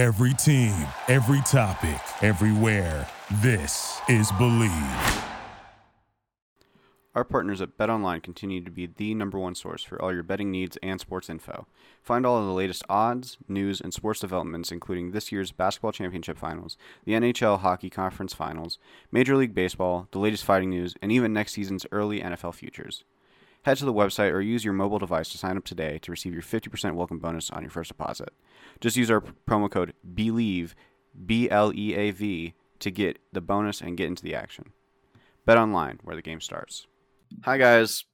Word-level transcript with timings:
Every 0.00 0.32
team, 0.32 0.74
every 1.08 1.42
topic, 1.42 2.00
everywhere. 2.22 3.06
This 3.42 4.00
is 4.08 4.32
Bleav. 4.32 5.24
Our 7.14 7.22
partners 7.22 7.60
at 7.60 7.76
BetOnline 7.76 8.22
continue 8.22 8.64
to 8.64 8.70
be 8.70 8.86
the 8.86 9.12
number 9.12 9.38
one 9.38 9.54
source 9.54 9.84
for 9.84 10.00
all 10.00 10.10
your 10.10 10.22
betting 10.22 10.50
needs 10.50 10.78
and 10.82 10.98
sports 10.98 11.28
info. 11.28 11.66
Find 12.02 12.24
all 12.24 12.38
of 12.38 12.46
the 12.46 12.54
latest 12.54 12.82
odds, 12.88 13.36
news, 13.46 13.78
and 13.78 13.92
sports 13.92 14.20
developments, 14.20 14.72
including 14.72 15.10
this 15.10 15.30
year's 15.30 15.52
basketball 15.52 15.92
championship 15.92 16.38
finals, 16.38 16.78
the 17.04 17.12
NHL 17.12 17.60
Hockey 17.60 17.90
Conference 17.90 18.32
Finals, 18.32 18.78
Major 19.12 19.36
League 19.36 19.54
Baseball, 19.54 20.08
the 20.12 20.18
latest 20.18 20.44
fighting 20.44 20.70
news, 20.70 20.94
and 21.02 21.12
even 21.12 21.34
next 21.34 21.52
season's 21.52 21.84
early 21.92 22.20
NFL 22.20 22.54
futures. 22.54 23.04
Head 23.62 23.76
to 23.76 23.84
the 23.84 23.92
website 23.92 24.32
or 24.32 24.40
use 24.40 24.64
your 24.64 24.72
mobile 24.72 24.98
device 24.98 25.28
to 25.30 25.38
sign 25.38 25.58
up 25.58 25.66
today 25.66 25.98
to 25.98 26.10
receive 26.10 26.32
your 26.32 26.42
50% 26.42 26.94
welcome 26.94 27.18
bonus 27.18 27.50
on 27.50 27.60
your 27.60 27.70
first 27.70 27.88
deposit. 27.88 28.30
Just 28.80 28.96
use 28.96 29.10
our 29.10 29.20
promo 29.20 29.70
code 29.70 29.92
BLEAV, 30.14 30.72
B 31.26 31.50
L 31.50 31.70
E 31.74 31.94
A 31.94 32.10
V, 32.10 32.54
to 32.78 32.90
get 32.90 33.18
the 33.34 33.42
bonus 33.42 33.82
and 33.82 33.98
get 33.98 34.06
into 34.06 34.22
the 34.22 34.34
action. 34.34 34.72
Bet 35.44 35.58
online, 35.58 35.98
where 36.02 36.16
the 36.16 36.22
game 36.22 36.40
starts. 36.40 36.86
Hi, 37.44 37.58
guys. 37.58 38.04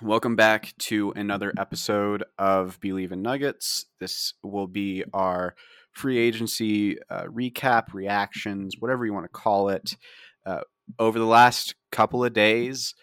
Welcome 0.00 0.36
back 0.36 0.72
to 0.78 1.12
another 1.16 1.52
episode 1.58 2.22
of 2.38 2.78
Bleav 2.78 3.10
in 3.10 3.20
Nuggets. 3.20 3.86
This 3.98 4.34
will 4.44 4.68
be 4.68 5.02
our 5.12 5.56
free 5.90 6.18
agency 6.18 6.98
uh, 7.10 7.24
recap, 7.24 7.92
reactions, 7.92 8.76
whatever 8.78 9.04
you 9.04 9.12
want 9.12 9.24
to 9.24 9.28
call 9.28 9.70
it. 9.70 9.96
Uh, 10.46 10.60
over 11.00 11.18
the 11.18 11.26
last 11.26 11.74
couple 11.90 12.24
of 12.24 12.32
days, 12.32 12.94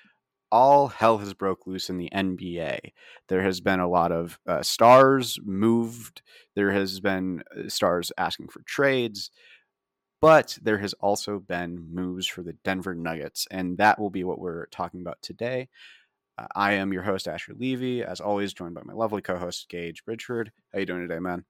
all 0.52 0.88
hell 0.88 1.18
has 1.20 1.34
broke 1.34 1.66
loose 1.66 1.90
in 1.90 1.98
the 1.98 2.10
NBA. 2.14 2.92
There 3.28 3.42
has 3.42 3.62
been 3.62 3.80
a 3.80 3.90
lot 3.90 4.12
of 4.12 4.40
uh, 4.46 4.62
stars 4.62 5.40
moved. 5.44 6.22
There 6.56 6.72
has 6.72 7.00
been 7.00 7.44
uh, 7.58 7.70
stars 7.70 8.12
asking 8.18 8.50
for 8.50 8.62
trades. 8.64 9.32
But 10.20 10.60
there 10.62 10.78
has 10.78 10.94
also 10.94 11.40
been 11.40 11.88
moves 11.92 12.28
for 12.28 12.44
the 12.44 12.54
Denver 12.64 12.94
Nuggets, 12.94 13.48
and 13.50 13.78
that 13.80 13.98
will 13.98 14.12
be 14.12 14.24
what 14.24 14.38
we're 14.38 14.68
talking 14.68 15.02
about 15.02 15.20
today. 15.24 15.68
Uh, 16.38 16.46
I 16.56 16.74
am 16.74 16.94
your 16.94 17.02
host, 17.02 17.28
Asher 17.28 17.54
Levy, 17.58 18.04
as 18.04 18.22
always, 18.22 18.54
joined 18.54 18.76
by 18.76 18.82
my 18.86 18.94
lovely 18.94 19.24
co-host, 19.24 19.68
Gage 19.68 20.06
Bridgford. 20.06 20.52
How 20.72 20.80
you 20.80 20.86
doing 20.86 21.02
today, 21.02 21.18
man? 21.18 21.44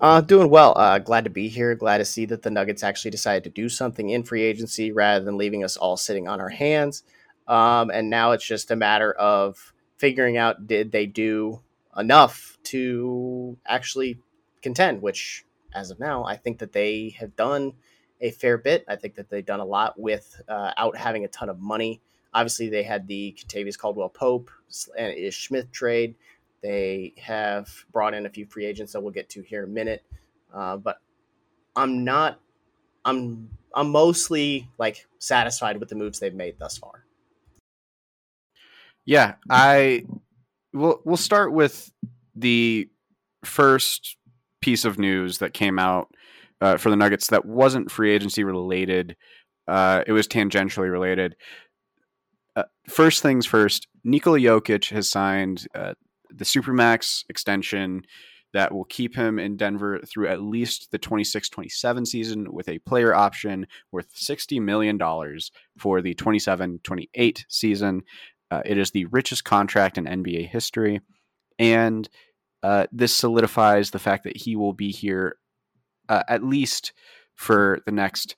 Uh, 0.00 0.20
doing 0.22 0.48
well. 0.48 0.72
Uh, 0.76 0.98
glad 0.98 1.24
to 1.24 1.30
be 1.30 1.48
here. 1.48 1.74
Glad 1.74 1.98
to 1.98 2.04
see 2.06 2.24
that 2.24 2.42
the 2.42 2.50
Nuggets 2.50 2.82
actually 2.82 3.10
decided 3.10 3.44
to 3.44 3.50
do 3.50 3.68
something 3.68 4.08
in 4.08 4.22
free 4.22 4.42
agency 4.42 4.90
rather 4.90 5.24
than 5.24 5.36
leaving 5.36 5.62
us 5.62 5.76
all 5.76 5.96
sitting 5.96 6.26
on 6.26 6.40
our 6.40 6.48
hands. 6.48 7.02
Um, 7.46 7.90
and 7.90 8.08
now 8.08 8.32
it's 8.32 8.44
just 8.44 8.70
a 8.70 8.76
matter 8.76 9.12
of 9.12 9.72
figuring 9.96 10.36
out 10.36 10.66
did 10.66 10.92
they 10.92 11.06
do 11.06 11.60
enough 11.96 12.58
to 12.64 13.56
actually 13.66 14.18
contend, 14.62 15.02
which 15.02 15.44
as 15.74 15.90
of 15.90 16.00
now, 16.00 16.24
I 16.24 16.36
think 16.36 16.58
that 16.58 16.72
they 16.72 17.16
have 17.18 17.36
done 17.36 17.72
a 18.20 18.30
fair 18.30 18.58
bit. 18.58 18.84
I 18.88 18.96
think 18.96 19.16
that 19.16 19.30
they've 19.30 19.44
done 19.44 19.60
a 19.60 19.64
lot 19.64 19.98
without 19.98 20.74
uh, 20.78 20.92
having 20.94 21.24
a 21.24 21.28
ton 21.28 21.48
of 21.48 21.60
money. 21.60 22.00
Obviously, 22.34 22.68
they 22.68 22.82
had 22.82 23.06
the 23.06 23.36
Kentavious 23.38 23.78
Caldwell 23.78 24.08
Pope 24.08 24.50
and 24.96 25.14
Ish 25.16 25.48
Smith 25.48 25.70
trade. 25.72 26.14
They 26.62 27.12
have 27.18 27.68
brought 27.92 28.14
in 28.14 28.24
a 28.24 28.30
few 28.30 28.46
free 28.46 28.64
agents 28.64 28.92
that 28.92 29.00
we'll 29.02 29.12
get 29.12 29.28
to 29.30 29.42
here 29.42 29.64
in 29.64 29.70
a 29.70 29.72
minute. 29.72 30.04
Uh, 30.54 30.76
but 30.76 31.00
I'm 31.74 32.04
not. 32.04 32.40
I'm 33.04 33.50
I'm 33.74 33.90
mostly 33.90 34.68
like 34.78 35.06
satisfied 35.18 35.80
with 35.80 35.88
the 35.88 35.94
moves 35.96 36.20
they've 36.20 36.34
made 36.34 36.58
thus 36.58 36.78
far. 36.78 37.04
Yeah, 39.04 39.34
I 39.50 40.04
we'll 40.72 41.00
We'll 41.04 41.16
start 41.16 41.52
with 41.52 41.90
the 42.34 42.88
first 43.44 44.16
piece 44.60 44.84
of 44.84 44.98
news 44.98 45.38
that 45.38 45.52
came 45.52 45.78
out 45.78 46.08
uh, 46.60 46.76
for 46.76 46.90
the 46.90 46.96
Nuggets 46.96 47.28
that 47.28 47.44
wasn't 47.44 47.90
free 47.90 48.12
agency 48.12 48.44
related. 48.44 49.16
Uh, 49.66 50.02
it 50.06 50.12
was 50.12 50.28
tangentially 50.28 50.90
related. 50.90 51.36
Uh, 52.54 52.64
first 52.88 53.22
things 53.22 53.46
first, 53.46 53.88
Nikola 54.04 54.38
Jokic 54.38 54.90
has 54.90 55.08
signed 55.08 55.66
uh, 55.74 55.94
the 56.30 56.44
Supermax 56.44 57.24
extension 57.28 58.02
that 58.52 58.72
will 58.72 58.84
keep 58.84 59.16
him 59.16 59.38
in 59.38 59.56
Denver 59.56 60.00
through 60.06 60.28
at 60.28 60.42
least 60.42 60.90
the 60.90 60.98
26 60.98 61.48
27 61.48 62.06
season 62.06 62.52
with 62.52 62.68
a 62.68 62.78
player 62.80 63.14
option 63.14 63.66
worth 63.90 64.14
$60 64.14 64.60
million 64.60 64.98
for 65.78 66.02
the 66.02 66.14
27 66.14 66.80
28 66.82 67.46
season. 67.48 68.02
Uh, 68.52 68.60
it 68.66 68.76
is 68.76 68.90
the 68.90 69.06
richest 69.06 69.44
contract 69.44 69.96
in 69.96 70.04
NBA 70.04 70.46
history. 70.46 71.00
And 71.58 72.06
uh, 72.62 72.86
this 72.92 73.14
solidifies 73.14 73.90
the 73.90 73.98
fact 73.98 74.24
that 74.24 74.36
he 74.36 74.56
will 74.56 74.74
be 74.74 74.92
here 74.92 75.36
uh, 76.10 76.22
at 76.28 76.44
least 76.44 76.92
for 77.34 77.80
the 77.86 77.92
next 77.92 78.36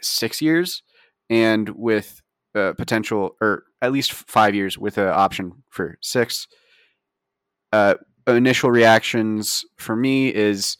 six 0.00 0.40
years, 0.40 0.82
and 1.28 1.68
with 1.68 2.22
uh, 2.54 2.72
potential, 2.78 3.36
or 3.42 3.64
at 3.82 3.92
least 3.92 4.14
five 4.14 4.54
years, 4.54 4.78
with 4.78 4.96
an 4.96 5.08
option 5.08 5.62
for 5.68 5.98
six. 6.00 6.48
Uh, 7.72 7.96
initial 8.26 8.70
reactions 8.70 9.66
for 9.76 9.94
me 9.94 10.34
is, 10.34 10.78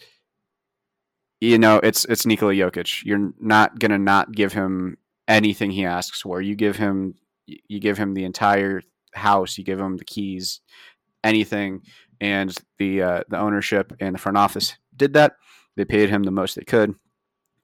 you 1.43 1.59
know, 1.59 1.77
it's 1.83 2.07
it's 2.07 2.25
Nikola 2.25 2.55
Jokic. 2.55 3.05
You're 3.05 3.33
not 3.39 3.79
gonna 3.79 3.99
not 3.99 4.33
give 4.33 4.55
him 4.55 4.97
anything 5.29 5.71
he 5.71 5.85
asks 5.85 6.23
for. 6.23 6.41
You 6.41 6.55
give 6.55 6.77
him 6.77 7.17
you 7.47 7.81
give 7.81 7.99
him 7.99 8.15
the 8.15 8.25
entire 8.25 8.83
house. 9.15 9.59
You 9.59 9.65
give 9.65 9.81
him 9.81 9.97
the 9.97 10.05
keys, 10.05 10.61
anything 11.25 11.83
and 12.23 12.57
the 12.79 13.03
uh, 13.03 13.23
the 13.29 13.39
ownership 13.39 13.93
and 14.01 14.15
the 14.15 14.19
front 14.19 14.39
office 14.39 14.77
did 14.97 15.13
that. 15.15 15.37
They 15.77 15.85
paid 15.85 16.09
him 16.09 16.23
the 16.23 16.31
most 16.31 16.55
they 16.55 16.63
could. 16.63 16.95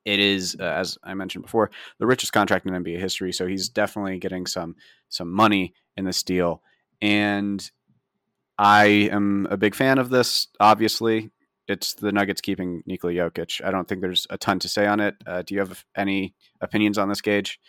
It 0.05 0.19
is, 0.21 0.56
uh, 0.59 0.65
as 0.65 0.99
I 1.05 1.15
mentioned 1.15 1.44
before, 1.44 1.71
the 1.99 2.06
richest 2.06 2.33
contract 2.33 2.66
in 2.66 2.72
NBA 2.72 2.99
history. 2.99 3.33
So 3.33 3.47
he's 3.47 3.69
definitely 3.69 4.19
getting 4.19 4.47
some 4.47 4.75
some 5.09 5.33
money 5.33 5.75
in 5.97 6.05
this 6.05 6.25
deal, 6.25 6.60
and 7.00 7.71
I 8.59 8.84
am 9.12 9.47
a 9.49 9.56
big 9.56 9.77
fan 9.77 9.99
of 9.99 10.10
this. 10.10 10.49
Obviously, 10.59 11.31
it's 11.69 11.95
the 11.95 12.10
Nuggets 12.10 12.41
keeping 12.41 12.83
Nikola 12.84 13.12
Jokic. 13.12 13.65
I 13.65 13.71
don't 13.71 13.87
think 13.87 14.00
there's 14.00 14.27
a 14.28 14.39
ton 14.39 14.59
to 14.59 14.69
say 14.69 14.87
on 14.87 14.99
it. 14.99 15.15
Uh, 15.25 15.43
do 15.43 15.55
you 15.55 15.60
have 15.60 15.84
any 15.97 16.34
opinions 16.60 16.99
on 16.99 17.09
this, 17.09 17.21
Gage? 17.21 17.60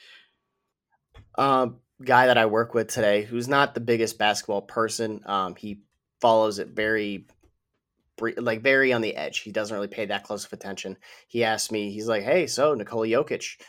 Um, 1.38 1.82
guy 2.04 2.28
that 2.28 2.38
I 2.38 2.46
work 2.46 2.74
with 2.74 2.88
today, 2.88 3.24
who's 3.24 3.48
not 3.48 3.74
the 3.74 3.82
biggest 3.82 4.18
basketball 4.18 4.62
person, 4.62 5.22
um, 5.26 5.56
he 5.56 5.82
follows 6.22 6.60
it 6.60 6.70
very 6.70 7.28
like 8.38 8.62
very 8.62 8.92
on 8.92 9.02
the 9.02 9.16
edge. 9.16 9.40
He 9.40 9.52
doesn't 9.52 9.74
really 9.74 9.88
pay 9.88 10.06
that 10.08 10.24
close 10.24 10.46
of 10.46 10.52
attention. 10.52 10.98
He 11.28 11.44
asked 11.44 11.72
me, 11.72 11.92
he's 11.92 12.08
like, 12.08 12.24
"Hey, 12.24 12.48
so 12.48 12.74
Nikola 12.74 13.08
Jokic 13.08 13.62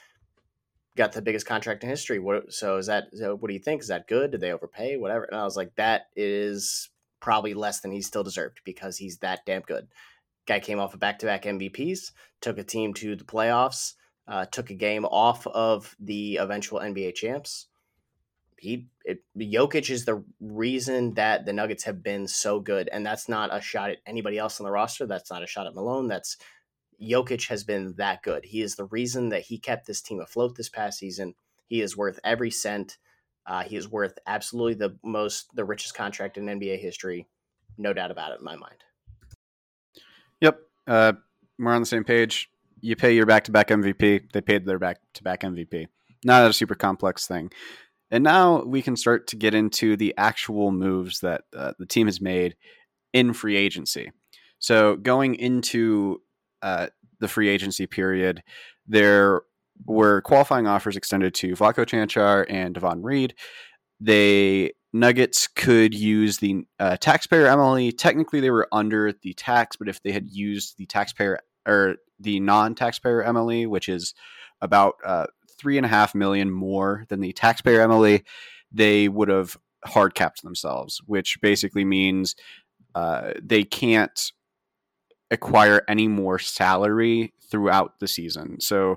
got 0.96 1.12
the 1.12 1.22
biggest 1.22 1.46
contract 1.46 1.84
in 1.84 1.88
history. 1.88 2.18
What? 2.18 2.52
So 2.52 2.76
is 2.76 2.86
that? 2.86 3.08
So 3.14 3.36
what 3.36 3.48
do 3.48 3.54
you 3.54 3.60
think? 3.60 3.82
Is 3.82 3.88
that 3.88 4.08
good? 4.08 4.32
Did 4.32 4.40
they 4.40 4.52
overpay? 4.52 4.96
Whatever." 4.96 5.24
And 5.24 5.36
I 5.38 5.44
was 5.44 5.56
like, 5.56 5.74
"That 5.76 6.06
is 6.16 6.90
probably 7.20 7.54
less 7.54 7.80
than 7.80 7.92
he 7.92 8.02
still 8.02 8.24
deserved 8.24 8.60
because 8.64 8.96
he's 8.96 9.18
that 9.18 9.46
damn 9.46 9.62
good." 9.62 9.88
Guy 10.46 10.58
came 10.58 10.80
off 10.80 10.94
of 10.94 11.00
back-to-back 11.00 11.44
MVPs, 11.44 12.12
took 12.40 12.58
a 12.58 12.64
team 12.64 12.92
to 12.94 13.14
the 13.14 13.24
playoffs, 13.24 13.94
uh, 14.26 14.46
took 14.46 14.70
a 14.70 14.74
game 14.74 15.04
off 15.04 15.46
of 15.46 15.94
the 16.00 16.38
eventual 16.38 16.80
NBA 16.80 17.14
champs 17.14 17.66
he 18.60 18.88
it, 19.06 19.22
Jokic 19.38 19.88
is 19.88 20.04
the 20.04 20.22
reason 20.38 21.14
that 21.14 21.46
the 21.46 21.52
Nuggets 21.52 21.84
have 21.84 22.02
been 22.02 22.28
so 22.28 22.60
good, 22.60 22.88
and 22.92 23.04
that's 23.04 23.26
not 23.26 23.54
a 23.54 23.60
shot 23.60 23.90
at 23.90 23.98
anybody 24.06 24.36
else 24.36 24.60
on 24.60 24.64
the 24.64 24.70
roster. 24.70 25.06
That's 25.06 25.30
not 25.30 25.42
a 25.42 25.46
shot 25.46 25.66
at 25.66 25.74
Malone. 25.74 26.08
That's 26.08 26.36
Jokic 27.00 27.48
has 27.48 27.64
been 27.64 27.94
that 27.96 28.22
good. 28.22 28.44
He 28.44 28.60
is 28.60 28.76
the 28.76 28.84
reason 28.84 29.30
that 29.30 29.42
he 29.42 29.58
kept 29.58 29.86
this 29.86 30.02
team 30.02 30.20
afloat 30.20 30.56
this 30.56 30.68
past 30.68 30.98
season. 30.98 31.34
He 31.66 31.80
is 31.80 31.96
worth 31.96 32.20
every 32.22 32.50
cent. 32.50 32.98
Uh, 33.46 33.62
he 33.62 33.76
is 33.76 33.90
worth 33.90 34.18
absolutely 34.26 34.74
the 34.74 34.96
most, 35.02 35.56
the 35.56 35.64
richest 35.64 35.94
contract 35.94 36.36
in 36.36 36.44
NBA 36.44 36.78
history, 36.80 37.26
no 37.78 37.94
doubt 37.94 38.10
about 38.10 38.32
it 38.32 38.40
in 38.40 38.44
my 38.44 38.56
mind. 38.56 38.84
Yep, 40.42 40.58
uh, 40.86 41.12
we're 41.58 41.72
on 41.72 41.80
the 41.80 41.86
same 41.86 42.04
page. 42.04 42.50
You 42.82 42.94
pay 42.94 43.14
your 43.14 43.26
back-to-back 43.26 43.68
MVP. 43.68 44.32
They 44.32 44.40
paid 44.42 44.66
their 44.66 44.78
back-to-back 44.78 45.40
MVP. 45.40 45.86
Not 46.24 46.50
a 46.50 46.52
super 46.52 46.74
complex 46.74 47.26
thing. 47.26 47.50
And 48.10 48.24
now 48.24 48.62
we 48.62 48.82
can 48.82 48.96
start 48.96 49.26
to 49.28 49.36
get 49.36 49.54
into 49.54 49.96
the 49.96 50.14
actual 50.16 50.72
moves 50.72 51.20
that 51.20 51.42
uh, 51.56 51.72
the 51.78 51.86
team 51.86 52.06
has 52.06 52.20
made 52.20 52.56
in 53.12 53.32
free 53.32 53.56
agency. 53.56 54.10
So 54.58 54.96
going 54.96 55.36
into 55.36 56.20
uh, 56.62 56.88
the 57.20 57.28
free 57.28 57.48
agency 57.48 57.86
period, 57.86 58.42
there 58.86 59.42
were 59.86 60.22
qualifying 60.22 60.66
offers 60.66 60.96
extended 60.96 61.34
to 61.34 61.54
Vlatko 61.54 61.86
Cancar 61.86 62.46
and 62.48 62.74
Davon 62.74 63.02
Reed. 63.02 63.34
They 64.00 64.72
Nuggets 64.92 65.46
could 65.46 65.94
use 65.94 66.38
the 66.38 66.64
uh, 66.80 66.96
taxpayer 66.96 67.46
MLE. 67.46 67.96
Technically, 67.96 68.40
they 68.40 68.50
were 68.50 68.68
under 68.72 69.12
the 69.12 69.34
tax, 69.34 69.76
but 69.76 69.88
if 69.88 70.02
they 70.02 70.10
had 70.10 70.28
used 70.28 70.78
the 70.78 70.86
taxpayer 70.86 71.38
or 71.66 71.96
the 72.18 72.40
non-taxpayer 72.40 73.22
MLE, 73.24 73.68
which 73.68 73.88
is 73.88 74.14
about 74.60 74.94
uh, 75.04 75.26
three 75.60 75.76
and 75.76 75.84
a 75.84 75.88
half 75.88 76.14
million 76.14 76.50
more 76.50 77.04
than 77.08 77.20
the 77.20 77.32
taxpayer 77.32 77.86
MLE, 77.86 78.22
they 78.72 79.08
would 79.08 79.28
have 79.28 79.56
hard 79.84 80.14
capped 80.14 80.42
themselves, 80.42 81.00
which 81.06 81.40
basically 81.40 81.84
means 81.84 82.34
uh, 82.94 83.32
they 83.42 83.62
can't 83.62 84.32
acquire 85.30 85.82
any 85.86 86.08
more 86.08 86.38
salary 86.38 87.32
throughout 87.50 88.00
the 88.00 88.08
season. 88.08 88.60
So 88.60 88.96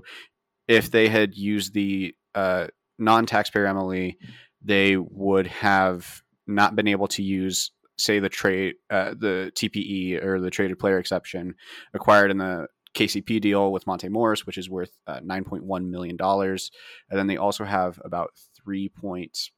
if 0.67 0.89
they 0.89 1.09
had 1.09 1.35
used 1.35 1.73
the 1.73 2.15
uh, 2.33 2.67
non-taxpayer 2.97 3.65
MLE, 3.65 4.15
they 4.61 4.97
would 4.97 5.47
have 5.47 6.21
not 6.47 6.75
been 6.75 6.87
able 6.87 7.07
to 7.09 7.21
use, 7.21 7.71
say, 7.97 8.19
the 8.19 8.29
trade, 8.29 8.75
uh, 8.89 9.13
the 9.17 9.51
TPE 9.55 10.23
or 10.23 10.39
the 10.39 10.49
traded 10.49 10.79
player 10.79 10.97
exception 10.97 11.55
acquired 11.93 12.31
in 12.31 12.37
the 12.37 12.67
KCP 12.93 13.41
deal 13.41 13.71
with 13.71 13.87
Monte 13.87 14.09
Morris, 14.09 14.45
which 14.45 14.57
is 14.57 14.69
worth 14.69 14.91
uh, 15.07 15.19
$9.1 15.19 15.89
million. 15.89 16.17
And 16.21 16.59
then 17.09 17.27
they 17.27 17.37
also 17.37 17.63
have 17.63 17.99
about 18.03 18.31
$3.8 18.67 19.49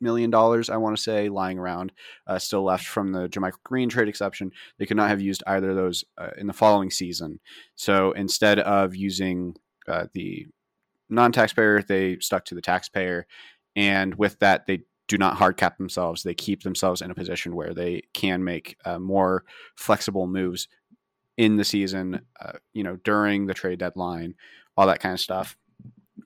million, 0.00 0.34
I 0.34 0.76
want 0.76 0.96
to 0.96 1.02
say, 1.02 1.28
lying 1.28 1.58
around, 1.58 1.92
uh, 2.26 2.38
still 2.38 2.64
left 2.64 2.86
from 2.86 3.12
the 3.12 3.28
JaMychal 3.28 3.62
Green 3.64 3.88
trade 3.88 4.08
exception. 4.08 4.52
They 4.78 4.86
could 4.86 4.96
not 4.96 5.08
have 5.08 5.20
used 5.20 5.42
either 5.46 5.70
of 5.70 5.76
those 5.76 6.04
uh, 6.16 6.30
in 6.38 6.46
the 6.46 6.52
following 6.52 6.90
season. 6.90 7.40
So 7.74 8.12
instead 8.12 8.60
of 8.60 8.94
using 8.94 9.56
uh, 9.88 10.06
the 10.12 10.46
non 11.08 11.32
taxpayer, 11.32 11.82
they 11.82 12.18
stuck 12.20 12.44
to 12.46 12.54
the 12.54 12.62
taxpayer. 12.62 13.26
And 13.76 14.14
with 14.14 14.38
that, 14.38 14.66
they 14.66 14.84
do 15.08 15.18
not 15.18 15.36
hard 15.36 15.56
cap 15.56 15.76
themselves. 15.76 16.22
They 16.22 16.34
keep 16.34 16.62
themselves 16.62 17.02
in 17.02 17.10
a 17.10 17.14
position 17.14 17.54
where 17.54 17.74
they 17.74 18.02
can 18.14 18.42
make 18.42 18.76
uh, 18.84 18.98
more 18.98 19.44
flexible 19.76 20.26
moves 20.26 20.68
in 21.36 21.56
the 21.56 21.64
season, 21.64 22.20
uh, 22.40 22.52
you 22.72 22.82
know, 22.84 22.96
during 22.96 23.46
the 23.46 23.54
trade 23.54 23.78
deadline, 23.78 24.34
all 24.76 24.86
that 24.86 25.00
kind 25.00 25.12
of 25.12 25.20
stuff. 25.20 25.56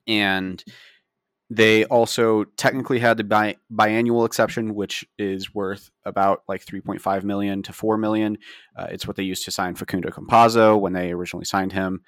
And 0.07 0.63
they 1.49 1.85
also 1.85 2.43
technically 2.57 2.99
had 2.99 3.17
the 3.17 3.23
bi- 3.23 3.55
biannual 3.73 4.25
exception, 4.25 4.75
which 4.75 5.03
is 5.17 5.53
worth 5.53 5.89
about 6.05 6.43
like 6.47 6.63
3.5 6.63 7.23
million 7.23 7.63
to 7.63 7.73
4 7.73 7.97
million. 7.97 8.37
Uh, 8.75 8.87
it's 8.91 9.07
what 9.07 9.15
they 9.15 9.23
used 9.23 9.45
to 9.45 9.51
sign 9.51 9.73
Facundo 9.73 10.09
Campazzo 10.09 10.79
when 10.79 10.93
they 10.93 11.11
originally 11.11 11.45
signed 11.45 11.73
him. 11.73 12.01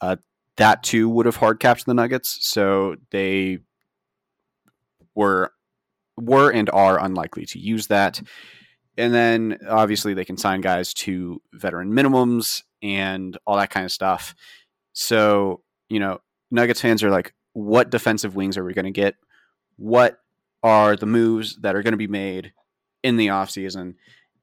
Uh, 0.00 0.16
that 0.58 0.82
too 0.82 1.08
would 1.08 1.24
have 1.24 1.36
hard 1.36 1.58
capped 1.58 1.86
the 1.86 1.94
Nuggets, 1.94 2.38
so 2.46 2.96
they 3.10 3.58
were 5.14 5.52
were 6.18 6.50
and 6.50 6.68
are 6.70 7.02
unlikely 7.02 7.46
to 7.46 7.58
use 7.58 7.86
that. 7.86 8.20
And 8.98 9.12
then 9.12 9.58
obviously 9.68 10.14
they 10.14 10.24
can 10.24 10.36
sign 10.36 10.60
guys 10.60 10.92
to 10.94 11.40
veteran 11.52 11.92
minimums 11.92 12.62
and 12.82 13.36
all 13.46 13.56
that 13.56 13.70
kind 13.70 13.86
of 13.86 13.92
stuff. 13.92 14.34
So, 14.92 15.62
you 15.88 15.98
know, 15.98 16.20
Nuggets 16.50 16.80
fans 16.80 17.02
are 17.02 17.10
like, 17.10 17.34
what 17.54 17.90
defensive 17.90 18.36
wings 18.36 18.56
are 18.56 18.64
we 18.64 18.74
going 18.74 18.84
to 18.84 18.90
get? 18.90 19.14
What 19.76 20.18
are 20.62 20.96
the 20.96 21.06
moves 21.06 21.56
that 21.62 21.74
are 21.74 21.82
going 21.82 21.92
to 21.92 21.98
be 21.98 22.06
made 22.06 22.52
in 23.02 23.16
the 23.16 23.28
offseason? 23.28 23.94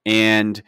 And 0.06 0.62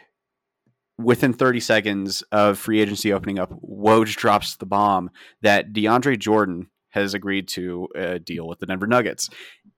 within 0.97 1.33
30 1.33 1.59
seconds 1.59 2.21
of 2.31 2.59
free 2.59 2.79
agency 2.79 3.11
opening 3.11 3.39
up, 3.39 3.51
Woj 3.61 4.15
drops 4.15 4.55
the 4.55 4.65
bomb 4.65 5.09
that 5.41 5.73
DeAndre 5.73 6.19
Jordan 6.19 6.67
has 6.89 7.13
agreed 7.13 7.47
to 7.47 7.87
a 7.95 8.19
deal 8.19 8.47
with 8.47 8.59
the 8.59 8.65
Denver 8.65 8.87
Nuggets. 8.87 9.29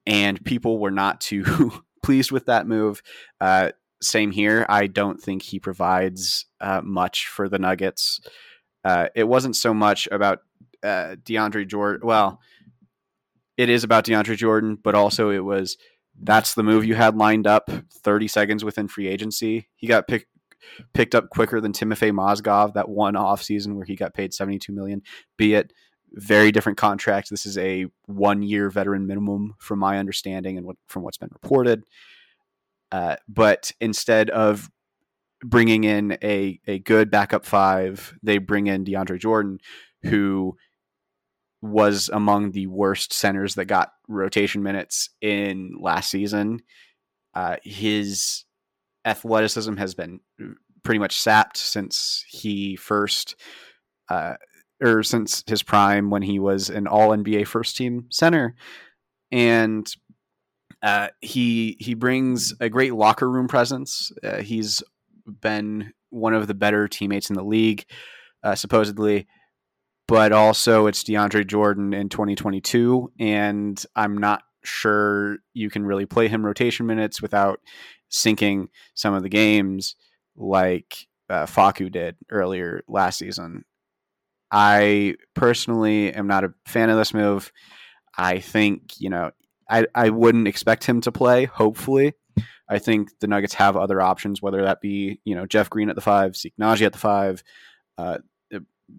And 0.06 0.44
people 0.44 0.80
were 0.80 0.92
not 0.92 1.22
too 1.22 1.72
pleased 2.04 2.32
with 2.32 2.48
that 2.48 2.68
move. 2.68 3.02
Uh, 3.40 3.72
same 4.04 4.32
here. 4.32 4.66
I 4.70 4.88
don't 4.88 5.22
think 5.22 5.42
he 5.42 5.60
provides 5.60 6.46
uh, 6.62 6.82
much 6.84 7.28
for 7.28 7.50
the 7.50 7.60
Nuggets. 7.60 8.20
Uh, 8.84 9.08
it 9.16 9.26
wasn't 9.26 9.56
so 9.56 9.74
much 9.74 10.08
about 10.12 10.40
uh, 10.84 11.16
DeAndre 11.24 11.68
Jordan. 11.68 12.06
Well, 12.06 12.40
it 13.58 13.70
is 13.70 13.84
about 13.84 14.06
DeAndre 14.06 14.38
Jordan, 14.38 14.78
but 14.82 14.96
also 14.96 15.30
it 15.30 15.44
was 15.44 15.78
that's 16.22 16.54
the 16.54 16.64
move 16.64 16.86
you 16.86 16.96
had 16.96 17.16
lined 17.18 17.48
up 17.48 17.70
30 18.04 18.28
seconds 18.28 18.64
within 18.64 18.88
free 18.88 19.08
agency. 19.08 19.68
He 19.76 19.88
got 19.88 20.08
picked 20.08 20.28
picked 20.94 21.14
up 21.14 21.30
quicker 21.30 21.60
than 21.60 21.74
Timofey 21.74 22.12
Mozgov 22.12 22.74
that 22.74 22.88
one 22.88 23.16
off 23.16 23.44
season 23.44 23.76
where 23.76 23.86
he 23.86 23.96
got 23.96 24.14
paid 24.14 24.34
72 24.34 24.72
million. 24.72 25.02
Be 25.38 25.56
it 25.56 25.74
very 26.14 26.52
different 26.52 26.78
contract. 26.78 27.30
This 27.30 27.46
is 27.46 27.58
a 27.58 27.88
one 28.06 28.44
year 28.44 28.70
veteran 28.70 29.08
minimum, 29.08 29.56
from 29.60 29.80
my 29.80 29.98
understanding 29.98 30.58
and 30.58 30.66
what, 30.66 30.78
from 30.88 31.04
what's 31.04 31.18
been 31.18 31.30
reported. 31.34 31.84
Uh, 32.94 33.16
but 33.28 33.72
instead 33.82 34.30
of 34.30 34.70
bringing 35.44 35.84
in 35.84 36.16
a, 36.24 36.60
a 36.68 36.78
good 36.78 37.10
backup 37.10 37.44
five, 37.44 38.14
they 38.22 38.38
bring 38.38 38.68
in 38.68 38.86
DeAndre 38.86 39.20
Jordan, 39.20 39.58
who 40.04 40.56
was 41.64 42.08
among 42.14 42.52
the 42.52 42.68
worst 42.68 43.12
centers 43.12 43.56
that 43.56 43.66
got 43.66 43.94
rotation 44.08 44.62
minutes 44.62 45.10
in 45.22 45.74
last 45.82 46.12
season. 46.12 46.60
Uh, 47.34 47.56
his 47.64 48.46
athleticism 49.06 49.76
has 49.78 49.96
been 49.96 50.20
pretty 50.84 51.00
much 51.00 51.20
sapped 51.20 51.58
since 51.58 52.24
he 52.28 52.76
first 52.76 53.36
uh, 54.10 54.36
or 54.84 55.02
since 55.02 55.44
his 55.48 55.64
prime 55.64 56.12
when 56.12 56.22
he 56.22 56.38
was 56.38 56.70
an 56.70 56.86
all 56.86 57.10
NBA 57.10 57.48
first 57.48 57.76
team 57.76 58.06
center. 58.12 58.56
And 59.32 59.92
uh, 60.84 61.08
he 61.22 61.78
he 61.80 61.94
brings 61.94 62.54
a 62.60 62.70
great 62.70 62.94
locker 62.94 63.30
room 63.30 63.48
presence. 63.48 64.12
Uh, 64.22 64.42
he's 64.42 64.84
been 65.26 65.94
one 66.10 66.34
of 66.34 66.48
the 66.48 66.54
better 66.54 66.88
teammates 66.88 67.30
in 67.30 67.36
the 67.36 67.44
league, 67.44 67.86
uh, 68.44 68.54
supposedly. 68.54 69.26
But 70.08 70.34
also, 70.34 70.88
it's 70.88 71.04
DeAndre 71.04 71.48
Jordan 71.48 71.94
in 71.94 72.10
2022, 72.10 73.14
and 73.20 73.82
I'm 73.96 74.18
not 74.18 74.44
sure 74.66 75.38
you 75.54 75.70
can 75.70 75.86
really 75.86 76.06
play 76.06 76.28
him 76.28 76.46
rotation 76.46 76.86
minutes 76.86 77.22
without 77.22 77.62
sinking 78.10 78.68
some 78.94 79.14
of 79.14 79.24
the 79.24 79.30
games 79.30 79.96
like 80.36 81.08
uh, 81.30 81.46
Facu 81.46 81.90
did 81.90 82.18
earlier 82.30 82.84
last 82.90 83.20
season. 83.20 83.64
I 84.52 85.16
personally 85.34 86.14
am 86.14 86.28
not 86.28 86.44
a 86.44 86.54
fan 86.66 86.90
of 86.90 86.98
this 86.98 87.14
move. 87.14 87.52
I 88.18 88.40
think, 88.40 89.00
you 89.00 89.10
know, 89.10 89.32
I, 89.74 89.88
I 89.96 90.10
wouldn't 90.10 90.48
expect 90.48 90.84
him 90.84 91.02
to 91.02 91.12
play, 91.12 91.46
hopefully. 91.46 92.14
I 92.70 92.78
think 92.78 93.10
the 93.20 93.28
Nuggets 93.28 93.56
have 93.56 93.76
other 93.76 94.00
options, 94.00 94.40
whether 94.40 94.62
that 94.62 94.82
be, 94.82 95.20
you 95.26 95.34
know, 95.34 95.48
Jeff 95.48 95.70
Green 95.70 95.90
at 95.90 95.96
the 95.96 96.02
five, 96.02 96.38
Zeke 96.38 96.54
Nnaji 96.60 96.86
at 96.86 96.94
the 96.94 97.00
five. 97.00 97.44
Uh, 97.98 98.20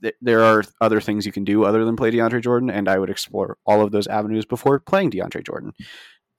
th- 0.02 0.14
there 0.20 0.42
are 0.42 0.64
other 0.80 1.00
things 1.00 1.26
you 1.26 1.32
can 1.32 1.44
do 1.44 1.64
other 1.64 1.84
than 1.84 1.96
play 1.96 2.10
DeAndre 2.10 2.42
Jordan, 2.42 2.70
and 2.70 2.88
I 2.88 2.98
would 2.98 3.08
explore 3.08 3.56
all 3.64 3.82
of 3.82 3.92
those 3.92 4.08
avenues 4.08 4.44
before 4.44 4.80
playing 4.80 5.12
DeAndre 5.12 5.46
Jordan. 5.46 5.72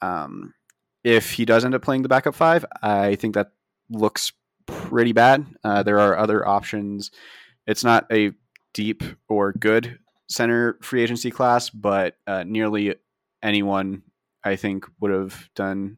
Um, 0.02 0.54
if 1.06 1.32
he 1.32 1.46
does 1.46 1.64
end 1.64 1.74
up 1.74 1.82
playing 1.82 2.02
the 2.02 2.10
backup 2.10 2.36
five, 2.36 2.66
I 2.82 3.16
think 3.16 3.36
that 3.36 3.52
looks 3.90 4.34
pretty 4.66 5.14
bad. 5.14 5.46
Uh, 5.64 5.84
there 5.84 6.00
are 6.00 6.18
other 6.18 6.46
options. 6.46 7.12
It's 7.68 7.84
not 7.86 8.06
a 8.12 8.34
deep 8.74 9.02
or 9.30 9.54
good 9.54 10.00
center 10.28 10.78
free 10.82 11.04
agency 11.04 11.32
class, 11.32 11.70
but 11.70 12.18
uh, 12.28 12.44
nearly 12.44 12.96
anyone 13.42 14.02
I 14.46 14.56
think 14.56 14.86
would 15.02 15.12
have 15.12 15.50
done 15.56 15.98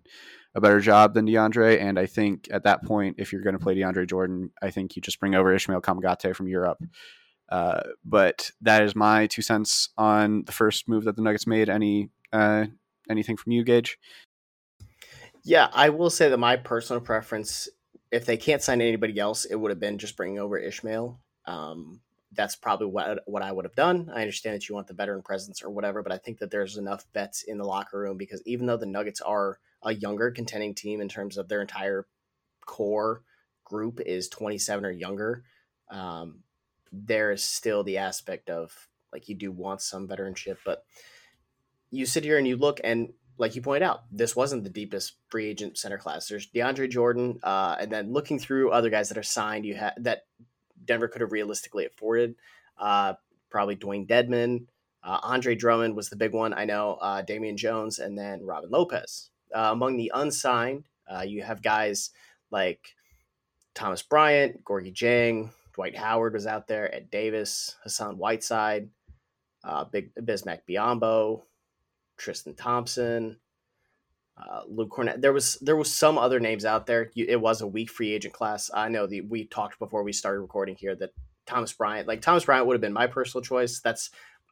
a 0.56 0.62
better 0.62 0.80
job 0.80 1.14
than 1.14 1.28
DeAndre. 1.28 1.80
And 1.80 2.00
I 2.00 2.08
think 2.08 2.48
at 2.50 2.64
that 2.64 2.84
point, 2.84 3.18
if 3.20 3.32
you're 3.32 3.44
going 3.44 3.58
to 3.58 3.64
play 3.64 3.76
DeAndre 3.76 4.10
Jordan, 4.10 4.52
I 4.62 4.72
think 4.72 4.96
you 4.96 5.02
just 5.02 5.20
bring 5.20 5.36
over 5.36 5.54
Ismael 5.54 5.82
Kamagate 5.82 6.36
from 6.36 6.48
Europe. 6.48 6.82
Uh, 7.50 7.82
but 8.04 8.52
that 8.62 8.82
is 8.82 8.96
my 8.96 9.28
two 9.28 9.42
cents 9.42 9.90
on 9.98 10.44
the 10.46 10.52
first 10.52 10.90
move 10.90 11.04
that 11.04 11.16
the 11.16 11.22
Nuggets 11.22 11.46
made. 11.46 11.70
Any 11.70 12.10
uh, 12.34 12.66
anything 13.10 13.38
from 13.38 13.52
you, 13.52 13.64
Gage? 13.64 14.00
Yeah, 15.44 15.70
I 15.74 15.90
will 15.90 16.10
say 16.10 16.28
that 16.30 16.38
my 16.38 16.58
personal 16.58 17.02
preference, 17.02 17.70
if 18.12 18.26
they 18.26 18.36
can't 18.36 18.62
sign 18.62 18.82
anybody 18.82 19.18
else, 19.20 19.46
it 19.46 19.56
would 19.56 19.72
have 19.72 19.80
been 19.80 19.98
just 19.98 20.18
bringing 20.18 20.40
over 20.40 20.58
Ismael. 20.58 21.22
Um, 21.46 22.02
that's 22.34 22.56
probably 22.56 22.88
what 22.88 23.22
what 23.26 23.42
I 23.42 23.52
would 23.52 23.66
have 23.66 23.76
done. 23.76 24.12
I 24.14 24.22
understand 24.22 24.56
that 24.56 24.68
you 24.68 24.76
want 24.76 24.88
the 24.88 24.94
veteran 24.94 25.22
presence 25.22 25.64
or 25.64 25.70
whatever, 25.70 26.04
but 26.04 26.12
I 26.12 26.18
think 26.18 26.40
that 26.40 26.52
there's 26.52 26.78
enough 26.78 27.06
vets 27.14 27.44
in 27.44 27.58
the 27.58 27.64
locker 27.64 28.00
room 28.00 28.18
because 28.18 28.42
even 28.46 28.66
though 28.66 28.78
the 28.78 28.86
Nuggets 28.86 29.22
are 29.22 29.60
a 29.84 29.94
younger 29.94 30.32
contending 30.32 30.76
team 30.76 31.00
in 31.00 31.08
terms 31.08 31.38
of 31.38 31.48
their 31.48 31.62
entire 31.62 32.06
core 32.66 33.22
group 33.64 34.00
is 34.06 34.28
27 34.28 34.86
or 34.86 34.92
younger, 34.92 35.44
um, 35.90 36.40
there 36.92 37.32
is 37.32 37.44
still 37.44 37.84
the 37.84 37.98
aspect 37.98 38.50
of 38.50 38.90
like 39.14 39.30
you 39.30 39.36
do 39.36 39.52
want 39.52 39.82
some 39.82 40.08
veteranship, 40.08 40.58
but 40.66 40.84
you 41.92 42.06
sit 42.06 42.26
here 42.26 42.38
and 42.38 42.48
you 42.48 42.58
look 42.58 42.82
and 42.84 43.14
like 43.38 43.56
you 43.56 43.62
point 43.62 43.84
out, 43.84 44.02
this 44.12 44.36
wasn't 44.36 44.64
the 44.64 44.70
deepest 44.70 45.14
free 45.30 45.48
agent 45.48 45.78
center 45.78 45.98
class. 45.98 46.28
There's 46.28 46.50
DeAndre 46.50 46.90
Jordan, 46.90 47.40
uh, 47.44 47.76
and 47.80 47.92
then 47.92 48.12
looking 48.12 48.40
through 48.40 48.72
other 48.72 48.90
guys 48.90 49.10
that 49.10 49.18
are 49.18 49.24
signed, 49.24 49.66
you 49.66 49.76
have 49.76 49.94
that 49.98 50.26
Denver 50.88 51.08
could 51.08 51.22
have 51.22 51.32
realistically 51.32 51.86
afforded. 51.86 52.36
Uh, 52.78 53.14
probably 53.50 53.76
Dewayne 53.76 54.08
Dedmon, 54.08 54.66
uh, 55.04 55.20
Andre 55.24 55.56
Drummond 55.56 55.96
was 55.96 56.10
the 56.10 56.16
big 56.16 56.34
one. 56.34 56.54
I 56.54 56.66
know 56.66 56.96
uh, 56.96 57.22
Damian 57.22 57.58
Jones, 57.58 58.00
and 58.00 58.18
then 58.18 58.46
Robin 58.46 58.70
Lopez. 58.70 59.30
Uh, 59.56 59.70
among 59.72 59.96
the 59.96 60.12
unsigned, 60.14 60.84
uh, 61.10 61.22
you 61.22 61.42
have 61.44 61.62
guys 61.62 62.10
like 62.52 62.96
Thomas 63.74 64.02
Bryant, 64.02 64.66
Gorgui 64.66 64.94
Dieng, 64.94 65.52
Dwight 65.74 65.96
Howard 65.96 66.34
was 66.34 66.48
out 66.48 66.68
there, 66.68 66.94
Ed 66.94 67.10
Davis, 67.10 67.76
Hassan 67.84 68.18
Whiteside, 68.18 68.90
uh, 69.64 69.86
Big 69.86 70.14
Bismack 70.16 70.62
Biyombo, 70.68 71.44
Tristan 72.18 72.56
Thompson. 72.56 73.38
Uh, 74.38 74.62
Luke 74.68 74.92
Kornet. 74.92 75.22
There 75.22 75.34
was 75.34 75.56
there 75.62 75.76
was 75.76 75.92
some 75.92 76.18
other 76.18 76.40
names 76.40 76.64
out 76.64 76.86
there. 76.86 77.12
It 77.16 77.42
was 77.42 77.62
a 77.62 77.68
weak 77.68 77.90
free 77.90 78.14
agent 78.14 78.34
class. 78.34 78.70
I 78.74 78.88
know 78.90 79.08
the 79.08 79.22
we 79.22 79.46
talked 79.46 79.80
before 79.80 80.04
we 80.04 80.14
started 80.14 80.42
recording 80.42 80.76
here 80.76 80.96
that 80.96 81.12
Thomas 81.48 81.74
Bryant, 81.74 82.08
like 82.08 82.22
Thomas 82.22 82.46
Bryant, 82.46 82.68
would 82.68 82.76
have 82.76 82.82
been 82.82 82.94
my 82.94 83.08
personal 83.08 83.42
choice. 83.44 83.80
That's 83.80 84.12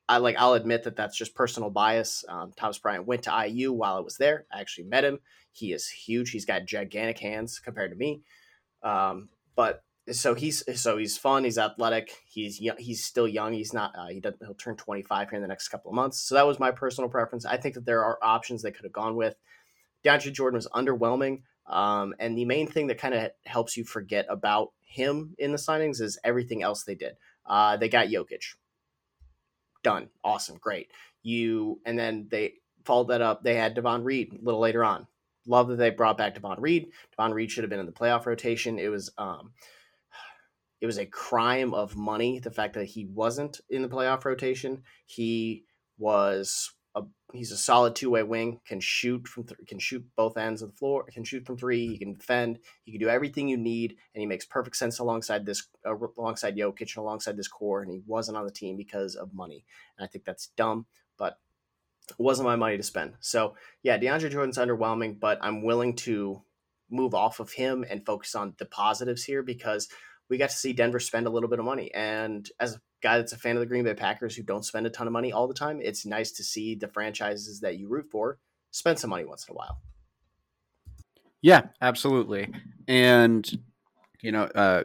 I 0.10 0.18
like 0.18 0.38
I'll 0.40 0.54
admit 0.54 0.84
that 0.84 0.96
that's 0.96 1.18
just 1.18 1.36
personal 1.36 1.70
bias. 1.70 2.26
Um, 2.28 2.52
Thomas 2.56 2.80
Bryant 2.80 3.06
went 3.06 3.24
to 3.24 3.48
IU 3.48 3.74
while 3.74 3.96
I 3.96 4.00
was 4.00 4.18
there. 4.18 4.46
I 4.52 4.62
actually 4.62 4.86
met 4.86 5.06
him. 5.06 5.20
He 5.52 5.72
is 5.72 5.88
huge. 5.88 6.32
He's 6.32 6.46
got 6.46 6.66
gigantic 6.66 7.20
hands 7.20 7.60
compared 7.60 7.92
to 7.92 7.98
me. 7.98 8.22
Um, 8.84 9.30
but 9.56 9.84
so 10.12 10.36
he's 10.36 10.64
so 10.80 10.98
he's 10.98 11.18
fun. 11.18 11.44
He's 11.44 11.58
athletic. 11.58 12.24
He's 12.28 12.62
young, 12.62 12.78
he's 12.78 13.04
still 13.04 13.28
young. 13.28 13.54
He's 13.54 13.74
not. 13.74 13.94
Uh, 13.98 14.08
he 14.08 14.20
doesn't. 14.20 14.44
He'll 14.44 14.54
turn 14.54 14.76
25 14.76 15.30
here 15.30 15.38
in 15.38 15.42
the 15.42 15.48
next 15.48 15.70
couple 15.70 15.90
of 15.90 15.96
months. 15.96 16.20
So 16.20 16.36
that 16.36 16.46
was 16.46 16.60
my 16.60 16.72
personal 16.72 17.10
preference. 17.10 17.46
I 17.46 17.58
think 17.58 17.76
that 17.76 17.86
there 17.86 18.04
are 18.04 18.20
options 18.22 18.62
they 18.62 18.72
could 18.72 18.86
have 18.86 18.94
gone 18.94 19.16
with. 19.16 19.36
DeAndre 20.06 20.32
Jordan 20.32 20.56
was 20.58 20.68
underwhelming. 20.68 21.42
Um, 21.68 22.14
and 22.20 22.38
the 22.38 22.46
main 22.46 22.68
thing 22.68 22.88
that 22.88 23.00
kind 23.00 23.16
of 23.16 23.32
helps 23.46 23.76
you 23.76 23.84
forget 23.84 24.26
about 24.30 24.72
him 24.86 25.36
in 25.40 25.52
the 25.52 25.58
signings 25.58 26.00
is 26.00 26.20
everything 26.24 26.62
else 26.62 26.84
they 26.84 26.96
did. 26.96 27.16
Uh, 27.46 27.78
they 27.78 27.90
got 27.90 28.08
Jokic. 28.08 28.56
Done. 29.84 30.10
Awesome. 30.24 30.58
Great. 30.58 30.92
You 31.24 31.80
and 31.86 31.98
then 31.98 32.28
they 32.30 32.54
followed 32.86 33.10
that 33.10 33.22
up. 33.22 33.44
They 33.44 33.56
had 33.56 33.74
Davon 33.74 34.04
Reed 34.04 34.34
a 34.34 34.44
little 34.44 34.60
later 34.60 34.84
on. 34.84 35.08
Love 35.48 35.68
that 35.68 35.78
they 35.78 35.90
brought 35.90 36.18
back 36.18 36.36
Davon 36.36 36.60
Reed. 36.60 36.92
Davon 37.12 37.34
Reed 37.34 37.52
should 37.52 37.64
have 37.64 37.70
been 37.70 37.80
in 37.80 37.86
the 37.86 37.92
playoff 37.92 38.26
rotation. 38.26 38.80
It 38.80 38.90
was 38.90 39.12
um, 39.18 39.54
it 40.82 40.86
was 40.86 40.98
a 40.98 41.06
crime 41.06 41.74
of 41.74 41.96
money 41.96 42.40
the 42.40 42.52
fact 42.52 42.74
that 42.76 42.86
he 42.86 43.06
wasn't 43.06 43.60
in 43.70 43.82
the 43.82 43.88
playoff 43.90 44.26
rotation. 44.26 44.84
He 45.06 45.66
was 45.98 46.72
a, 46.96 47.04
he's 47.34 47.52
a 47.52 47.58
solid 47.58 47.96
two 47.96 48.10
way 48.10 48.24
wing. 48.24 48.60
Can 48.66 48.80
shoot 48.80 49.28
from 49.28 49.44
th- 49.44 49.60
can 49.68 49.80
shoot 49.80 50.06
both 50.16 50.38
ends 50.38 50.62
of 50.62 50.72
the 50.72 50.78
floor. 50.78 51.06
Can 51.12 51.24
shoot 51.24 51.46
from 51.46 51.58
three. 51.58 51.88
He 51.88 51.98
can 51.98 52.14
defend. 52.14 52.60
He 52.84 52.92
can 52.92 53.02
do 53.02 53.10
everything 53.10 53.48
you 53.48 53.58
need, 53.58 53.96
and 54.14 54.22
he 54.22 54.26
makes 54.26 54.46
perfect 54.46 54.78
sense 54.78 55.00
alongside 55.00 55.46
this 55.46 55.68
uh, 55.86 55.96
alongside 56.18 56.56
Jokic 56.56 56.96
and 56.96 57.04
alongside 57.04 57.38
this 57.38 57.48
core. 57.48 57.82
And 57.82 57.92
he 57.92 58.02
wasn't 58.08 58.38
on 58.38 58.46
the 58.46 58.52
team 58.52 58.78
because 58.78 59.16
of 59.16 59.34
money. 59.34 59.66
And 59.98 60.06
I 60.06 60.08
think 60.08 60.26
that's 60.26 60.48
dumb, 60.56 60.86
but 61.18 61.38
it 62.10 62.16
wasn't 62.18 62.48
my 62.48 62.56
money 62.56 62.78
to 62.78 62.84
spend. 62.84 63.14
So 63.20 63.56
yeah, 63.84 63.98
DeAndre 63.98 64.32
Jordan's 64.32 64.58
underwhelming, 64.58 65.20
but 65.20 65.40
I'm 65.42 65.64
willing 65.64 65.96
to 65.98 66.42
move 66.90 67.16
off 67.16 67.40
of 67.40 67.52
him 67.52 67.84
and 67.90 68.06
focus 68.06 68.36
on 68.36 68.54
the 68.58 68.66
positives 68.66 69.24
here 69.24 69.42
because 69.44 69.90
we 70.30 70.38
got 70.38 70.50
to 70.50 70.56
see 70.56 70.74
Denver 70.74 71.00
spend 71.00 71.28
a 71.28 71.30
little 71.30 71.50
bit 71.50 71.60
of 71.60 71.66
money. 71.66 71.94
And 71.94 72.50
as 72.60 72.78
guy 73.06 73.18
that's 73.18 73.34
a 73.34 73.38
fan 73.38 73.56
of 73.56 73.60
the 73.60 73.66
Green 73.68 73.84
Bay 73.84 73.94
Packers 73.94 74.36
who 74.36 74.44
don't 74.44 74.66
spend 74.66 74.88
a 74.88 74.90
ton 74.90 75.06
of 75.06 75.14
money 75.14 75.32
all 75.32 75.48
the 75.48 75.54
time, 75.54 75.80
it's 75.82 76.06
nice 76.06 76.32
to 76.32 76.44
see 76.44 76.76
the 76.76 76.88
franchises 76.88 77.60
that 77.60 77.78
you 77.78 77.88
root 77.88 78.08
for 78.10 78.40
spend 78.76 79.00
some 79.00 79.10
money 79.10 79.24
once 79.24 79.48
in 79.48 79.54
a 79.54 79.56
while. 79.56 79.80
Yeah, 81.42 81.68
absolutely. 81.82 82.52
And, 82.88 83.50
you 84.22 84.32
know, 84.32 84.44
uh, 84.44 84.84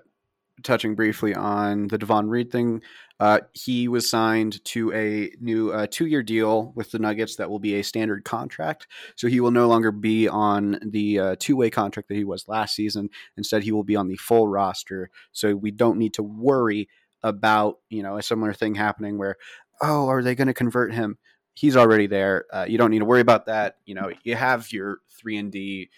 touching 0.62 0.94
briefly 0.94 1.34
on 1.34 1.88
the 1.88 1.98
Davon 1.98 2.28
Reed 2.28 2.52
thing, 2.52 2.82
uh, 3.18 3.40
he 3.52 3.88
was 3.88 4.08
signed 4.08 4.64
to 4.66 4.92
a 4.92 5.30
new 5.40 5.72
uh, 5.72 5.86
two 5.90 6.06
year 6.06 6.22
deal 6.22 6.72
with 6.76 6.90
the 6.90 6.98
Nuggets 6.98 7.36
that 7.36 7.50
will 7.50 7.58
be 7.58 7.74
a 7.74 7.82
standard 7.82 8.24
contract. 8.24 8.86
So 9.16 9.26
he 9.26 9.40
will 9.40 9.50
no 9.50 9.68
longer 9.68 9.90
be 9.90 10.28
on 10.28 10.78
the 10.82 11.18
uh, 11.18 11.36
two 11.38 11.56
way 11.56 11.68
contract 11.68 12.08
that 12.08 12.16
he 12.16 12.24
was 12.24 12.48
last 12.48 12.74
season. 12.74 13.10
Instead, 13.36 13.62
he 13.62 13.72
will 13.72 13.84
be 13.84 13.96
on 13.96 14.08
the 14.08 14.16
full 14.16 14.46
roster. 14.46 15.10
So 15.32 15.56
we 15.56 15.70
don't 15.70 15.98
need 15.98 16.14
to 16.14 16.22
worry 16.22 16.88
about 17.22 17.78
you 17.88 18.02
know 18.02 18.16
a 18.16 18.22
similar 18.22 18.52
thing 18.52 18.74
happening 18.74 19.18
where 19.18 19.36
oh 19.82 20.08
are 20.08 20.22
they 20.22 20.34
going 20.34 20.48
to 20.48 20.54
convert 20.54 20.92
him? 20.92 21.18
He's 21.54 21.76
already 21.76 22.06
there. 22.06 22.46
Uh, 22.52 22.66
you 22.68 22.78
don't 22.78 22.90
need 22.90 23.00
to 23.00 23.04
worry 23.04 23.20
about 23.20 23.46
that. 23.46 23.76
You 23.84 23.94
know 23.94 24.10
you 24.22 24.34
have 24.34 24.72
your 24.72 24.98
three 25.10 25.36
and 25.36 25.50
D 25.52 25.90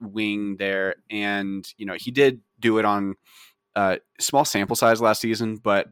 wing 0.00 0.56
there, 0.56 0.96
and 1.10 1.66
you 1.76 1.86
know 1.86 1.96
he 1.98 2.10
did 2.10 2.40
do 2.60 2.78
it 2.78 2.84
on 2.84 3.14
uh, 3.76 3.96
small 4.20 4.44
sample 4.44 4.76
size 4.76 5.00
last 5.00 5.20
season, 5.20 5.56
but 5.56 5.88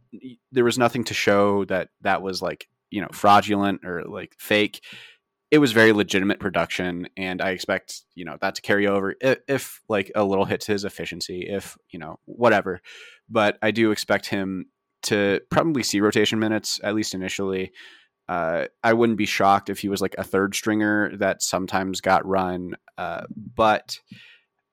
there 0.52 0.64
was 0.64 0.79
nothing 0.79 1.05
to 1.05 1.14
show 1.14 1.64
that 1.67 1.88
that 2.02 2.23
was 2.23 2.41
like 2.41 2.69
you 2.91 3.00
know 3.00 3.09
fraudulent 3.12 3.85
or 3.85 4.05
like 4.05 4.35
fake. 4.38 4.85
It 5.52 5.59
was 5.59 5.73
very 5.73 5.92
legitimate 5.92 6.40
production, 6.40 7.09
and 7.16 7.42
I 7.42 7.50
expect 7.50 8.02
you 8.14 8.25
know 8.25 8.38
that 8.40 8.54
to 8.56 8.62
carry 8.62 8.87
over 8.87 9.14
if, 9.21 9.38
if 9.47 9.82
like 9.88 10.11
a 10.14 10.25
little 10.25 10.47
hit 10.47 10.62
to 10.62 10.73
his 10.73 10.85
efficiency, 10.85 11.47
if 11.49 11.76
you 11.90 11.99
know 11.99 12.18
whatever. 12.25 12.80
But 13.28 13.59
I 13.62 13.71
do 13.71 13.90
expect 13.90 14.26
him 14.26 14.66
to 15.02 15.40
probably 15.50 15.82
see 15.82 16.00
rotation 16.00 16.38
minutes 16.38 16.80
at 16.82 16.94
least 16.94 17.14
initially. 17.14 17.73
Uh, 18.28 18.66
I 18.82 18.94
wouldn't 18.94 19.18
be 19.18 19.26
shocked 19.26 19.68
if 19.68 19.80
he 19.80 19.88
was 19.88 20.00
like 20.00 20.14
a 20.16 20.25
third 20.25 20.54
stringer 20.54 21.14
that 21.18 21.42
sometimes 21.42 22.00
got 22.00 22.26
run, 22.26 22.76
uh, 22.97 23.25
but 23.54 23.99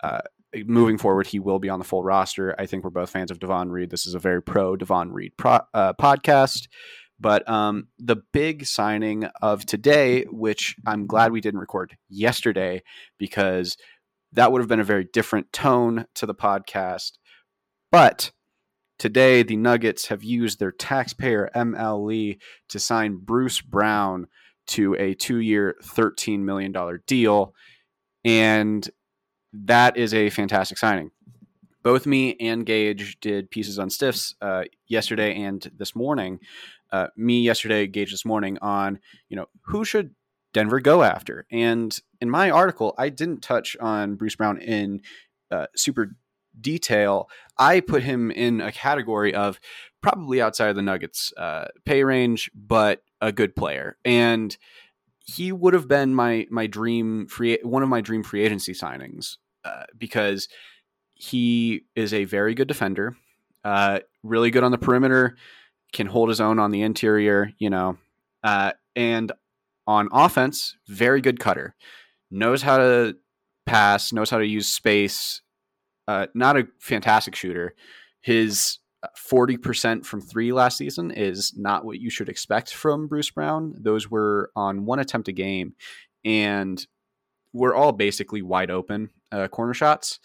uh, 0.01 0.21
moving 0.65 0.97
forward, 0.97 1.27
he 1.27 1.39
will 1.39 1.59
be 1.59 1.69
on 1.69 1.79
the 1.79 1.85
full 1.85 2.03
roster. 2.03 2.55
I 2.57 2.65
think 2.65 2.83
we're 2.83 2.89
both 2.89 3.09
fans 3.09 3.31
of 3.31 3.39
Davon 3.39 3.69
Reed. 3.69 3.89
This 3.89 4.05
is 4.05 4.13
a 4.13 4.19
very 4.19 4.41
pro 4.41 4.75
Davon 4.75 5.11
Reed 5.11 5.33
pro, 5.37 5.59
uh, 5.73 5.93
podcast. 5.93 6.67
But 7.19 7.47
um, 7.49 7.87
the 7.97 8.17
big 8.31 8.65
signing 8.65 9.25
of 9.41 9.65
today, 9.65 10.23
which 10.31 10.75
I'm 10.85 11.05
glad 11.05 11.31
we 11.31 11.41
didn't 11.41 11.59
record 11.59 11.97
yesterday, 12.07 12.81
because 13.17 13.75
that 14.31 14.51
would 14.51 14.61
have 14.61 14.69
been 14.69 14.79
a 14.79 14.85
very 14.85 15.07
different 15.11 15.51
tone 15.51 16.05
to 16.15 16.25
the 16.25 16.35
podcast. 16.35 17.13
But 17.91 18.31
today, 18.97 19.43
the 19.43 19.57
Nuggets 19.57 20.07
have 20.07 20.23
used 20.23 20.59
their 20.59 20.71
taxpayer 20.71 21.49
MLE 21.55 22.37
to 22.69 22.79
sign 22.79 23.17
Bruce 23.17 23.61
Brown 23.61 24.27
to 24.67 24.95
a 24.95 25.15
two 25.15 25.39
year, 25.39 25.75
$13 25.83 26.39
million 26.39 26.73
deal. 27.07 27.53
And 28.23 28.87
that 29.51 29.97
is 29.97 30.13
a 30.13 30.29
fantastic 30.29 30.77
signing. 30.77 31.11
Both 31.83 32.05
me 32.05 32.35
and 32.39 32.65
Gage 32.65 33.19
did 33.19 33.51
pieces 33.51 33.79
on 33.79 33.89
stiffs 33.89 34.35
uh, 34.41 34.63
yesterday 34.87 35.35
and 35.35 35.69
this 35.77 35.95
morning. 35.95 36.39
Uh, 36.91 37.07
me 37.15 37.41
yesterday, 37.41 37.87
Gage 37.87 38.11
this 38.11 38.25
morning 38.25 38.57
on 38.61 38.99
you 39.29 39.37
know 39.37 39.47
who 39.63 39.85
should 39.85 40.15
Denver 40.53 40.79
go 40.79 41.03
after. 41.03 41.45
And 41.51 41.97
in 42.21 42.29
my 42.29 42.49
article, 42.49 42.95
I 42.97 43.09
didn't 43.09 43.41
touch 43.41 43.77
on 43.79 44.15
Bruce 44.15 44.35
Brown 44.35 44.59
in 44.59 45.01
uh, 45.51 45.67
super 45.75 46.15
detail. 46.59 47.29
I 47.57 47.79
put 47.79 48.03
him 48.03 48.31
in 48.31 48.61
a 48.61 48.71
category 48.71 49.33
of 49.33 49.59
probably 50.01 50.41
outside 50.41 50.69
of 50.69 50.75
the 50.75 50.81
Nuggets 50.81 51.33
uh, 51.37 51.65
pay 51.85 52.03
range, 52.03 52.49
but 52.55 53.03
a 53.21 53.31
good 53.31 53.55
player. 53.55 53.97
And 54.03 54.55
he 55.25 55.51
would 55.51 55.73
have 55.73 55.87
been 55.87 56.15
my 56.15 56.47
my 56.49 56.67
dream 56.67 57.27
free 57.27 57.59
one 57.63 57.83
of 57.83 57.89
my 57.89 58.01
dream 58.01 58.23
free 58.23 58.43
agency 58.43 58.73
signings 58.73 59.37
uh, 59.63 59.83
because 59.97 60.47
he 61.19 61.83
is 61.95 62.13
a 62.13 62.23
very 62.23 62.55
good 62.55 62.69
defender, 62.69 63.15
uh, 63.65 63.99
really 64.23 64.51
good 64.51 64.63
on 64.63 64.71
the 64.71 64.77
perimeter, 64.77 65.35
can 65.91 66.07
hold 66.07 66.29
his 66.29 66.39
own 66.39 66.59
on 66.59 66.71
the 66.71 66.81
interior, 66.81 67.51
you 67.59 67.69
know, 67.69 67.97
uh, 68.43 68.71
and 68.95 69.33
on 69.85 70.07
offense, 70.13 70.77
very 70.87 71.19
good 71.19 71.39
cutter, 71.39 71.75
knows 72.31 72.61
how 72.61 72.77
to 72.77 73.17
pass, 73.65 74.13
knows 74.13 74.29
how 74.29 74.37
to 74.37 74.45
use 74.45 74.69
space. 74.69 75.41
Uh, 76.07 76.27
not 76.33 76.57
a 76.57 76.67
fantastic 76.79 77.35
shooter. 77.35 77.75
His 78.21 78.79
40% 79.17 80.05
from 80.05 80.21
three 80.21 80.53
last 80.53 80.77
season 80.77 81.11
is 81.11 81.53
not 81.57 81.83
what 81.83 81.99
you 81.99 82.09
should 82.09 82.29
expect 82.29 82.73
from 82.73 83.07
Bruce 83.07 83.29
Brown. 83.29 83.75
Those 83.77 84.09
were 84.09 84.51
on 84.55 84.85
one 84.85 84.99
attempt 84.99 85.27
a 85.27 85.33
game, 85.33 85.75
and 86.23 86.85
we're 87.51 87.75
all 87.75 87.91
basically 87.91 88.41
wide 88.41 88.71
open 88.71 89.09
uh, 89.33 89.49
corner 89.49 89.73
shots. 89.73 90.19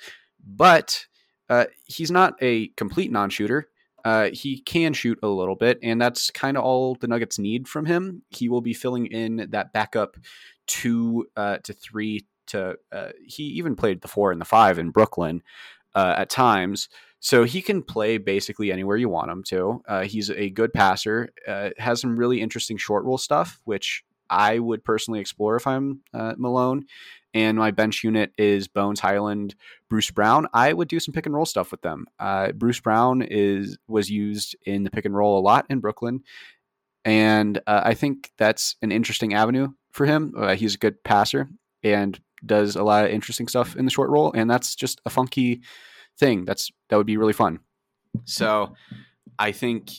But 0.47 1.07
uh, 1.49 1.67
he's 1.85 2.11
not 2.11 2.35
a 2.41 2.69
complete 2.69 3.11
non 3.11 3.31
shooter. 3.31 3.69
Uh, 4.05 4.29
he 4.33 4.61
can 4.61 4.93
shoot 4.93 5.19
a 5.23 5.29
little 5.29 5.57
bit, 5.57 5.79
and 5.83 6.01
that's 6.01 6.31
kind 6.31 6.59
of 6.59 6.65
all 6.65 6.95
the 6.97 7.09
Nuggets 7.09 7.39
need 7.39 7.67
from 7.67 7.87
him. 7.87 8.23
He 8.29 8.51
will 8.51 8.61
be 8.61 8.75
filling 8.75 9.07
in 9.07 9.49
that 9.51 9.73
backup 9.73 10.17
two 10.67 11.27
uh, 11.37 11.59
to 11.59 11.73
three 11.73 12.27
to. 12.49 12.77
Uh, 12.93 13.11
he 13.25 13.45
even 13.45 13.75
played 13.75 14.03
the 14.03 14.09
four 14.09 14.31
and 14.31 14.41
the 14.41 14.47
five 14.47 14.79
in 14.79 14.91
Brooklyn 14.91 15.43
uh, 15.95 16.15
at 16.19 16.29
times. 16.29 16.89
So 17.21 17.45
he 17.45 17.63
can 17.63 17.83
play 17.83 18.19
basically 18.19 18.71
anywhere 18.71 18.99
you 18.99 19.09
want 19.09 19.31
him 19.31 19.43
to. 19.45 19.83
Uh, 19.89 20.03
he's 20.03 20.29
a 20.29 20.51
good 20.51 20.75
passer, 20.75 21.31
has 21.79 21.99
some 21.99 22.17
really 22.17 22.43
interesting 22.43 22.77
short 22.77 23.07
roll 23.07 23.17
stuff, 23.17 23.63
which 23.65 24.05
I 24.29 24.59
would 24.59 24.85
personally 24.85 25.21
explore 25.21 25.57
if 25.57 25.67
I'm 25.67 26.01
Malone. 26.13 26.85
And 27.35 27.59
my 27.59 27.73
bench 27.73 28.05
unit 28.05 28.33
is 28.39 28.69
Bones 28.69 29.01
Hyland, 29.01 29.57
Bruce 29.91 30.11
Brown. 30.11 30.47
I 30.55 30.73
would 30.73 30.89
do 30.89 31.01
some 31.01 31.13
pick 31.13 31.27
and 31.27 31.35
roll 31.35 31.45
stuff 31.45 31.73
with 31.73 31.83
them. 31.83 32.07
Uh, 32.19 32.53
Bruce 32.53 32.81
Brown 32.81 33.23
is 33.23 33.77
was 33.89 34.09
used 34.09 34.57
in 34.65 34.85
the 34.85 34.91
pick 34.91 35.05
and 35.05 35.15
roll 35.15 35.39
a 35.39 35.43
lot 35.43 35.67
in 35.69 35.81
Brooklyn, 35.81 36.23
and 37.05 37.59
uh, 37.67 37.83
I 37.85 37.95
think 37.95 38.31
that's 38.39 38.77
an 38.83 38.93
interesting 38.93 39.35
avenue 39.35 39.69
for 39.91 40.07
him. 40.07 40.33
Uh, 40.37 40.55
he's 40.55 40.77
a 40.77 40.79
good 40.79 41.03
passer 41.03 41.49
and 41.83 42.21
does 42.47 42.77
a 42.77 42.83
lot 42.83 43.05
of 43.05 43.11
interesting 43.11 43.49
stuff 43.49 43.77
in 43.77 43.85
the 43.85 43.91
short 43.91 44.11
roll, 44.11 44.33
and 44.33 44.49
that's 44.49 44.75
just 44.75 45.01
a 45.05 45.11
funky 45.11 45.61
thing. 46.19 46.45
That's 46.45 46.71
that 46.89 46.97
would 46.97 47.07
be 47.07 47.17
really 47.17 47.33
fun. 47.33 47.61
So 48.25 48.75
I 49.39 49.53
think 49.53 49.91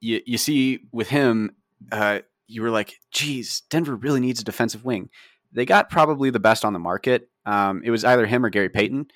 you 0.00 0.20
you 0.26 0.38
see 0.38 0.80
with 0.92 1.08
him, 1.08 1.52
uh, 1.90 2.20
you 2.46 2.62
were 2.62 2.70
like, 2.70 2.98
geez, 3.10 3.62
Denver 3.70 3.96
really 3.96 4.20
needs 4.20 4.40
a 4.40 4.44
defensive 4.44 4.84
wing. 4.84 5.08
They 5.54 5.64
got 5.64 5.88
probably 5.88 6.30
the 6.30 6.40
best 6.40 6.64
on 6.64 6.72
the 6.72 6.78
market. 6.78 7.30
Um, 7.46 7.82
it 7.84 7.90
was 7.90 8.04
either 8.04 8.26
him 8.26 8.44
or 8.44 8.50
Gary 8.50 8.68
Payton. 8.68 9.06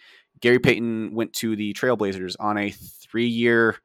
Gary 0.41 0.59
Payton 0.59 1.15
went 1.15 1.33
to 1.35 1.57
the 1.57 1.75
Trailblazers 1.75 2.37
on 2.39 2.57
a 2.57 2.71
three-year, 2.71 3.77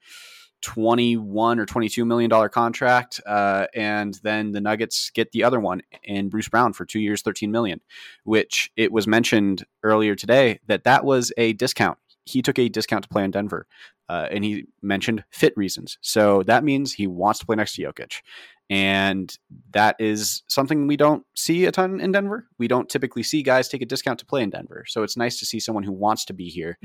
twenty-one 0.62 1.60
or 1.60 1.66
twenty-two 1.66 2.06
million 2.06 2.30
dollar 2.30 2.50
contract, 2.50 3.20
uh, 3.26 3.68
and 3.74 4.20
then 4.24 4.52
the 4.52 4.62
Nuggets 4.62 5.10
get 5.10 5.32
the 5.32 5.44
other 5.44 5.60
one 5.60 5.82
in 6.04 6.30
Bruce 6.30 6.50
Brown 6.50 6.74
for 6.74 6.86
two 6.86 7.00
years, 7.00 7.22
thirteen 7.22 7.52
million. 7.52 7.82
Which 8.24 8.72
it 8.76 8.92
was 8.92 9.08
mentioned 9.08 9.66
earlier 9.82 10.16
today 10.16 10.60
that 10.68 10.84
that 10.84 11.04
was 11.04 11.34
a 11.38 11.54
discount. 11.54 11.98
He 12.26 12.42
took 12.42 12.60
a 12.60 12.70
discount 12.70 13.04
to 13.04 13.10
play 13.10 13.24
in 13.24 13.32
Denver, 13.32 13.68
uh, 14.08 14.28
and 14.32 14.44
he 14.44 14.68
mentioned 14.82 15.26
fit 15.32 15.54
reasons. 15.58 15.98
So 16.02 16.44
that 16.44 16.64
means 16.64 16.94
he 16.94 17.08
wants 17.08 17.40
to 17.40 17.46
play 17.46 17.56
next 17.56 17.76
to 17.76 17.82
Jokic. 17.82 18.22
And 18.70 19.36
that 19.72 19.98
is 20.00 20.44
something 20.48 20.88
we 20.88 20.98
don't 20.98 21.26
see 21.36 21.66
a 21.66 21.72
ton 21.72 22.00
in 22.00 22.12
Denver. 22.12 22.48
We 22.58 22.68
don't 22.68 22.90
typically 22.90 23.24
see 23.24 23.44
guys 23.44 23.68
take 23.68 23.82
a 23.82 23.86
discount 23.86 24.20
to 24.20 24.26
play 24.26 24.42
in 24.42 24.50
Denver. 24.50 24.86
So 24.88 25.04
it's 25.04 25.18
nice 25.18 25.40
to 25.40 25.46
see 25.46 25.60
someone 25.60 25.84
who 25.84 25.92
wants 25.92 26.26
to 26.26 26.34
be 26.34 26.50
here, 26.50 26.78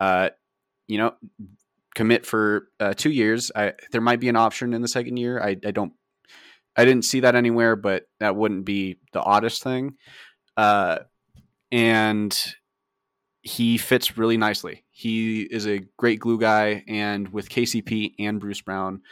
uh, 0.00 0.30
you 0.88 0.98
know, 0.98 1.14
commit 1.94 2.26
for 2.26 2.68
uh, 2.80 2.94
two 2.94 3.10
years. 3.10 3.50
I, 3.54 3.74
there 3.92 4.00
might 4.00 4.20
be 4.20 4.28
an 4.28 4.36
option 4.36 4.74
in 4.74 4.82
the 4.82 4.88
second 4.88 5.16
year. 5.16 5.40
I, 5.40 5.56
I 5.64 5.70
don't, 5.70 5.92
I 6.76 6.84
didn't 6.84 7.04
see 7.04 7.20
that 7.20 7.36
anywhere, 7.36 7.76
but 7.76 8.04
that 8.18 8.36
wouldn't 8.36 8.64
be 8.64 8.98
the 9.12 9.22
oddest 9.22 9.62
thing. 9.62 9.94
Uh, 10.56 10.98
and 11.70 12.54
he 13.42 13.78
fits 13.78 14.16
really 14.16 14.36
nicely. 14.36 14.84
He 14.90 15.42
is 15.42 15.66
a 15.66 15.80
great 15.98 16.18
glue 16.18 16.40
guy, 16.40 16.82
and 16.88 17.28
with 17.28 17.48
KCP 17.48 18.14
and 18.18 18.40
Bruce 18.40 18.62
Brown, 18.62 19.02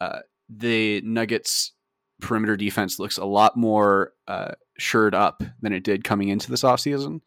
uh, 0.00 0.20
the 0.48 1.00
Nuggets 1.02 1.72
perimeter 2.20 2.56
defense 2.56 2.98
looks 2.98 3.18
a 3.18 3.24
lot 3.24 3.56
more 3.56 4.12
uh, 4.26 4.52
shored 4.78 5.14
up 5.14 5.42
than 5.60 5.72
it 5.72 5.84
did 5.84 6.04
coming 6.04 6.28
into 6.28 6.50
this 6.50 6.62
offseason. 6.62 7.20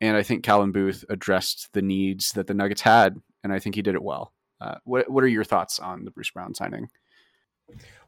And 0.00 0.16
I 0.16 0.22
think 0.22 0.44
Calvin 0.44 0.72
Booth 0.72 1.04
addressed 1.08 1.72
the 1.72 1.82
needs 1.82 2.32
that 2.32 2.46
the 2.46 2.54
Nuggets 2.54 2.80
had, 2.80 3.16
and 3.42 3.52
I 3.52 3.58
think 3.58 3.74
he 3.74 3.82
did 3.82 3.94
it 3.94 4.02
well. 4.02 4.32
Uh, 4.60 4.76
what 4.84 5.10
What 5.10 5.24
are 5.24 5.28
your 5.28 5.44
thoughts 5.44 5.78
on 5.78 6.04
the 6.04 6.10
Bruce 6.10 6.30
Brown 6.30 6.54
signing? 6.54 6.88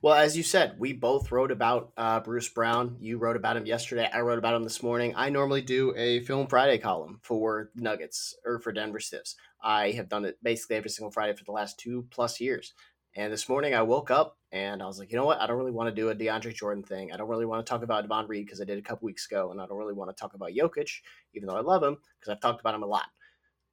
Well, 0.03 0.15
as 0.15 0.37
you 0.37 0.43
said, 0.43 0.77
we 0.79 0.93
both 0.93 1.33
wrote 1.33 1.51
about 1.51 1.93
uh, 1.97 2.21
Bruce 2.21 2.49
Brown. 2.49 2.97
You 3.01 3.19
wrote 3.19 3.37
about 3.37 3.57
him 3.57 3.67
yesterday. 3.67 4.09
I 4.13 4.21
wrote 4.21 4.39
about 4.39 4.55
him 4.55 4.63
this 4.63 4.83
morning. 4.83 5.15
I 5.17 5.31
normally 5.31 5.63
do 5.63 5.95
a 5.97 6.21
Film 6.21 6.47
Friday 6.47 6.79
column 6.79 7.19
for 7.23 7.71
Nuggets 7.75 8.37
or 8.45 8.61
for 8.61 8.73
Denver 8.73 9.01
Stiffs. 9.01 9.35
I 9.63 9.93
have 9.93 10.09
done 10.09 10.25
it 10.25 10.37
basically 10.43 10.77
every 10.77 10.91
single 10.91 11.11
Friday 11.11 11.35
for 11.35 11.45
the 11.45 11.53
last 11.53 11.79
two 11.79 12.07
plus 12.11 12.41
years. 12.41 12.75
And 13.19 13.33
this 13.33 13.49
morning 13.49 13.75
I 13.75 13.81
woke 13.81 14.11
up 14.11 14.37
and 14.53 14.83
I 14.83 14.87
was 14.87 14.99
like, 14.99 15.11
you 15.11 15.17
know 15.17 15.25
what? 15.25 15.41
I 15.41 15.47
don't 15.47 15.57
really 15.57 15.73
want 15.73 15.89
to 15.89 15.95
do 15.95 16.11
a 16.11 16.15
DeAndre 16.15 16.55
Jordan 16.55 16.85
thing. 16.85 17.13
I 17.13 17.17
don't 17.17 17.31
really 17.31 17.47
want 17.47 17.65
to 17.65 17.69
talk 17.69 17.83
about 17.83 18.03
Davon 18.03 18.29
Reed 18.29 18.45
because 18.45 18.61
I 18.61 18.65
did 18.65 18.77
a 18.77 18.83
couple 18.83 19.07
weeks 19.07 19.25
ago. 19.25 19.51
And 19.51 19.59
I 19.59 19.65
don't 19.65 19.79
really 19.79 19.95
want 19.95 20.15
to 20.15 20.21
talk 20.21 20.35
about 20.35 20.51
Jokic, 20.51 21.01
even 21.33 21.49
though 21.49 21.57
I 21.57 21.63
love 21.63 21.83
him 21.83 21.97
because 22.21 22.31
I've 22.31 22.43
talked 22.43 22.61
about 22.61 22.75
him 22.75 22.83
a 22.83 22.87
lot. 22.87 23.07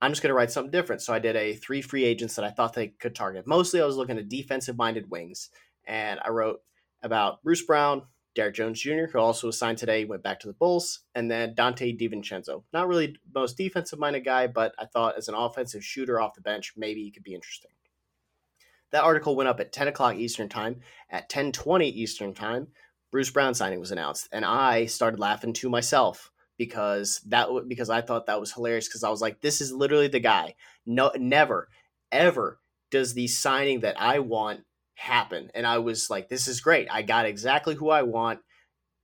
I'm 0.02 0.12
just 0.12 0.22
going 0.22 0.30
to 0.30 0.34
write 0.34 0.52
something 0.52 0.72
different. 0.72 1.02
So 1.02 1.14
I 1.14 1.20
did 1.20 1.36
a 1.36 1.56
three 1.56 1.82
free 1.82 2.06
agents 2.06 2.36
that 2.36 2.46
I 2.46 2.52
thought 2.52 2.74
they 2.74 2.88
could 2.88 3.16
target. 3.16 3.46
Mostly 3.46 3.82
I 3.82 3.86
was 3.86 3.98
looking 3.98 4.18
at 4.18 4.30
defensive 4.30 4.78
minded 4.78 5.12
wings. 5.12 5.50
And 5.86 6.22
I 6.24 6.30
wrote 6.30 6.62
about 7.02 7.44
Bruce 7.44 7.64
Brown, 7.64 8.04
Derrick 8.36 8.56
Jones 8.56 8.80
Jr., 8.80 9.08
who 9.12 9.20
also 9.20 9.48
was 9.48 9.60
signed 9.60 9.78
today, 9.78 10.06
went 10.06 10.24
back 10.24 10.40
to 10.40 10.48
the 10.48 10.54
Bulls, 10.54 11.02
and 11.16 11.30
then 11.30 11.54
Donte 11.54 12.00
DiVincenzo. 12.00 12.64
Not 12.72 12.88
really 12.88 13.18
most 13.36 13.58
defensive 13.58 14.00
minded 14.00 14.24
guy, 14.24 14.48
but 14.48 14.74
I 14.80 14.86
thought 14.86 15.18
as 15.18 15.28
an 15.28 15.36
offensive 15.36 15.84
shooter 15.84 16.22
off 16.22 16.34
the 16.34 16.42
bench, 16.42 16.72
maybe 16.78 17.04
he 17.04 17.12
could 17.12 17.24
be 17.24 17.36
interesting. 17.36 17.72
That 18.94 19.04
article 19.04 19.36
went 19.36 19.50
up 19.50 19.60
at 19.60 19.74
10 19.74 19.88
o'clock 19.88 20.16
Eastern 20.16 20.48
Time. 20.48 20.82
At 21.10 21.28
10:20 21.28 21.90
Eastern 21.90 22.34
Time, 22.34 22.68
Bruce 23.12 23.32
Brown 23.32 23.56
signing 23.56 23.80
was 23.80 23.92
announced, 23.92 24.30
and 24.32 24.46
I 24.46 24.86
started 24.86 25.20
laughing 25.20 25.52
to 25.54 25.70
myself 25.70 26.32
because 26.60 27.20
that 27.28 27.50
because 27.68 27.90
I 27.90 28.02
thought 28.02 28.28
that 28.28 28.40
was 28.40 28.54
hilarious 28.54 28.88
because 28.88 29.04
I 29.04 29.10
was 29.10 29.20
like, 29.20 29.42
this 29.42 29.62
is 29.62 29.74
literally 29.74 30.08
the 30.08 30.20
guy. 30.20 30.56
No, 30.86 31.12
never, 31.18 31.70
ever 32.12 32.60
does 32.92 33.16
the 33.16 33.28
signing 33.28 33.80
that 33.80 34.00
I 34.00 34.20
want 34.20 34.62
happen, 34.94 35.50
and 35.56 35.66
I 35.66 35.80
was 35.80 36.12
like, 36.12 36.30
this 36.30 36.48
is 36.48 36.62
great. 36.62 36.88
I 36.92 37.02
got 37.02 37.26
exactly 37.26 37.74
who 37.74 37.90
I 37.90 38.04
want 38.04 38.42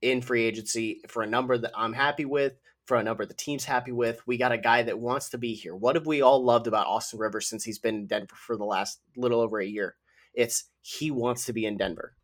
in 0.00 0.22
free 0.22 0.44
agency 0.44 1.02
for 1.08 1.22
a 1.22 1.26
number 1.26 1.58
that 1.58 1.72
I'm 1.76 1.94
happy 1.94 2.24
with 2.24 2.54
for 2.90 2.96
a 2.96 3.04
number 3.04 3.24
the 3.24 3.34
team's 3.34 3.66
happy 3.66 3.92
with. 3.92 4.26
We 4.26 4.36
got 4.36 4.50
a 4.50 4.58
guy 4.58 4.82
that 4.82 4.98
wants 4.98 5.30
to 5.30 5.38
be 5.38 5.54
here. 5.54 5.76
What 5.76 5.94
have 5.94 6.06
we 6.06 6.22
all 6.22 6.44
loved 6.44 6.66
about 6.66 6.88
Austin 6.88 7.20
Rivers 7.20 7.48
since 7.48 7.62
he's 7.62 7.78
been 7.78 7.94
in 7.94 8.06
Denver 8.08 8.34
for 8.34 8.56
the 8.56 8.64
last 8.64 8.98
little 9.16 9.40
over 9.40 9.60
a 9.60 9.64
year? 9.64 9.94
It's 10.34 10.64
he 10.80 11.12
wants 11.12 11.44
to 11.44 11.52
be 11.52 11.64
in 11.64 11.76
Denver. 11.76 12.16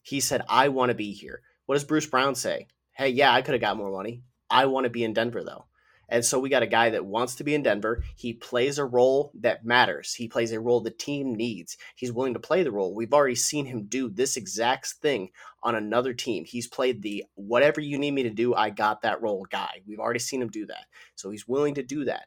He 0.00 0.20
said, 0.20 0.40
I 0.48 0.68
want 0.68 0.88
to 0.88 0.94
be 0.94 1.12
here. 1.12 1.42
What 1.66 1.74
does 1.74 1.84
Bruce 1.84 2.06
Brown 2.06 2.36
say? 2.36 2.68
Hey, 2.92 3.10
yeah, 3.10 3.34
I 3.34 3.42
could 3.42 3.52
have 3.52 3.60
got 3.60 3.76
more 3.76 3.92
money. 3.92 4.22
I 4.48 4.64
want 4.64 4.84
to 4.84 4.90
be 4.90 5.04
in 5.04 5.12
Denver, 5.12 5.44
though. 5.44 5.66
And 6.08 6.24
so 6.24 6.38
we 6.38 6.48
got 6.48 6.62
a 6.62 6.66
guy 6.66 6.90
that 6.90 7.04
wants 7.04 7.34
to 7.36 7.44
be 7.44 7.54
in 7.54 7.62
Denver. 7.62 8.02
He 8.16 8.32
plays 8.32 8.78
a 8.78 8.84
role 8.84 9.32
that 9.40 9.64
matters. 9.64 10.14
He 10.14 10.28
plays 10.28 10.52
a 10.52 10.60
role 10.60 10.80
the 10.80 10.90
team 10.90 11.34
needs. 11.34 11.76
He's 11.96 12.12
willing 12.12 12.34
to 12.34 12.40
play 12.40 12.62
the 12.62 12.72
role. 12.72 12.94
We've 12.94 13.14
already 13.14 13.34
seen 13.34 13.66
him 13.66 13.84
do 13.84 14.08
this 14.08 14.36
exact 14.36 14.92
thing 15.02 15.30
on 15.62 15.74
another 15.74 16.12
team. 16.12 16.44
He's 16.44 16.66
played 16.66 17.02
the 17.02 17.24
whatever 17.34 17.80
you 17.80 17.98
need 17.98 18.12
me 18.12 18.22
to 18.24 18.30
do, 18.30 18.54
I 18.54 18.70
got 18.70 19.02
that 19.02 19.22
role 19.22 19.46
guy. 19.50 19.80
We've 19.86 20.00
already 20.00 20.20
seen 20.20 20.42
him 20.42 20.50
do 20.50 20.66
that. 20.66 20.86
So 21.14 21.30
he's 21.30 21.48
willing 21.48 21.74
to 21.74 21.82
do 21.82 22.04
that. 22.04 22.26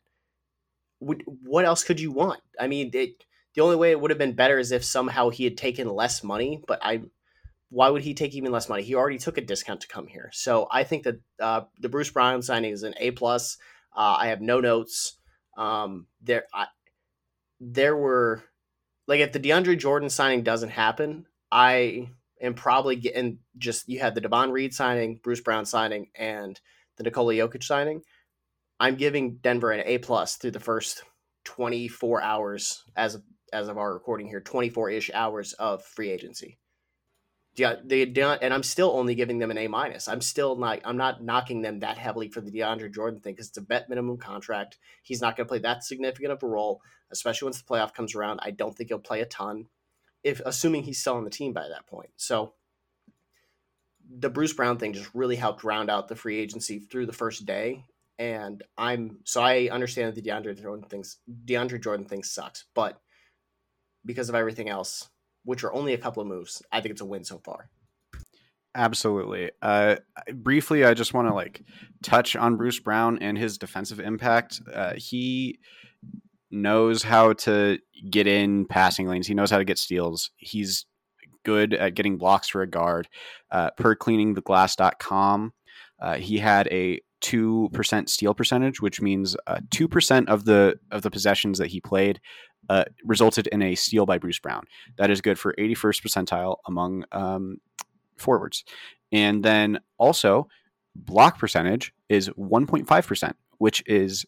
What 1.00 1.66
else 1.66 1.84
could 1.84 2.00
you 2.00 2.12
want? 2.12 2.42
I 2.60 2.68
mean, 2.68 2.90
it, 2.94 3.24
the 3.54 3.62
only 3.62 3.76
way 3.76 3.92
it 3.92 4.02
would 4.02 4.10
have 4.12 4.18
been 4.18 4.34
better 4.34 4.58
is 4.58 4.72
if 4.72 4.84
somehow 4.84 5.30
he 5.30 5.44
had 5.44 5.58
taken 5.58 5.88
less 5.88 6.24
money, 6.24 6.63
but 6.68 6.80
I 6.82 7.02
why 7.69 7.89
would 7.89 8.01
he 8.01 8.13
take 8.13 8.34
even 8.34 8.51
less 8.51 8.69
money? 8.69 8.84
He 8.84 8.95
already 8.95 9.17
took 9.17 9.38
a 9.38 9.41
discount 9.41 9.82
to 9.82 9.88
come 9.88 10.08
here. 10.08 10.30
So 10.34 10.67
I 10.71 10.84
think 10.84 11.03
that 11.03 11.19
uh, 11.39 11.62
the 11.80 11.89
Bruce 11.89 12.10
Brown 12.10 12.41
signing 12.41 12.71
is 12.71 12.84
an 12.84 12.93
A 12.97 13.12
plus. 13.12 13.58
Uh, 13.95 14.15
I 14.19 14.27
have 14.27 14.41
no 14.41 14.60
notes. 14.60 15.17
Um, 15.58 16.08
there, 16.21 16.45
I, 16.53 16.67
there 17.60 17.95
were 17.95 18.43
like 19.08 19.19
if 19.19 19.32
the 19.32 19.39
DeAndre 19.39 19.77
Jordan 19.77 20.10
signing 20.10 20.43
doesn't 20.43 20.69
happen, 20.69 21.25
I 21.51 22.10
am 22.41 22.53
probably 22.53 22.95
getting 22.95 23.39
just 23.58 23.89
you 23.89 23.99
had 23.99 24.15
the 24.15 24.21
Davon 24.21 24.51
Reed 24.51 24.73
signing, 24.73 25.19
Bruce 25.21 25.41
Brown 25.41 25.65
signing, 25.65 26.08
and 26.15 26.60
the 26.97 27.03
Nikola 27.03 27.34
Jokic 27.34 27.63
signing. 27.63 28.01
I'm 28.80 28.95
giving 28.95 29.38
Denver 29.38 29.71
an 29.71 29.84
A 29.86 29.97
plus 29.97 30.36
through 30.36 30.51
the 30.51 30.60
first 30.60 31.03
24 31.45 32.21
hours 32.21 32.84
as 32.95 33.17
as 33.51 33.67
of 33.67 33.77
our 33.77 33.93
recording 33.93 34.27
here, 34.27 34.41
24 34.41 34.89
ish 34.91 35.12
hours 35.13 35.53
of 35.53 35.84
free 35.84 36.12
agency 36.12 36.60
they 37.58 38.04
and 38.04 38.54
I'm 38.54 38.63
still 38.63 38.91
only 38.91 39.15
giving 39.15 39.39
them 39.39 39.52
an 39.52 39.58
A 39.58 39.67
minus. 39.67 40.08
I'm 40.08 40.22
still 40.22 40.56
not. 40.56 40.80
I'm 40.86 40.98
not 40.98 41.24
knocking 41.24 41.62
them 41.62 41.80
that 41.80 41.98
heavily 41.98 42.30
for 42.30 42.39
the 42.39 42.52
DeAndre 42.52 42.93
Jordan 42.93 43.20
thing 43.20 43.34
because 43.34 43.48
it's 43.48 43.58
a 43.58 43.62
bet 43.62 43.89
minimum 43.89 44.17
contract. 44.17 44.78
He's 45.02 45.22
not 45.22 45.36
going 45.36 45.46
to 45.46 45.50
play 45.50 45.60
that 45.60 45.84
significant 45.84 46.32
of 46.32 46.43
a 46.43 46.48
role, 46.48 46.82
especially 47.12 47.48
once 47.48 47.62
the 47.62 47.67
playoff 47.67 47.93
comes 47.93 48.13
around. 48.15 48.41
I 48.43 48.52
don't 48.52 48.76
think 48.76 48.89
he'll 48.89 49.00
play 49.00 49.22
a 49.22 49.26
ton, 49.26 49.67
if 50.24 50.39
assuming 50.46 50.84
he's 50.84 51.00
still 51.00 51.15
on 51.15 51.24
the 51.24 51.30
team 51.30 51.54
by 51.54 51.67
that 51.67 51.88
point. 51.88 52.12
So 52.15 52.54
the 54.10 54.30
Bruce 54.30 54.54
Brown 54.54 54.78
thing 54.78 54.93
just 54.93 55.10
really 55.13 55.36
helped 55.36 55.63
round 55.63 55.89
out 55.89 56.08
the 56.08 56.15
free 56.15 56.39
agency 56.39 56.80
through 56.80 57.08
the 57.08 57.13
first 57.13 57.46
day. 57.46 57.86
And 58.20 58.63
I'm 58.78 59.20
so 59.24 59.41
I 59.41 59.70
understand 59.72 60.10
that 60.15 60.22
the 60.22 60.30
DeAndre 60.30 60.60
Jordan 60.62 60.86
things 60.88 61.17
DeAndre 61.46 61.82
Jordan 61.82 62.06
thing 62.06 62.24
sucks, 62.24 62.65
but 62.74 63.00
because 64.06 64.30
of 64.30 64.36
everything 64.36 64.70
else, 64.70 65.10
which 65.48 65.64
are 65.64 65.74
only 65.74 65.94
a 65.94 65.98
couple 65.98 66.22
of 66.22 66.28
moves, 66.28 66.62
I 66.74 66.82
think 66.82 66.92
it's 66.92 67.02
a 67.02 67.06
win 67.06 67.24
so 67.24 67.40
far. 67.40 67.70
Absolutely. 68.76 69.50
Uh, 69.62 69.96
briefly, 70.34 70.84
I 70.84 70.94
just 70.94 71.14
want 71.14 71.30
to 71.30 71.34
like 71.34 71.64
touch 72.04 72.36
on 72.36 72.58
Bruce 72.58 72.82
Brown 72.82 73.18
and 73.22 73.38
his 73.38 73.58
defensive 73.58 74.02
impact. 74.02 74.62
Uh, 74.72 74.94
he 74.98 75.58
knows 76.52 77.02
how 77.02 77.32
to 77.34 77.80
get 78.10 78.28
in 78.28 78.66
passing 78.66 79.08
lanes. 79.08 79.26
He 79.26 79.34
knows 79.34 79.50
how 79.50 79.58
to 79.58 79.64
get 79.64 79.80
steals. 79.80 80.32
He's 80.36 80.86
good 81.46 81.74
at 81.74 81.96
getting 81.96 82.18
blocks 82.18 82.50
for 82.50 82.62
a 82.62 82.68
guard. 82.68 83.08
Uh, 83.50 83.70
per 83.78 83.96
cleaningtheglass.com, 83.96 85.54
uh, 86.02 86.16
he 86.16 86.40
had 86.40 86.68
a 86.68 87.00
two 87.21 87.69
percent 87.73 88.10
steal 88.10 88.34
percentage, 88.34 88.82
which 88.82 89.01
means 89.01 89.36
uh, 89.47 89.60
two 89.71 89.88
percent 89.88 90.30
of 90.30 90.45
the 90.45 90.80
of 90.91 91.01
the 91.01 91.12
possessions 91.12 91.58
that 91.58 91.67
he 91.67 91.82
played 91.82 92.19
uh, 92.69 92.86
resulted 93.03 93.47
in 93.47 93.62
a 93.62 93.75
steal 93.75 94.06
by 94.06 94.17
Bruce 94.17 94.39
Brown. 94.39 94.63
That 94.97 95.10
is 95.10 95.21
good 95.21 95.39
for 95.39 95.53
81st 95.58 96.01
percentile 96.01 96.58
among 96.65 97.06
um, 97.12 97.58
forwards. 98.17 98.63
And 99.12 99.43
then 99.43 99.80
also, 99.97 100.47
block 100.95 101.39
percentage 101.39 101.93
is 102.10 102.30
1.5%, 102.30 103.34
which 103.58 103.84
is 103.86 104.25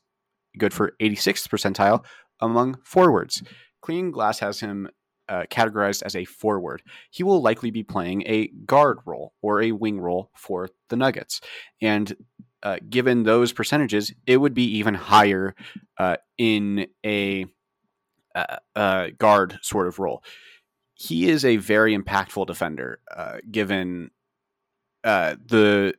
good 0.58 0.74
for 0.74 0.94
86th 1.02 1.48
percentile 1.48 2.06
among 2.40 2.78
forwards. 2.84 3.44
Clean 3.82 4.12
Glass 4.12 4.40
has 4.40 4.60
him 4.60 4.90
uh, 5.28 5.44
categorized 5.52 6.02
as 6.04 6.16
a 6.16 6.26
forward. 6.26 6.82
He 7.12 7.24
will 7.24 7.42
likely 7.42 7.72
be 7.72 7.84
playing 7.84 8.24
a 8.26 8.48
guard 8.66 8.98
role 9.06 9.34
or 9.42 9.62
a 9.62 9.72
wing 9.72 10.00
role 10.00 10.32
for 10.36 10.70
the 10.90 10.96
Nuggets. 10.96 11.40
And 11.82 12.16
uh, 12.64 12.78
given 12.90 13.24
those 13.24 13.54
percentages, 13.54 14.14
it 14.26 14.38
would 14.38 14.54
be 14.54 14.78
even 14.78 14.94
higher 14.94 15.56
uh, 15.98 16.18
in 16.38 16.88
a 17.06 17.46
uh, 18.36 18.58
uh, 18.76 19.08
guard 19.18 19.60
sort 19.62 19.88
of 19.88 20.00
role. 20.00 20.24
He 20.94 21.30
is 21.30 21.46
a 21.46 21.58
very 21.58 21.98
impactful 21.98 22.48
defender, 22.48 23.00
given 23.50 24.12
the 25.04 25.94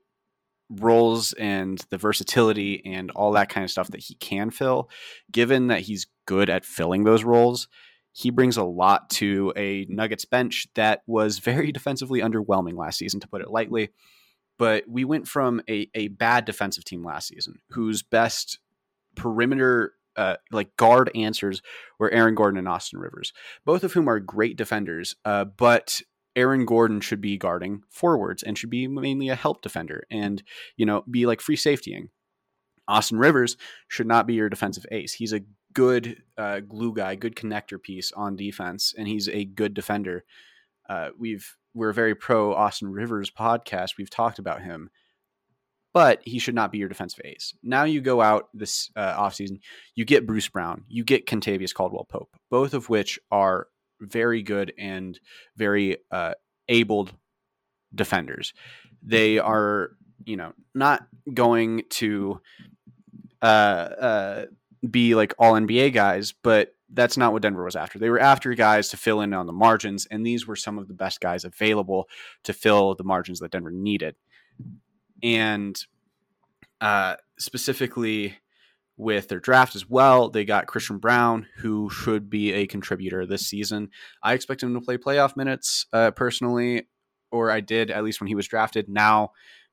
roles 0.70 1.32
and 1.32 1.84
the 1.90 1.98
versatility 1.98 2.80
and 2.84 3.10
all 3.12 3.32
that 3.32 3.48
kind 3.48 3.64
of 3.64 3.70
stuff 3.70 3.88
that 3.88 4.00
he 4.00 4.14
can 4.14 4.50
fill, 4.50 4.88
given 5.32 5.66
that 5.68 5.80
he's 5.80 6.06
good 6.26 6.48
at 6.48 6.64
filling 6.64 7.04
those 7.04 7.24
roles, 7.24 7.66
he 8.12 8.30
brings 8.30 8.56
a 8.56 8.64
lot 8.64 9.10
to 9.10 9.52
a 9.56 9.86
Nuggets 9.88 10.24
bench 10.24 10.66
that 10.74 11.02
was 11.06 11.38
very 11.38 11.72
defensively 11.72 12.20
underwhelming 12.20 12.76
last 12.76 12.98
season, 12.98 13.20
to 13.20 13.28
put 13.28 13.42
it 13.42 13.50
lightly. 13.50 13.90
But 14.60 14.84
we 14.86 15.06
went 15.06 15.26
from 15.26 15.62
a, 15.70 15.88
a 15.94 16.08
bad 16.08 16.44
defensive 16.44 16.84
team 16.84 17.02
last 17.02 17.28
season, 17.28 17.60
whose 17.70 18.02
best 18.02 18.58
perimeter, 19.16 19.94
uh, 20.16 20.36
like 20.52 20.76
guard 20.76 21.10
answers, 21.14 21.62
were 21.98 22.10
Aaron 22.10 22.34
Gordon 22.34 22.58
and 22.58 22.68
Austin 22.68 22.98
Rivers, 22.98 23.32
both 23.64 23.84
of 23.84 23.94
whom 23.94 24.06
are 24.06 24.20
great 24.20 24.58
defenders, 24.58 25.16
uh, 25.24 25.46
but 25.46 26.02
Aaron 26.36 26.66
Gordon 26.66 27.00
should 27.00 27.22
be 27.22 27.38
guarding 27.38 27.84
forwards 27.88 28.42
and 28.42 28.58
should 28.58 28.68
be 28.68 28.86
mainly 28.86 29.30
a 29.30 29.34
help 29.34 29.62
defender 29.62 30.04
and, 30.10 30.42
you 30.76 30.84
know, 30.84 31.04
be 31.10 31.24
like 31.24 31.40
free 31.40 31.56
safetying. 31.56 32.10
Austin 32.86 33.16
Rivers 33.16 33.56
should 33.88 34.06
not 34.06 34.26
be 34.26 34.34
your 34.34 34.50
defensive 34.50 34.84
ace. 34.92 35.14
He's 35.14 35.32
a 35.32 35.40
good 35.72 36.22
uh, 36.36 36.60
glue 36.60 36.92
guy, 36.92 37.14
good 37.14 37.34
connector 37.34 37.82
piece 37.82 38.12
on 38.12 38.36
defense, 38.36 38.92
and 38.98 39.08
he's 39.08 39.26
a 39.26 39.46
good 39.46 39.72
defender. 39.72 40.24
Uh, 40.86 41.08
we've 41.18 41.56
we're 41.74 41.90
a 41.90 41.94
very 41.94 42.14
pro 42.14 42.54
Austin 42.54 42.90
Rivers 42.90 43.30
podcast. 43.30 43.96
We've 43.96 44.10
talked 44.10 44.38
about 44.38 44.62
him, 44.62 44.90
but 45.92 46.20
he 46.24 46.38
should 46.38 46.54
not 46.54 46.72
be 46.72 46.78
your 46.78 46.88
defensive 46.88 47.24
ace. 47.24 47.54
Now 47.62 47.84
you 47.84 48.00
go 48.00 48.20
out 48.20 48.48
this 48.54 48.90
uh, 48.96 49.16
offseason, 49.16 49.60
you 49.94 50.04
get 50.04 50.26
Bruce 50.26 50.48
Brown, 50.48 50.84
you 50.88 51.04
get 51.04 51.26
Kentavious 51.26 51.74
Caldwell 51.74 52.04
Pope, 52.04 52.36
both 52.50 52.74
of 52.74 52.88
which 52.88 53.18
are 53.30 53.68
very 54.00 54.42
good 54.42 54.72
and 54.78 55.18
very 55.56 55.98
uh, 56.10 56.34
abled 56.68 57.12
defenders. 57.94 58.52
They 59.02 59.38
are, 59.38 59.90
you 60.24 60.36
know, 60.36 60.52
not 60.74 61.06
going 61.32 61.84
to 61.90 62.40
uh, 63.42 63.44
uh, 63.44 64.44
be 64.88 65.14
like 65.14 65.34
all 65.38 65.54
NBA 65.54 65.92
guys, 65.92 66.32
but 66.42 66.74
that's 66.92 67.16
not 67.16 67.32
what 67.32 67.42
Denver 67.42 67.64
was 67.64 67.76
after. 67.76 67.98
They 67.98 68.10
were 68.10 68.20
after 68.20 68.52
guys 68.54 68.88
to 68.88 68.96
fill 68.96 69.20
in 69.20 69.32
on 69.32 69.46
the 69.46 69.52
margins, 69.52 70.06
and 70.10 70.26
these 70.26 70.46
were 70.46 70.56
some 70.56 70.78
of 70.78 70.88
the 70.88 70.94
best 70.94 71.20
guys 71.20 71.44
available 71.44 72.08
to 72.44 72.52
fill 72.52 72.94
the 72.94 73.04
margins 73.04 73.40
that 73.40 73.50
Denver 73.50 73.70
needed. 73.70 74.16
And 75.22 75.78
uh, 76.80 77.16
specifically, 77.38 78.36
with 79.00 79.28
their 79.28 79.40
draft 79.40 79.74
as 79.74 79.88
well. 79.88 80.28
They 80.28 80.44
got 80.44 80.66
Christian 80.66 80.98
Braun, 80.98 81.46
who 81.56 81.88
should 81.88 82.28
be 82.28 82.52
a 82.52 82.66
contributor 82.66 83.24
this 83.24 83.46
season. 83.46 83.88
I 84.22 84.34
expect 84.34 84.62
him 84.62 84.74
to 84.74 84.80
play 84.82 84.98
playoff 84.98 85.38
minutes 85.38 85.86
uh, 85.94 86.10
personally, 86.10 86.86
or 87.32 87.50
I 87.50 87.60
did 87.60 87.90
at 87.90 88.04
least 88.04 88.20
when 88.20 88.28
he 88.28 88.34
was 88.34 88.46
drafted. 88.46 88.90
Now, 88.90 89.30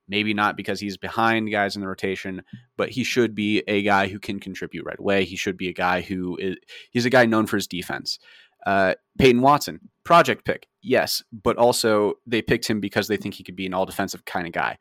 maybe 0.08 0.34
not 0.34 0.58
because 0.58 0.80
he's 0.80 0.98
behind 0.98 1.52
guys 1.52 1.76
in 1.76 1.82
the 1.82 1.88
rotation, 1.88 2.42
but 2.78 2.90
he 2.90 3.04
should 3.04 3.36
be 3.36 3.64
a 3.68 3.82
guy 3.82 4.08
who 4.08 4.20
can 4.20 4.40
contribute 4.40 4.86
right 4.86 5.00
away. 5.00 5.26
He 5.26 5.36
should 5.36 5.58
be 5.58 5.70
a 5.70 5.74
guy 5.74 6.02
who 6.02 6.38
is, 6.38 6.56
he's 6.92 7.06
a 7.06 7.10
guy 7.10 7.26
known 7.26 7.46
for 7.46 7.58
his 7.58 7.68
defense. 7.68 8.20
Uh, 8.66 8.96
Peyton 9.18 9.42
Watson, 9.42 9.80
project 10.04 10.46
pick, 10.46 10.68
yes, 10.82 11.24
but 11.32 11.58
also 11.58 12.16
they 12.26 12.42
picked 12.42 12.68
him 12.68 12.80
because 12.80 13.08
they 13.08 13.18
think 13.18 13.36
he 13.36 13.44
could 13.44 13.56
be 13.56 13.66
an 13.66 13.74
all 13.74 13.86
defensive 13.86 14.26
kind 14.26 14.48
of 14.48 14.54
guy. 14.54 14.78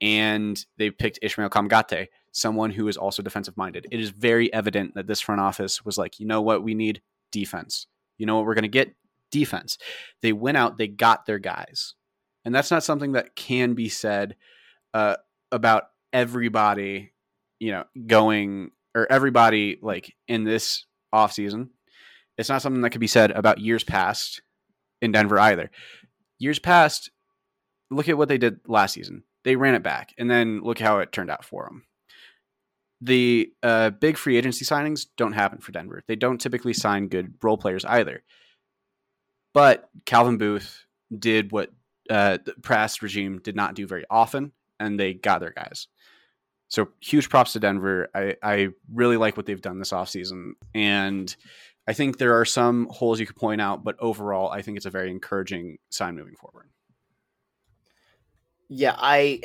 And 0.00 0.62
they 0.76 0.90
picked 0.90 1.18
Ismael 1.22 1.48
Kamagate, 1.48 2.08
someone 2.32 2.70
who 2.70 2.86
is 2.88 2.98
also 2.98 3.22
defensive 3.22 3.56
minded. 3.56 3.86
It 3.90 3.98
is 3.98 4.10
very 4.10 4.52
evident 4.52 4.94
that 4.94 5.06
this 5.06 5.22
front 5.22 5.40
office 5.40 5.84
was 5.84 5.96
like, 5.96 6.20
you 6.20 6.26
know 6.26 6.42
what, 6.42 6.62
we 6.62 6.74
need 6.74 7.00
defense. 7.32 7.86
You 8.18 8.26
know 8.26 8.36
what 8.36 8.44
we're 8.44 8.54
going 8.54 8.62
to 8.62 8.68
get? 8.68 8.94
Defense. 9.30 9.78
They 10.20 10.34
went 10.34 10.58
out, 10.58 10.76
they 10.76 10.88
got 10.88 11.24
their 11.24 11.38
guys. 11.38 11.94
And 12.46 12.54
that's 12.54 12.70
not 12.70 12.82
something 12.82 13.12
that 13.12 13.36
can 13.36 13.74
be 13.74 13.90
said 13.90 14.36
uh, 14.94 15.16
about 15.52 15.84
everybody, 16.12 17.12
you 17.60 17.72
know, 17.72 17.84
going 18.06 18.70
or 18.94 19.06
everybody 19.12 19.78
like 19.82 20.14
in 20.26 20.44
this 20.44 20.86
off 21.12 21.32
season 21.32 21.70
It's 22.38 22.48
not 22.48 22.62
something 22.62 22.80
that 22.82 22.90
could 22.90 23.00
be 23.00 23.06
said 23.06 23.30
about 23.32 23.60
years 23.60 23.84
past 23.84 24.40
in 25.02 25.12
Denver 25.12 25.38
either. 25.38 25.70
Years 26.38 26.58
past, 26.58 27.10
look 27.90 28.08
at 28.08 28.16
what 28.16 28.28
they 28.28 28.38
did 28.38 28.60
last 28.66 28.94
season. 28.94 29.24
They 29.44 29.56
ran 29.56 29.74
it 29.74 29.82
back, 29.82 30.14
and 30.18 30.30
then 30.30 30.60
look 30.62 30.78
how 30.78 30.98
it 30.98 31.12
turned 31.12 31.30
out 31.30 31.44
for 31.44 31.64
them 31.64 31.84
the 33.00 33.52
uh, 33.62 33.90
big 33.90 34.16
free 34.16 34.36
agency 34.36 34.64
signings 34.64 35.06
don't 35.16 35.32
happen 35.32 35.58
for 35.58 35.72
Denver. 35.72 36.02
They 36.08 36.16
don't 36.16 36.40
typically 36.40 36.72
sign 36.72 37.08
good 37.08 37.34
role 37.42 37.58
players 37.58 37.84
either. 37.84 38.22
But 39.52 39.88
Calvin 40.04 40.38
Booth 40.38 40.84
did 41.16 41.52
what 41.52 41.70
uh, 42.10 42.38
the 42.44 42.54
Prass 42.62 43.02
regime 43.02 43.40
did 43.40 43.56
not 43.56 43.74
do 43.74 43.86
very 43.86 44.04
often, 44.10 44.52
and 44.78 44.98
they 44.98 45.14
got 45.14 45.40
their 45.40 45.50
guys. 45.50 45.88
So 46.68 46.88
huge 47.00 47.28
props 47.28 47.52
to 47.52 47.60
Denver. 47.60 48.08
I, 48.14 48.36
I 48.42 48.68
really 48.92 49.16
like 49.16 49.36
what 49.36 49.46
they've 49.46 49.60
done 49.60 49.78
this 49.78 49.92
offseason. 49.92 50.52
And 50.74 51.34
I 51.86 51.92
think 51.92 52.18
there 52.18 52.38
are 52.38 52.44
some 52.44 52.88
holes 52.90 53.20
you 53.20 53.26
could 53.26 53.36
point 53.36 53.60
out, 53.60 53.84
but 53.84 53.96
overall, 54.00 54.50
I 54.50 54.62
think 54.62 54.76
it's 54.76 54.86
a 54.86 54.90
very 54.90 55.10
encouraging 55.10 55.78
sign 55.90 56.16
moving 56.16 56.34
forward. 56.34 56.68
Yeah, 58.68 58.96
I 58.98 59.42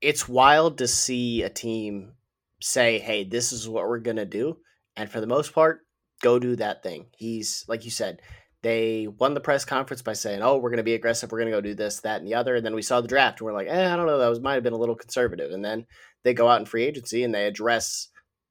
it's 0.00 0.28
wild 0.28 0.78
to 0.78 0.86
see 0.86 1.42
a 1.42 1.50
team 1.50 2.12
say, 2.60 3.00
"Hey, 3.00 3.24
this 3.24 3.52
is 3.52 3.68
what 3.68 3.88
we're 3.88 3.98
gonna 3.98 4.24
do," 4.24 4.58
and 4.96 5.10
for 5.10 5.20
the 5.20 5.26
most 5.26 5.52
part, 5.52 5.80
go 6.20 6.38
do 6.38 6.54
that 6.56 6.84
thing. 6.84 7.06
He's 7.16 7.64
like 7.66 7.84
you 7.84 7.90
said, 7.90 8.22
they 8.62 9.08
won 9.08 9.34
the 9.34 9.40
press 9.40 9.64
conference 9.64 10.02
by 10.02 10.12
saying, 10.12 10.42
"Oh, 10.42 10.56
we're 10.56 10.70
going 10.70 10.78
to 10.78 10.84
be 10.84 10.94
aggressive. 10.94 11.30
We're 11.30 11.38
going 11.38 11.50
to 11.50 11.56
go 11.56 11.60
do 11.60 11.74
this, 11.74 12.00
that, 12.00 12.18
and 12.18 12.26
the 12.26 12.34
other." 12.34 12.56
And 12.56 12.64
then 12.64 12.74
we 12.74 12.82
saw 12.82 13.00
the 13.00 13.08
draft, 13.08 13.40
and 13.40 13.46
we're 13.46 13.52
like, 13.52 13.68
"Eh, 13.68 13.92
I 13.92 13.96
don't 13.96 14.06
know. 14.06 14.18
That 14.18 14.28
was 14.28 14.40
might 14.40 14.54
have 14.54 14.62
been 14.62 14.72
a 14.72 14.78
little 14.78 14.94
conservative." 14.94 15.50
And 15.50 15.64
then 15.64 15.86
they 16.22 16.34
go 16.34 16.48
out 16.48 16.60
in 16.60 16.66
free 16.66 16.84
agency 16.84 17.24
and 17.24 17.34
they 17.34 17.46
address 17.46 18.08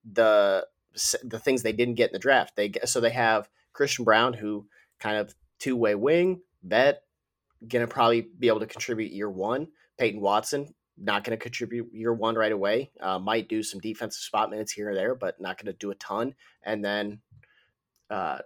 the 0.10 0.68
the 1.24 1.40
things 1.40 1.64
they 1.64 1.72
didn't 1.72 1.96
get 1.96 2.10
in 2.10 2.14
the 2.14 2.20
draft. 2.20 2.56
They 2.56 2.74
so 2.86 3.00
they 3.00 3.12
have 3.12 3.50
Christian 3.74 4.06
Braun, 4.06 4.34
who 4.34 4.68
kind 5.00 5.18
of 5.18 5.34
two 5.60 5.76
way 5.76 5.96
wing 5.96 6.42
vet, 6.64 7.04
going 7.68 7.86
to 7.86 7.92
probably 7.92 8.22
be 8.22 8.48
able 8.48 8.60
to 8.60 8.68
contribute 8.68 9.14
year 9.14 9.30
one. 9.30 9.68
Peyton 9.98 10.20
Watson, 10.22 10.74
not 10.98 11.24
going 11.24 11.38
to 11.38 11.42
contribute 11.42 11.94
year 11.94 12.14
one 12.14 12.36
right 12.36 12.52
away. 12.52 12.92
Uh, 13.00 13.20
might 13.20 13.48
do 13.48 13.64
some 13.64 13.80
defensive 13.80 14.22
spot 14.22 14.50
minutes 14.50 14.72
here 14.72 14.92
or 14.92 14.96
there, 14.96 15.16
but 15.16 15.40
not 15.40 15.58
going 15.58 15.72
to 15.72 15.78
do 15.78 15.92
a 15.92 15.96
ton. 15.96 16.34
And 16.64 16.84
then 16.84 17.22
uh, 18.10 18.40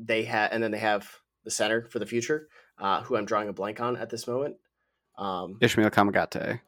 they 0.00 0.24
have, 0.24 0.50
and 0.52 0.62
then 0.62 0.70
they 0.70 0.78
have 0.78 1.08
the 1.44 1.50
center 1.50 1.86
for 1.90 1.98
the 1.98 2.06
future, 2.06 2.48
uh, 2.78 3.02
who 3.02 3.16
I'm 3.16 3.26
drawing 3.26 3.48
a 3.48 3.52
blank 3.52 3.80
on 3.80 3.96
at 3.96 4.10
this 4.10 4.26
moment. 4.26 4.56
Um, 5.16 5.58
Ismael 5.60 5.90
Kamagate. 5.90 6.60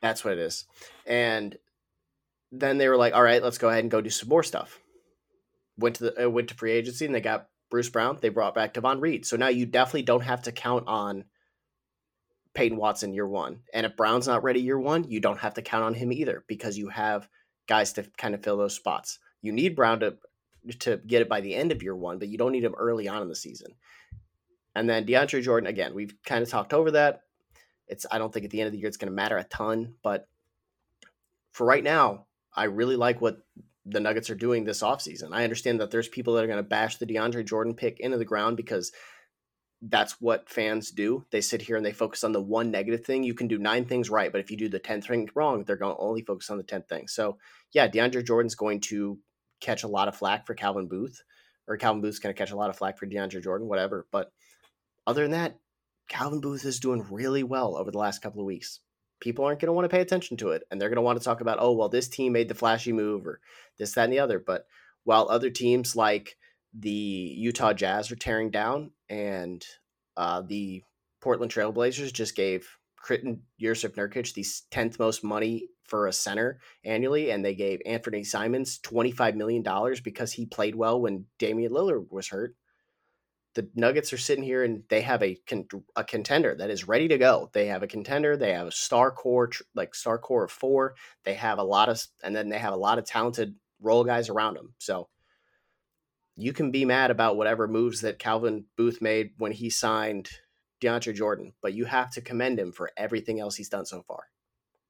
That's 0.00 0.24
what 0.24 0.32
it 0.32 0.40
is. 0.40 0.64
And 1.06 1.56
then 2.50 2.78
they 2.78 2.88
were 2.88 2.96
like, 2.96 3.14
"All 3.14 3.22
right, 3.22 3.42
let's 3.42 3.58
go 3.58 3.68
ahead 3.68 3.84
and 3.84 3.90
go 3.90 4.00
do 4.00 4.10
some 4.10 4.28
more 4.28 4.42
stuff." 4.42 4.80
Went 5.78 5.96
to 5.96 6.04
the 6.04 6.26
uh, 6.26 6.28
went 6.28 6.48
to 6.48 6.54
free 6.54 6.72
agency 6.72 7.06
and 7.06 7.14
they 7.14 7.20
got 7.20 7.48
Bruce 7.70 7.88
Brown. 7.88 8.18
They 8.20 8.28
brought 8.28 8.54
back 8.54 8.74
Davon 8.74 9.00
Reed. 9.00 9.24
So 9.24 9.36
now 9.36 9.48
you 9.48 9.64
definitely 9.64 10.02
don't 10.02 10.24
have 10.24 10.42
to 10.42 10.52
count 10.52 10.86
on 10.88 11.24
Peyton 12.54 12.76
Watson 12.76 13.14
year 13.14 13.26
one. 13.26 13.60
And 13.72 13.86
if 13.86 13.96
Brown's 13.96 14.26
not 14.26 14.42
ready 14.42 14.60
year 14.60 14.78
one, 14.78 15.04
you 15.04 15.20
don't 15.20 15.38
have 15.38 15.54
to 15.54 15.62
count 15.62 15.84
on 15.84 15.94
him 15.94 16.12
either 16.12 16.44
because 16.48 16.76
you 16.76 16.88
have 16.88 17.28
guys 17.66 17.94
to 17.94 18.04
kind 18.18 18.34
of 18.34 18.42
fill 18.42 18.56
those 18.56 18.74
spots. 18.74 19.18
You 19.40 19.52
need 19.52 19.76
Brown 19.76 20.00
to 20.00 20.18
to 20.80 20.98
get 21.06 21.22
it 21.22 21.28
by 21.28 21.40
the 21.40 21.54
end 21.54 21.72
of 21.72 21.82
year 21.82 21.96
one, 21.96 22.18
but 22.18 22.28
you 22.28 22.38
don't 22.38 22.52
need 22.52 22.64
him 22.64 22.74
early 22.78 23.08
on 23.08 23.22
in 23.22 23.28
the 23.28 23.34
season. 23.34 23.74
And 24.74 24.88
then 24.88 25.04
DeAndre 25.04 25.42
Jordan, 25.42 25.66
again, 25.66 25.94
we've 25.94 26.14
kind 26.24 26.42
of 26.42 26.48
talked 26.48 26.72
over 26.72 26.92
that. 26.92 27.22
It's 27.88 28.06
I 28.10 28.18
don't 28.18 28.32
think 28.32 28.44
at 28.44 28.50
the 28.50 28.60
end 28.60 28.66
of 28.66 28.72
the 28.72 28.78
year 28.78 28.88
it's 28.88 28.96
going 28.96 29.10
to 29.10 29.14
matter 29.14 29.36
a 29.36 29.44
ton, 29.44 29.94
but 30.02 30.28
for 31.52 31.66
right 31.66 31.84
now, 31.84 32.26
I 32.54 32.64
really 32.64 32.96
like 32.96 33.20
what 33.20 33.38
the 33.84 34.00
Nuggets 34.00 34.30
are 34.30 34.34
doing 34.34 34.64
this 34.64 34.82
offseason. 34.82 35.30
I 35.32 35.44
understand 35.44 35.80
that 35.80 35.90
there's 35.90 36.08
people 36.08 36.34
that 36.34 36.44
are 36.44 36.48
going 36.48 36.58
to 36.58 36.62
bash 36.62 36.96
the 36.96 37.06
DeAndre 37.06 37.44
Jordan 37.44 37.74
pick 37.74 38.00
into 38.00 38.16
the 38.16 38.24
ground 38.24 38.56
because 38.56 38.92
that's 39.82 40.20
what 40.20 40.48
fans 40.48 40.92
do. 40.92 41.24
They 41.30 41.40
sit 41.40 41.62
here 41.62 41.76
and 41.76 41.84
they 41.84 41.92
focus 41.92 42.22
on 42.22 42.32
the 42.32 42.40
one 42.40 42.70
negative 42.70 43.04
thing. 43.04 43.24
You 43.24 43.34
can 43.34 43.48
do 43.48 43.58
nine 43.58 43.84
things 43.84 44.08
right, 44.08 44.30
but 44.30 44.40
if 44.40 44.50
you 44.50 44.56
do 44.56 44.68
the 44.68 44.78
10th 44.78 45.06
thing 45.06 45.28
wrong, 45.34 45.64
they're 45.64 45.76
going 45.76 45.94
to 45.94 46.00
only 46.00 46.22
focus 46.22 46.50
on 46.50 46.56
the 46.56 46.64
10th 46.64 46.88
thing. 46.88 47.08
So, 47.08 47.38
yeah, 47.72 47.88
DeAndre 47.88 48.24
Jordan's 48.24 48.54
going 48.54 48.80
to 48.82 49.18
catch 49.62 49.84
a 49.84 49.88
lot 49.88 50.08
of 50.08 50.16
flack 50.16 50.46
for 50.46 50.54
Calvin 50.54 50.88
Booth, 50.88 51.22
or 51.66 51.76
Calvin 51.78 52.02
Booth's 52.02 52.18
going 52.18 52.34
to 52.34 52.38
catch 52.38 52.50
a 52.50 52.56
lot 52.56 52.68
of 52.68 52.76
flack 52.76 52.98
for 52.98 53.06
DeAndre 53.06 53.42
Jordan, 53.42 53.68
whatever. 53.68 54.06
But 54.10 54.32
other 55.06 55.22
than 55.22 55.30
that, 55.30 55.58
Calvin 56.08 56.40
Booth 56.40 56.64
is 56.64 56.80
doing 56.80 57.06
really 57.10 57.42
well 57.42 57.76
over 57.76 57.90
the 57.90 57.98
last 57.98 58.20
couple 58.20 58.40
of 58.40 58.46
weeks. 58.46 58.80
People 59.20 59.44
aren't 59.44 59.60
going 59.60 59.68
to 59.68 59.72
want 59.72 59.84
to 59.84 59.96
pay 59.96 60.02
attention 60.02 60.36
to 60.38 60.50
it, 60.50 60.64
and 60.70 60.80
they're 60.80 60.88
going 60.88 60.96
to 60.96 61.02
want 61.02 61.18
to 61.18 61.24
talk 61.24 61.40
about, 61.40 61.58
oh, 61.60 61.72
well, 61.72 61.88
this 61.88 62.08
team 62.08 62.32
made 62.32 62.48
the 62.48 62.54
flashy 62.54 62.92
move, 62.92 63.26
or 63.26 63.40
this, 63.78 63.92
that, 63.94 64.04
and 64.04 64.12
the 64.12 64.18
other. 64.18 64.38
But 64.38 64.66
while 65.04 65.28
other 65.28 65.48
teams 65.48 65.94
like 65.96 66.36
the 66.76 66.90
Utah 66.90 67.72
Jazz 67.72 68.10
are 68.10 68.16
tearing 68.16 68.50
down, 68.50 68.90
and 69.08 69.64
uh, 70.16 70.42
the 70.42 70.82
Portland 71.20 71.52
Trailblazers 71.52 72.12
just 72.12 72.34
gave 72.34 72.68
Kriton 73.04 73.40
Jusuf 73.60 73.94
Nurkic 73.96 74.32
the 74.34 74.42
10th 74.42 74.98
most 74.98 75.24
money 75.24 75.68
for 75.84 76.06
a 76.06 76.12
center 76.12 76.60
annually, 76.84 77.30
and 77.30 77.44
they 77.44 77.54
gave 77.54 77.80
Anthony 77.84 78.24
Simons 78.24 78.78
$25 78.78 79.34
million 79.34 79.64
because 80.04 80.32
he 80.32 80.46
played 80.46 80.74
well 80.74 81.00
when 81.00 81.26
Damian 81.38 81.72
Lillard 81.72 82.06
was 82.10 82.28
hurt. 82.28 82.54
the 83.54 83.68
Nuggets 83.74 84.12
are 84.12 84.18
sitting 84.18 84.44
here 84.44 84.64
and 84.64 84.82
they 84.88 85.02
have 85.02 85.22
a 85.22 85.38
a 85.96 86.04
contender 86.04 86.54
that 86.54 86.70
is 86.70 86.88
ready 86.88 87.08
to 87.08 87.18
go. 87.18 87.50
They 87.52 87.66
have 87.66 87.82
a 87.82 87.86
contender. 87.86 88.36
They 88.36 88.52
have 88.52 88.68
a 88.68 88.72
star 88.72 89.10
core, 89.10 89.50
like 89.74 89.94
star 89.94 90.18
core 90.18 90.44
of 90.44 90.50
four. 90.50 90.94
They 91.24 91.34
have 91.34 91.58
a 91.58 91.64
lot 91.64 91.88
of, 91.88 92.02
and 92.22 92.34
then 92.34 92.48
they 92.48 92.58
have 92.58 92.72
a 92.72 92.76
lot 92.76 92.98
of 92.98 93.04
talented 93.04 93.54
role 93.80 94.04
guys 94.04 94.28
around 94.28 94.54
them. 94.56 94.74
So 94.78 95.08
you 96.36 96.52
can 96.52 96.70
be 96.70 96.84
mad 96.84 97.10
about 97.10 97.36
whatever 97.36 97.68
moves 97.68 98.00
that 98.00 98.18
Calvin 98.18 98.64
Booth 98.76 99.02
made 99.02 99.32
when 99.36 99.52
he 99.52 99.68
signed 99.68 100.30
DeAndre 100.82 101.14
Jordan, 101.14 101.52
but 101.62 101.74
you 101.74 101.84
have 101.84 102.10
to 102.12 102.20
commend 102.20 102.58
him 102.58 102.72
for 102.72 102.90
everything 102.96 103.40
else 103.40 103.56
he's 103.56 103.68
done 103.68 103.86
so 103.86 104.02
far. 104.02 104.24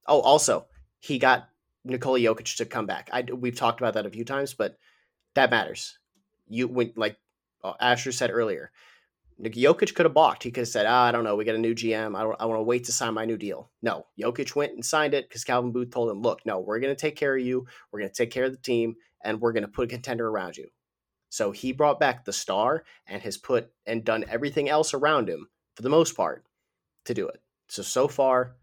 Oh, 0.06 0.20
also, 0.20 0.66
he 0.98 1.18
got 1.18 1.48
Nikola 1.84 2.18
Jokic 2.18 2.56
to 2.56 2.64
come 2.64 2.86
back. 2.86 3.10
I 3.12 3.22
we've 3.22 3.56
talked 3.56 3.80
about 3.80 3.94
that 3.94 4.06
a 4.06 4.10
few 4.10 4.24
times, 4.24 4.54
but 4.54 4.78
that 5.34 5.50
matters. 5.50 5.98
You 6.48 6.68
when 6.68 6.92
like 6.96 7.16
uh, 7.62 7.74
Asher 7.80 8.12
said 8.12 8.30
earlier, 8.30 8.72
Jokic 9.40 9.94
could 9.94 10.06
have 10.06 10.14
balked. 10.14 10.42
He 10.42 10.50
could 10.50 10.62
have 10.62 10.68
said, 10.68 10.86
oh, 10.86 10.90
I 10.92 11.12
don't 11.12 11.24
know, 11.24 11.36
we 11.36 11.44
got 11.44 11.54
a 11.54 11.58
new 11.58 11.74
GM. 11.74 12.16
I, 12.16 12.22
I 12.22 12.46
want 12.46 12.58
to 12.58 12.64
wait 12.64 12.84
to 12.84 12.92
sign 12.92 13.14
my 13.14 13.24
new 13.24 13.36
deal. 13.36 13.70
No, 13.82 14.06
Jokic 14.20 14.54
went 14.54 14.72
and 14.72 14.84
signed 14.84 15.14
it 15.14 15.28
because 15.28 15.44
Calvin 15.44 15.72
Booth 15.72 15.90
told 15.90 16.10
him, 16.10 16.22
look, 16.22 16.40
no, 16.46 16.60
we're 16.60 16.80
going 16.80 16.94
to 16.94 17.00
take 17.00 17.16
care 17.16 17.36
of 17.36 17.44
you. 17.44 17.66
We're 17.90 18.00
going 18.00 18.10
to 18.12 18.16
take 18.16 18.30
care 18.30 18.44
of 18.44 18.52
the 18.52 18.58
team, 18.58 18.96
and 19.24 19.40
we're 19.40 19.52
going 19.52 19.64
to 19.64 19.68
put 19.68 19.86
a 19.86 19.88
contender 19.88 20.28
around 20.28 20.56
you. 20.56 20.68
So 21.28 21.50
he 21.50 21.72
brought 21.72 21.98
back 21.98 22.24
the 22.24 22.32
star 22.32 22.84
and 23.06 23.22
has 23.22 23.38
put 23.38 23.72
and 23.86 24.04
done 24.04 24.24
everything 24.28 24.68
else 24.68 24.92
around 24.92 25.28
him 25.28 25.48
for 25.82 25.88
the 25.88 25.96
most 25.96 26.16
part 26.16 26.44
to 27.06 27.14
do 27.14 27.26
it. 27.26 27.40
So, 27.68 27.82
so 27.82 28.06
far, 28.06 28.54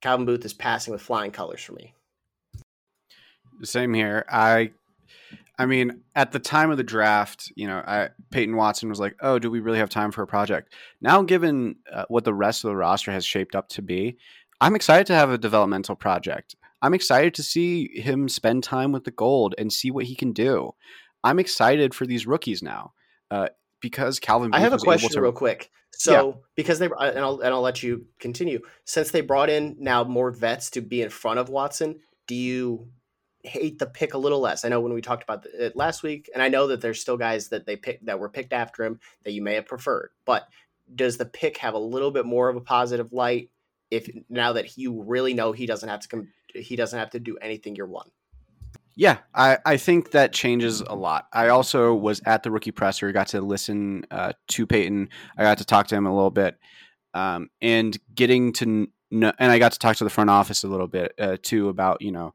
Calvin 0.00 0.26
Booth 0.26 0.44
is 0.44 0.54
passing 0.54 0.92
with 0.92 1.02
flying 1.02 1.30
colors 1.30 1.60
for 1.60 1.72
me. 1.72 1.94
Same 3.62 3.92
here. 3.92 4.24
I 4.28 4.72
I 5.58 5.66
mean, 5.66 6.00
at 6.16 6.32
the 6.32 6.38
time 6.38 6.70
of 6.70 6.78
the 6.78 6.82
draft, 6.82 7.52
you 7.54 7.66
know, 7.66 7.84
I, 7.86 8.08
Peyton 8.30 8.56
Watson 8.56 8.88
was 8.88 8.98
like, 8.98 9.14
"Oh, 9.20 9.38
do 9.38 9.50
we 9.50 9.60
really 9.60 9.78
have 9.78 9.90
time 9.90 10.10
for 10.10 10.22
a 10.22 10.26
project?" 10.26 10.72
Now, 11.00 11.22
given 11.22 11.76
uh, 11.92 12.06
what 12.08 12.24
the 12.24 12.34
rest 12.34 12.64
of 12.64 12.70
the 12.70 12.76
roster 12.76 13.12
has 13.12 13.24
shaped 13.24 13.54
up 13.54 13.68
to 13.70 13.82
be, 13.82 14.16
I'm 14.60 14.74
excited 14.74 15.06
to 15.08 15.14
have 15.14 15.30
a 15.30 15.38
developmental 15.38 15.94
project. 15.94 16.56
I'm 16.80 16.94
excited 16.94 17.34
to 17.34 17.42
see 17.42 18.00
him 18.00 18.28
spend 18.28 18.64
time 18.64 18.90
with 18.90 19.04
the 19.04 19.12
gold 19.12 19.54
and 19.58 19.72
see 19.72 19.90
what 19.90 20.06
he 20.06 20.16
can 20.16 20.32
do. 20.32 20.74
I'm 21.22 21.38
excited 21.38 21.94
for 21.94 22.06
these 22.06 22.26
rookies 22.26 22.62
now 22.62 22.94
uh, 23.32 23.48
because 23.82 24.18
Calvin. 24.18 24.50
Booth 24.50 24.58
I 24.58 24.62
have 24.62 24.72
a 24.72 24.78
question 24.78 25.10
to... 25.10 25.20
real 25.20 25.32
quick. 25.32 25.70
So, 25.90 26.28
yeah. 26.28 26.42
because 26.56 26.78
they 26.78 26.86
and 26.86 27.18
I'll 27.18 27.40
and 27.40 27.52
I'll 27.52 27.60
let 27.60 27.82
you 27.82 28.06
continue. 28.18 28.60
Since 28.86 29.10
they 29.10 29.20
brought 29.20 29.50
in 29.50 29.76
now 29.78 30.04
more 30.04 30.30
vets 30.30 30.70
to 30.70 30.80
be 30.80 31.02
in 31.02 31.10
front 31.10 31.38
of 31.38 31.50
Watson, 31.50 32.00
do 32.26 32.34
you 32.34 32.88
hate 33.44 33.78
the 33.78 33.86
pick 33.86 34.14
a 34.14 34.18
little 34.18 34.40
less. 34.40 34.64
I 34.64 34.68
know 34.68 34.80
when 34.80 34.92
we 34.92 35.02
talked 35.02 35.24
about 35.24 35.44
it 35.46 35.76
last 35.76 36.02
week, 36.02 36.30
and 36.32 36.42
I 36.42 36.48
know 36.48 36.68
that 36.68 36.80
there's 36.80 37.00
still 37.00 37.16
guys 37.16 37.48
that 37.48 37.66
they 37.66 37.76
picked 37.76 38.06
that 38.06 38.18
were 38.18 38.28
picked 38.28 38.52
after 38.52 38.84
him 38.84 39.00
that 39.24 39.32
you 39.32 39.42
may 39.42 39.54
have 39.54 39.66
preferred. 39.66 40.10
But 40.24 40.46
does 40.94 41.16
the 41.16 41.26
pick 41.26 41.58
have 41.58 41.74
a 41.74 41.78
little 41.78 42.10
bit 42.10 42.26
more 42.26 42.48
of 42.48 42.56
a 42.56 42.60
positive 42.60 43.12
light 43.12 43.50
if 43.90 44.08
now 44.28 44.54
that 44.54 44.78
you 44.78 45.02
really 45.02 45.34
know 45.34 45.52
he 45.52 45.66
doesn't 45.66 45.88
have 45.88 46.00
to 46.00 46.08
come, 46.08 46.28
he 46.54 46.76
doesn't 46.76 46.98
have 46.98 47.10
to 47.10 47.20
do 47.20 47.36
anything 47.38 47.76
year 47.76 47.86
one? 47.86 48.08
Yeah, 48.94 49.18
I, 49.34 49.58
I 49.64 49.76
think 49.78 50.10
that 50.10 50.32
changes 50.32 50.82
a 50.82 50.94
lot. 50.94 51.26
I 51.32 51.48
also 51.48 51.94
was 51.94 52.20
at 52.26 52.42
the 52.42 52.50
rookie 52.50 52.72
presser, 52.72 53.10
got 53.12 53.28
to 53.28 53.40
listen 53.40 54.04
uh, 54.10 54.32
to 54.48 54.66
Peyton. 54.66 55.08
I 55.36 55.42
got 55.42 55.58
to 55.58 55.64
talk 55.64 55.86
to 55.88 55.94
him 55.96 56.06
a 56.06 56.14
little 56.14 56.30
bit, 56.30 56.58
um, 57.14 57.48
and 57.62 57.98
getting 58.14 58.52
to 58.54 58.88
know, 59.10 59.32
and 59.38 59.50
I 59.50 59.58
got 59.58 59.72
to 59.72 59.78
talk 59.78 59.96
to 59.96 60.04
the 60.04 60.10
front 60.10 60.30
office 60.30 60.64
a 60.64 60.68
little 60.68 60.88
bit 60.88 61.12
uh, 61.18 61.36
too 61.42 61.68
about 61.68 62.02
you 62.02 62.12
know 62.12 62.34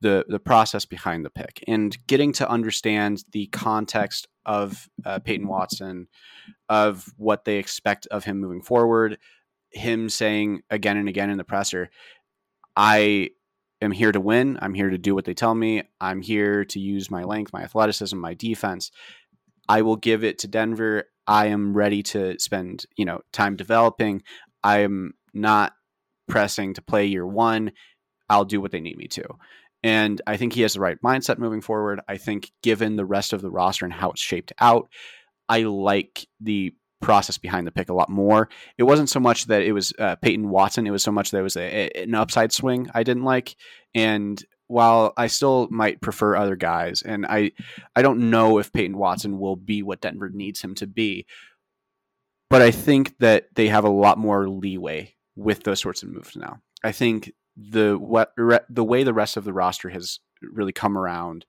the 0.00 0.24
the 0.28 0.40
process 0.40 0.84
behind 0.84 1.24
the 1.24 1.30
pick 1.30 1.62
and 1.68 1.96
getting 2.08 2.32
to 2.32 2.48
understand 2.48 3.24
the 3.32 3.46
context 3.48 4.26
of 4.44 4.88
uh, 5.04 5.20
Peyton 5.20 5.46
Watson, 5.46 6.08
of 6.68 7.06
what 7.16 7.44
they 7.44 7.58
expect 7.58 8.06
of 8.08 8.24
him 8.24 8.40
moving 8.40 8.62
forward. 8.62 9.18
Him 9.70 10.08
saying 10.08 10.62
again 10.68 10.96
and 10.96 11.08
again 11.08 11.30
in 11.30 11.38
the 11.38 11.44
presser, 11.44 11.90
"I 12.76 13.30
am 13.82 13.90
here 13.90 14.12
to 14.12 14.20
win. 14.20 14.58
I'm 14.62 14.74
here 14.74 14.90
to 14.90 14.98
do 14.98 15.14
what 15.14 15.24
they 15.24 15.34
tell 15.34 15.54
me. 15.54 15.82
I'm 16.00 16.22
here 16.22 16.64
to 16.66 16.80
use 16.80 17.10
my 17.10 17.24
length, 17.24 17.52
my 17.52 17.62
athleticism, 17.62 18.16
my 18.16 18.34
defense. 18.34 18.90
I 19.68 19.82
will 19.82 19.96
give 19.96 20.24
it 20.24 20.38
to 20.40 20.48
Denver. 20.48 21.04
I 21.26 21.46
am 21.46 21.74
ready 21.74 22.02
to 22.04 22.38
spend 22.38 22.86
you 22.96 23.04
know 23.04 23.20
time 23.32 23.56
developing. 23.56 24.22
I 24.62 24.80
am 24.80 25.14
not 25.34 25.72
pressing 26.28 26.74
to 26.74 26.82
play 26.82 27.06
year 27.06 27.26
one. 27.26 27.72
I'll 28.28 28.44
do 28.44 28.60
what 28.60 28.70
they 28.70 28.80
need 28.80 28.96
me 28.96 29.08
to." 29.08 29.24
And 29.84 30.22
I 30.26 30.36
think 30.36 30.52
he 30.52 30.62
has 30.62 30.74
the 30.74 30.80
right 30.80 31.00
mindset 31.02 31.38
moving 31.38 31.60
forward. 31.60 32.00
I 32.08 32.16
think, 32.16 32.52
given 32.62 32.96
the 32.96 33.04
rest 33.04 33.32
of 33.32 33.42
the 33.42 33.50
roster 33.50 33.84
and 33.84 33.92
how 33.92 34.10
it's 34.10 34.20
shaped 34.20 34.52
out, 34.60 34.88
I 35.48 35.62
like 35.62 36.26
the 36.40 36.74
process 37.02 37.36
behind 37.36 37.66
the 37.66 37.72
pick 37.72 37.88
a 37.88 37.94
lot 37.94 38.08
more. 38.08 38.48
It 38.78 38.84
wasn't 38.84 39.10
so 39.10 39.20
much 39.20 39.46
that 39.46 39.62
it 39.62 39.72
was 39.72 39.92
uh, 39.98 40.16
Peyton 40.16 40.48
Watson, 40.48 40.86
it 40.86 40.90
was 40.90 41.02
so 41.02 41.12
much 41.12 41.30
that 41.30 41.38
it 41.38 41.42
was 41.42 41.56
a, 41.56 41.60
a, 41.60 42.02
an 42.04 42.14
upside 42.14 42.52
swing 42.52 42.88
I 42.94 43.02
didn't 43.02 43.24
like. 43.24 43.56
And 43.94 44.42
while 44.68 45.12
I 45.16 45.26
still 45.26 45.68
might 45.70 46.00
prefer 46.00 46.34
other 46.34 46.56
guys, 46.56 47.02
and 47.02 47.26
I, 47.26 47.52
I 47.94 48.00
don't 48.00 48.30
know 48.30 48.58
if 48.58 48.72
Peyton 48.72 48.96
Watson 48.96 49.38
will 49.38 49.56
be 49.56 49.82
what 49.82 50.00
Denver 50.00 50.30
needs 50.30 50.62
him 50.62 50.74
to 50.76 50.86
be, 50.86 51.26
but 52.48 52.62
I 52.62 52.70
think 52.70 53.18
that 53.18 53.48
they 53.54 53.68
have 53.68 53.84
a 53.84 53.90
lot 53.90 54.18
more 54.18 54.48
leeway 54.48 55.14
with 55.36 55.64
those 55.64 55.80
sorts 55.80 56.02
of 56.02 56.10
moves 56.10 56.36
now. 56.36 56.60
I 56.84 56.92
think 56.92 57.32
the 57.56 57.96
what 57.98 58.32
the 58.70 58.84
way 58.84 59.04
the 59.04 59.12
rest 59.12 59.36
of 59.36 59.44
the 59.44 59.52
roster 59.52 59.90
has 59.90 60.20
really 60.42 60.72
come 60.72 60.96
around 60.96 61.44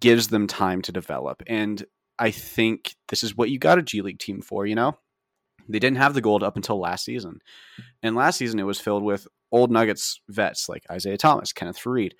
gives 0.00 0.28
them 0.28 0.46
time 0.46 0.82
to 0.82 0.92
develop 0.92 1.42
and 1.46 1.84
i 2.18 2.30
think 2.30 2.96
this 3.08 3.22
is 3.22 3.36
what 3.36 3.50
you 3.50 3.58
got 3.58 3.78
a 3.78 3.82
g 3.82 4.02
league 4.02 4.18
team 4.18 4.40
for 4.40 4.66
you 4.66 4.74
know? 4.74 4.96
They 5.68 5.78
didn't 5.78 5.96
have 5.96 6.14
the 6.14 6.20
gold 6.20 6.42
up 6.42 6.56
until 6.56 6.78
last 6.78 7.06
season. 7.06 7.40
And 8.02 8.14
last 8.14 8.36
season 8.36 8.58
it 8.60 8.64
was 8.64 8.80
filled 8.80 9.02
with 9.02 9.26
old 9.50 9.70
nuggets 9.70 10.20
vets 10.28 10.68
like 10.68 10.84
isaiah 10.90 11.16
thomas 11.16 11.52
kenneth 11.52 11.78
faried. 11.78 12.12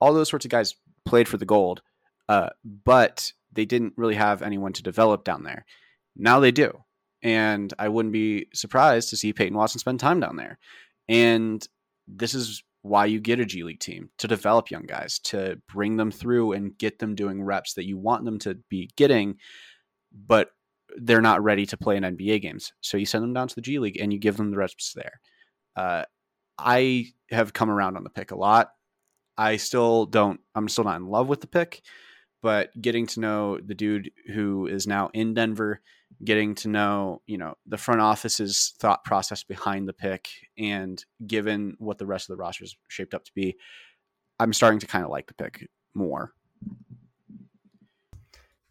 All 0.00 0.14
those 0.14 0.28
sorts 0.28 0.44
of 0.44 0.50
guys 0.50 0.76
played 1.04 1.28
for 1.28 1.36
the 1.36 1.46
gold 1.46 1.82
uh, 2.28 2.50
but 2.84 3.32
they 3.52 3.64
didn't 3.64 3.94
really 3.96 4.14
have 4.14 4.40
anyone 4.40 4.72
to 4.72 4.84
develop 4.84 5.24
down 5.24 5.42
there. 5.42 5.64
Now 6.14 6.38
they 6.38 6.52
do. 6.52 6.84
And 7.22 7.74
i 7.78 7.88
wouldn't 7.88 8.12
be 8.12 8.46
surprised 8.54 9.10
to 9.10 9.16
see 9.16 9.32
peyton 9.32 9.56
watson 9.56 9.80
spend 9.80 10.00
time 10.00 10.20
down 10.20 10.36
there. 10.36 10.58
And 11.08 11.66
this 12.06 12.34
is 12.34 12.62
why 12.82 13.06
you 13.06 13.20
get 13.20 13.40
a 13.40 13.44
G 13.44 13.62
League 13.62 13.80
team 13.80 14.10
to 14.18 14.28
develop 14.28 14.70
young 14.70 14.84
guys, 14.84 15.18
to 15.20 15.60
bring 15.68 15.96
them 15.96 16.10
through 16.10 16.52
and 16.52 16.76
get 16.78 16.98
them 16.98 17.14
doing 17.14 17.42
reps 17.42 17.74
that 17.74 17.86
you 17.86 17.98
want 17.98 18.24
them 18.24 18.38
to 18.40 18.56
be 18.68 18.90
getting, 18.96 19.36
but 20.26 20.50
they're 20.96 21.20
not 21.20 21.42
ready 21.42 21.66
to 21.66 21.76
play 21.76 21.96
in 21.96 22.02
NBA 22.02 22.42
games. 22.42 22.72
So 22.80 22.96
you 22.96 23.06
send 23.06 23.22
them 23.22 23.34
down 23.34 23.48
to 23.48 23.54
the 23.54 23.60
G 23.60 23.78
League 23.78 24.00
and 24.00 24.12
you 24.12 24.18
give 24.18 24.36
them 24.36 24.50
the 24.50 24.56
reps 24.56 24.94
there. 24.94 25.20
Uh, 25.76 26.04
I 26.58 27.06
have 27.30 27.52
come 27.52 27.70
around 27.70 27.96
on 27.96 28.04
the 28.04 28.10
pick 28.10 28.30
a 28.30 28.36
lot. 28.36 28.70
I 29.36 29.56
still 29.56 30.06
don't, 30.06 30.40
I'm 30.54 30.68
still 30.68 30.84
not 30.84 30.96
in 30.96 31.06
love 31.06 31.28
with 31.28 31.40
the 31.40 31.46
pick, 31.46 31.82
but 32.42 32.70
getting 32.80 33.06
to 33.08 33.20
know 33.20 33.58
the 33.58 33.74
dude 33.74 34.10
who 34.32 34.66
is 34.66 34.86
now 34.86 35.10
in 35.12 35.34
Denver 35.34 35.80
getting 36.24 36.54
to 36.54 36.68
know, 36.68 37.22
you 37.26 37.38
know, 37.38 37.54
the 37.66 37.78
front 37.78 38.00
office's 38.00 38.74
thought 38.78 39.04
process 39.04 39.42
behind 39.42 39.88
the 39.88 39.92
pick 39.92 40.28
and 40.58 41.04
given 41.26 41.74
what 41.78 41.98
the 41.98 42.06
rest 42.06 42.28
of 42.28 42.36
the 42.36 42.42
roster 42.42 42.64
is 42.64 42.76
shaped 42.88 43.14
up 43.14 43.24
to 43.24 43.32
be, 43.34 43.56
I'm 44.38 44.52
starting 44.52 44.80
to 44.80 44.86
kind 44.86 45.04
of 45.04 45.10
like 45.10 45.26
the 45.26 45.34
pick 45.34 45.68
more. 45.94 46.32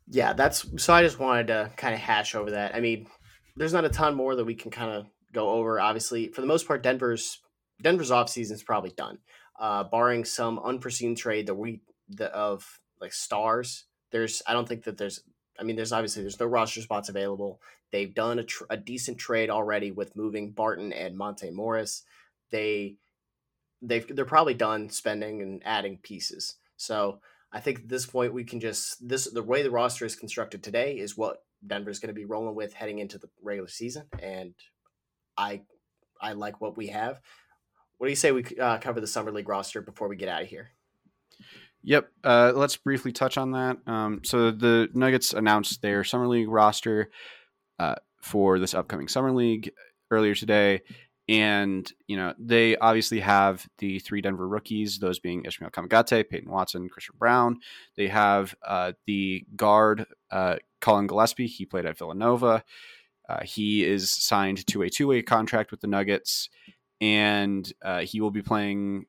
Yeah, 0.07 0.33
that's 0.33 0.65
so 0.81 0.93
I 0.93 1.03
just 1.03 1.19
wanted 1.19 1.47
to 1.47 1.71
kind 1.75 1.93
of 1.93 1.99
hash 1.99 2.33
over 2.33 2.51
that. 2.51 2.75
I 2.75 2.79
mean, 2.79 3.07
there's 3.55 3.73
not 3.73 3.85
a 3.85 3.89
ton 3.89 4.15
more 4.15 4.35
that 4.35 4.45
we 4.45 4.55
can 4.55 4.71
kind 4.71 4.91
of 4.91 5.05
go 5.33 5.49
over. 5.49 5.79
Obviously, 5.79 6.29
for 6.29 6.41
the 6.41 6.47
most 6.47 6.67
part, 6.67 6.81
Denver's 6.81 7.39
Denver's 7.81 8.09
offseason 8.09 8.53
is 8.53 8.63
probably 8.63 8.91
done. 8.91 9.19
Uh, 9.59 9.83
barring 9.83 10.25
some 10.25 10.57
unforeseen 10.59 11.15
trade 11.15 11.45
that 11.47 11.53
we 11.53 11.81
the, 12.07 12.27
of 12.33 12.79
like 13.01 13.13
stars. 13.13 13.85
There's 14.11 14.41
I 14.47 14.53
don't 14.53 14.67
think 14.67 14.83
that 14.83 14.97
there's 14.97 15.21
I 15.59 15.63
mean, 15.63 15.75
there's 15.75 15.91
obviously 15.91 16.23
there's 16.23 16.39
no 16.39 16.45
roster 16.45 16.81
spots 16.81 17.09
available. 17.09 17.61
They've 17.91 18.13
done 18.13 18.39
a, 18.39 18.43
tr- 18.43 18.65
a 18.69 18.77
decent 18.77 19.17
trade 19.17 19.49
already 19.49 19.91
with 19.91 20.15
moving 20.15 20.51
Barton 20.51 20.93
and 20.93 21.17
Monte 21.17 21.51
Morris. 21.51 22.03
They 22.51 22.95
they 23.81 23.99
they're 23.99 24.25
probably 24.25 24.53
done 24.53 24.89
spending 24.89 25.41
and 25.41 25.61
adding 25.65 25.97
pieces. 25.97 26.55
So 26.77 27.19
I 27.51 27.59
think 27.59 27.79
at 27.79 27.89
this 27.89 28.05
point 28.05 28.33
we 28.33 28.43
can 28.43 28.59
just 28.59 29.07
this 29.07 29.25
the 29.25 29.43
way 29.43 29.63
the 29.63 29.71
roster 29.71 30.05
is 30.05 30.15
constructed 30.15 30.63
today 30.63 30.97
is 30.97 31.17
what 31.17 31.43
Denver's 31.65 31.99
going 31.99 32.13
to 32.13 32.19
be 32.19 32.25
rolling 32.25 32.55
with 32.55 32.73
heading 32.73 32.99
into 32.99 33.17
the 33.17 33.29
regular 33.41 33.67
season, 33.67 34.05
and 34.21 34.53
I 35.37 35.61
I 36.21 36.33
like 36.33 36.61
what 36.61 36.77
we 36.77 36.87
have. 36.87 37.19
What 37.97 38.07
do 38.07 38.11
you 38.11 38.15
say 38.15 38.31
we 38.31 38.45
uh, 38.61 38.77
cover 38.77 39.01
the 39.01 39.07
summer 39.07 39.31
league 39.31 39.49
roster 39.49 39.81
before 39.81 40.07
we 40.07 40.15
get 40.15 40.29
out 40.29 40.43
of 40.43 40.47
here? 40.47 40.71
Yep. 41.83 42.11
Uh, 42.23 42.51
let's 42.55 42.75
briefly 42.75 43.11
touch 43.11 43.37
on 43.37 43.51
that. 43.51 43.77
Um, 43.87 44.21
so 44.23 44.51
the 44.51 44.89
Nuggets 44.93 45.33
announced 45.33 45.81
their 45.81 46.03
summer 46.03 46.27
league 46.27 46.49
roster 46.49 47.09
uh, 47.79 47.95
for 48.21 48.59
this 48.59 48.73
upcoming 48.73 49.07
summer 49.07 49.31
league 49.31 49.71
earlier 50.11 50.35
today, 50.35 50.81
And, 51.29 51.87
you 52.07 52.17
know, 52.17 52.33
they 52.39 52.75
obviously 52.75 53.19
have 53.19 53.67
the 53.77 53.99
three 53.99 54.19
Denver 54.19 54.47
rookies, 54.47 54.97
those 54.97 55.19
being 55.19 55.45
Ismael 55.45 55.69
Kamagate, 55.69 56.27
Peyton 56.27 56.49
Watson, 56.49 56.89
Christian 56.89 57.13
Braun. 57.19 57.59
They 57.95 58.07
have 58.07 58.55
uh, 58.65 58.93
the 59.05 59.45
guard, 59.55 60.07
uh, 60.31 60.55
Collin 60.81 61.05
Gillespie. 61.05 61.45
He 61.45 61.67
played 61.67 61.85
at 61.85 61.99
Villanova. 61.99 62.63
Uh, 63.29 63.43
he 63.43 63.85
is 63.85 64.11
signed 64.11 64.65
to 64.65 64.81
a 64.81 64.89
two 64.89 65.05
way 65.05 65.21
contract 65.21 65.69
with 65.69 65.81
the 65.81 65.87
Nuggets, 65.87 66.49
and 66.99 67.71
uh, 67.83 67.99
he 67.99 68.21
will 68.21 68.31
be 68.31 68.41
playing 68.41 69.05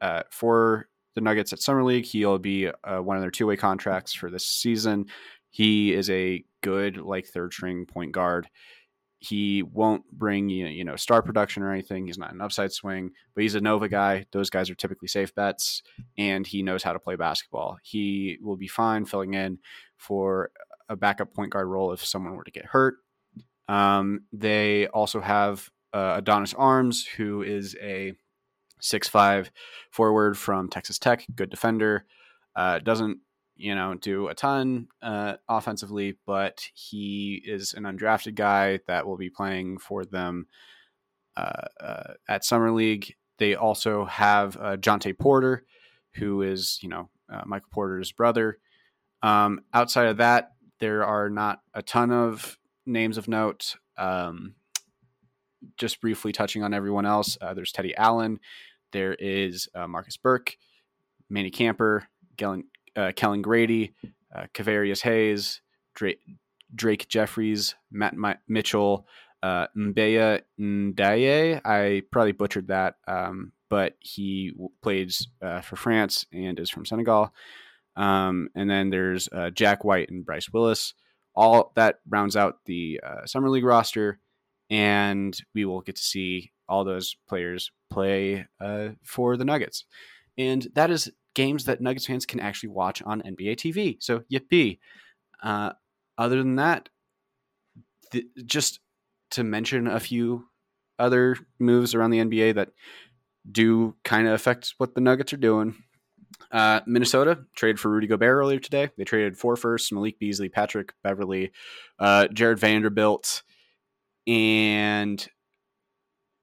uh, 0.00 0.22
for 0.30 0.88
the 1.14 1.20
Nuggets 1.20 1.52
at 1.52 1.60
Summer 1.60 1.84
League. 1.84 2.04
He'll 2.04 2.38
be 2.38 2.68
uh, 2.68 3.00
one 3.00 3.16
of 3.16 3.22
their 3.22 3.30
two 3.30 3.46
way 3.46 3.56
contracts 3.56 4.12
for 4.12 4.30
this 4.30 4.46
season. 4.46 5.06
He 5.50 5.92
is 5.92 6.08
a 6.10 6.44
good, 6.62 6.96
like, 6.96 7.26
third 7.26 7.52
string 7.52 7.86
point 7.86 8.12
guard. 8.12 8.48
He 9.18 9.62
won't 9.62 10.02
bring 10.10 10.48
you, 10.48 10.66
you 10.66 10.84
know, 10.84 10.96
star 10.96 11.22
production 11.22 11.62
or 11.62 11.70
anything. 11.70 12.06
He's 12.06 12.18
not 12.18 12.32
an 12.32 12.40
upside 12.40 12.72
swing, 12.72 13.10
but 13.34 13.42
he's 13.42 13.54
a 13.54 13.60
Nova 13.60 13.88
guy. 13.88 14.26
Those 14.32 14.50
guys 14.50 14.68
are 14.68 14.74
typically 14.74 15.06
safe 15.08 15.32
bets, 15.34 15.82
and 16.18 16.44
he 16.44 16.62
knows 16.62 16.82
how 16.82 16.92
to 16.92 16.98
play 16.98 17.14
basketball. 17.14 17.78
He 17.82 18.38
will 18.42 18.56
be 18.56 18.66
fine 18.66 19.04
filling 19.04 19.34
in 19.34 19.58
for 19.96 20.50
a 20.88 20.96
backup 20.96 21.32
point 21.32 21.52
guard 21.52 21.68
role 21.68 21.92
if 21.92 22.04
someone 22.04 22.34
were 22.34 22.42
to 22.44 22.50
get 22.50 22.64
hurt. 22.64 22.96
Um, 23.68 24.22
they 24.32 24.88
also 24.88 25.20
have 25.20 25.70
uh, 25.92 26.14
Adonis 26.16 26.54
Arms, 26.54 27.06
who 27.06 27.42
is 27.42 27.76
a 27.80 28.14
six-five 28.82 29.50
forward 29.90 30.36
from 30.36 30.68
Texas 30.68 30.98
Tech, 30.98 31.26
good 31.34 31.50
defender. 31.50 32.04
Uh, 32.54 32.78
doesn't 32.78 33.18
you 33.56 33.74
know 33.74 33.94
do 33.94 34.28
a 34.28 34.34
ton 34.34 34.88
uh, 35.02 35.34
offensively, 35.48 36.16
but 36.26 36.68
he 36.74 37.42
is 37.44 37.74
an 37.74 37.84
undrafted 37.84 38.34
guy 38.34 38.80
that 38.86 39.06
will 39.06 39.16
be 39.16 39.30
playing 39.30 39.78
for 39.78 40.04
them 40.04 40.46
uh, 41.36 41.66
uh, 41.80 42.14
at 42.28 42.44
summer 42.44 42.70
league. 42.70 43.14
They 43.38 43.54
also 43.54 44.04
have 44.04 44.56
uh, 44.56 44.76
Jontay 44.76 45.18
Porter, 45.18 45.64
who 46.14 46.42
is 46.42 46.78
you 46.82 46.88
know 46.88 47.08
uh, 47.32 47.42
Michael 47.46 47.70
Porter's 47.70 48.12
brother. 48.12 48.58
Um, 49.22 49.60
outside 49.72 50.08
of 50.08 50.16
that, 50.18 50.52
there 50.80 51.04
are 51.04 51.30
not 51.30 51.60
a 51.74 51.82
ton 51.82 52.10
of 52.10 52.58
names 52.84 53.16
of 53.16 53.28
note. 53.28 53.76
Um, 53.96 54.56
just 55.76 56.00
briefly 56.00 56.32
touching 56.32 56.64
on 56.64 56.74
everyone 56.74 57.06
else, 57.06 57.38
uh, 57.40 57.54
there's 57.54 57.70
Teddy 57.70 57.94
Allen, 57.94 58.40
there 58.92 59.14
is 59.14 59.68
uh, 59.74 59.86
Marcus 59.86 60.16
Burke, 60.16 60.56
Manny 61.28 61.50
Camper, 61.50 62.06
Gellen, 62.36 62.64
uh, 62.96 63.12
Kellan 63.16 63.42
Grady, 63.42 63.94
uh, 64.34 64.46
Kevarrius 64.54 65.02
Hayes, 65.02 65.60
Drake, 65.94 66.20
Drake 66.74 67.08
Jeffries, 67.08 67.74
Matt 67.90 68.14
Mitchell, 68.48 69.06
uh, 69.42 69.66
Mbeya 69.76 70.42
Ndaye. 70.60 71.60
I 71.64 72.02
probably 72.10 72.32
butchered 72.32 72.68
that, 72.68 72.96
um, 73.08 73.52
but 73.68 73.94
he 74.00 74.50
w- 74.52 74.70
plays 74.82 75.26
uh, 75.42 75.60
for 75.60 75.76
France 75.76 76.26
and 76.32 76.58
is 76.58 76.70
from 76.70 76.86
Senegal. 76.86 77.32
Um, 77.96 78.48
and 78.54 78.70
then 78.70 78.90
there's 78.90 79.28
uh, 79.32 79.50
Jack 79.50 79.84
White 79.84 80.10
and 80.10 80.24
Bryce 80.24 80.50
Willis. 80.50 80.94
All 81.34 81.72
that 81.76 82.00
rounds 82.08 82.36
out 82.36 82.58
the 82.66 83.00
uh, 83.04 83.26
summer 83.26 83.48
league 83.48 83.64
roster, 83.64 84.18
and 84.70 85.38
we 85.54 85.64
will 85.64 85.80
get 85.80 85.96
to 85.96 86.02
see 86.02 86.52
all 86.72 86.84
those 86.84 87.14
players 87.28 87.70
play 87.90 88.46
uh, 88.58 88.88
for 89.02 89.36
the 89.36 89.44
Nuggets. 89.44 89.84
And 90.38 90.66
that 90.74 90.90
is 90.90 91.12
games 91.34 91.66
that 91.66 91.82
Nuggets 91.82 92.06
fans 92.06 92.24
can 92.24 92.40
actually 92.40 92.70
watch 92.70 93.02
on 93.02 93.20
NBA 93.20 93.56
TV. 93.56 93.98
So 94.00 94.22
yippee! 94.32 94.78
Uh, 95.42 95.72
other 96.16 96.38
than 96.38 96.56
that, 96.56 96.88
th- 98.10 98.24
just 98.46 98.80
to 99.32 99.44
mention 99.44 99.86
a 99.86 100.00
few 100.00 100.46
other 100.98 101.36
moves 101.58 101.94
around 101.94 102.10
the 102.10 102.20
NBA 102.20 102.54
that 102.54 102.70
do 103.50 103.94
kind 104.02 104.26
of 104.26 104.32
affect 104.32 104.74
what 104.78 104.94
the 104.94 105.00
Nuggets 105.02 105.34
are 105.34 105.38
doing. 105.38 105.74
Uh, 106.50 106.80
Minnesota 106.86 107.44
traded 107.54 107.80
for 107.80 107.90
Rudy 107.90 108.06
Gobert 108.06 108.34
earlier 108.34 108.58
today. 108.58 108.88
They 108.96 109.04
traded 109.04 109.36
four 109.36 109.56
firsts, 109.56 109.92
Malik 109.92 110.18
Beasley, 110.18 110.48
Patrick 110.48 110.94
Beverley, 111.02 111.52
uh, 111.98 112.28
Jared 112.28 112.58
Vanderbilt, 112.58 113.42
and 114.26 115.28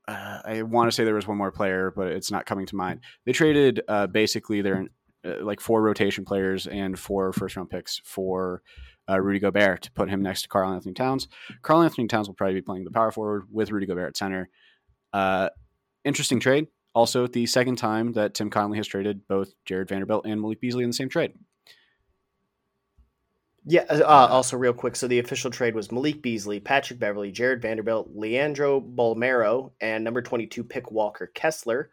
uh, 0.09 0.41
I 0.43 0.61
want 0.63 0.87
to 0.87 0.91
say 0.91 1.03
there 1.03 1.13
was 1.13 1.27
one 1.27 1.37
more 1.37 1.51
player, 1.51 1.93
but 1.95 2.07
it's 2.07 2.31
not 2.31 2.45
coming 2.45 2.65
to 2.67 2.75
mind. 2.75 3.01
They 3.25 3.31
traded 3.31 3.81
uh, 3.87 4.07
basically 4.07 4.61
their 4.61 4.87
uh, 5.23 5.43
like 5.43 5.59
four 5.59 5.81
rotation 5.81 6.25
players 6.25 6.65
and 6.65 6.97
four 6.97 7.31
first 7.31 7.55
round 7.55 7.69
picks 7.69 8.01
for 8.03 8.63
uh, 9.07 9.19
Rudy 9.19 9.39
Gobert 9.39 9.83
to 9.83 9.91
put 9.91 10.09
him 10.09 10.21
next 10.21 10.43
to 10.43 10.47
Karl 10.47 10.73
Anthony 10.73 10.93
Towns. 10.93 11.27
Karl 11.61 11.81
Anthony 11.81 12.07
Towns 12.07 12.27
will 12.27 12.35
probably 12.35 12.55
be 12.55 12.61
playing 12.61 12.85
the 12.85 12.91
power 12.91 13.11
forward 13.11 13.43
with 13.51 13.71
Rudy 13.71 13.85
Gobert 13.85 14.09
at 14.09 14.17
center. 14.17 14.49
Uh, 15.13 15.49
interesting 16.03 16.39
trade. 16.39 16.67
Also, 16.95 17.27
the 17.27 17.45
second 17.45 17.75
time 17.75 18.13
that 18.13 18.33
Tim 18.33 18.49
Connelly 18.49 18.77
has 18.77 18.87
traded 18.87 19.27
both 19.27 19.53
Jared 19.65 19.89
Vanderbilt 19.89 20.25
and 20.25 20.41
Malik 20.41 20.59
Beasley 20.59 20.83
in 20.83 20.89
the 20.89 20.95
same 20.95 21.09
trade. 21.09 21.33
Yeah. 23.69 23.85
Uh, 23.87 24.03
also, 24.03 24.57
real 24.57 24.73
quick. 24.73 24.95
So 24.95 25.07
the 25.07 25.19
official 25.19 25.51
trade 25.51 25.75
was 25.75 25.91
Malik 25.91 26.23
Beasley, 26.23 26.59
Patrick 26.59 26.97
Beverley, 26.97 27.31
Jared 27.31 27.61
Vanderbilt, 27.61 28.09
Leandro 28.15 28.81
Bolmaro, 28.81 29.71
and 29.79 30.03
number 30.03 30.23
22 30.23 30.63
pick 30.63 30.91
Walker 30.91 31.27
Kessler 31.27 31.91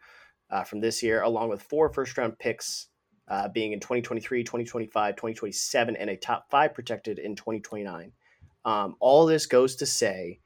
uh, 0.49 0.63
from 0.63 0.79
this 0.79 1.03
year, 1.03 1.21
along 1.21 1.49
with 1.49 1.61
four 1.61 1.93
first 1.93 2.17
round 2.17 2.39
picks 2.39 2.87
uh, 3.27 3.47
being 3.49 3.73
in 3.73 3.79
2023, 3.79 4.43
2025, 4.43 5.15
2027, 5.15 5.95
and 5.95 6.09
a 6.09 6.17
top 6.17 6.49
five 6.49 6.73
protected 6.73 7.19
in 7.19 7.35
2029. 7.35 8.11
Um, 8.65 8.95
all 8.99 9.27
this 9.27 9.45
goes 9.45 9.75
to 9.75 9.85
say, 9.85 10.39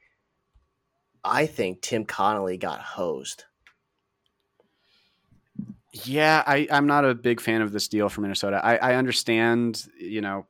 I 1.24 1.46
think 1.46 1.80
Tim 1.80 2.04
Connelly 2.04 2.58
got 2.58 2.80
hosed. 2.80 3.44
Yeah, 6.04 6.42
I, 6.46 6.68
I'm 6.70 6.86
not 6.86 7.06
a 7.06 7.14
big 7.14 7.40
fan 7.40 7.62
of 7.62 7.72
this 7.72 7.88
deal 7.88 8.10
for 8.10 8.20
Minnesota. 8.20 8.60
I, 8.62 8.76
I 8.76 8.94
understand, 8.96 9.86
you 9.98 10.20
know, 10.20 10.46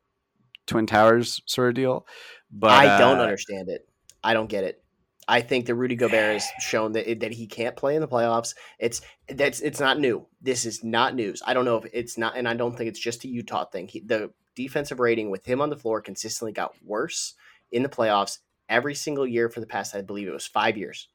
Twin 0.66 0.86
Towers 0.86 1.40
sort 1.46 1.68
of 1.68 1.74
deal, 1.74 2.06
but 2.50 2.70
I 2.70 2.98
don't 2.98 3.18
uh, 3.18 3.22
understand 3.22 3.68
it. 3.68 3.88
I 4.22 4.34
don't 4.34 4.48
get 4.48 4.64
it. 4.64 4.82
I 5.28 5.40
think 5.40 5.66
that 5.66 5.74
Rudy 5.74 5.96
Gobert 5.96 6.34
has 6.34 6.46
shown 6.60 6.92
that 6.92 7.20
that 7.20 7.32
he 7.32 7.46
can't 7.46 7.76
play 7.76 7.94
in 7.94 8.00
the 8.00 8.08
playoffs. 8.08 8.54
It's 8.78 9.02
that's 9.28 9.60
it's 9.60 9.80
not 9.80 9.98
new. 9.98 10.26
This 10.40 10.64
is 10.66 10.82
not 10.82 11.14
news. 11.14 11.42
I 11.46 11.54
don't 11.54 11.64
know 11.64 11.76
if 11.76 11.86
it's 11.92 12.18
not, 12.18 12.36
and 12.36 12.48
I 12.48 12.54
don't 12.54 12.76
think 12.76 12.88
it's 12.88 13.00
just 13.00 13.24
a 13.24 13.28
Utah 13.28 13.64
thing. 13.64 13.88
He, 13.88 14.00
the 14.00 14.32
defensive 14.54 15.00
rating 15.00 15.30
with 15.30 15.44
him 15.44 15.60
on 15.60 15.70
the 15.70 15.76
floor 15.76 16.00
consistently 16.00 16.52
got 16.52 16.74
worse 16.84 17.34
in 17.70 17.82
the 17.82 17.88
playoffs 17.88 18.38
every 18.68 18.94
single 18.94 19.26
year 19.26 19.48
for 19.48 19.60
the 19.60 19.66
past. 19.66 19.94
I 19.94 20.02
believe 20.02 20.28
it 20.28 20.32
was 20.32 20.46
five 20.46 20.76
years. 20.76 21.08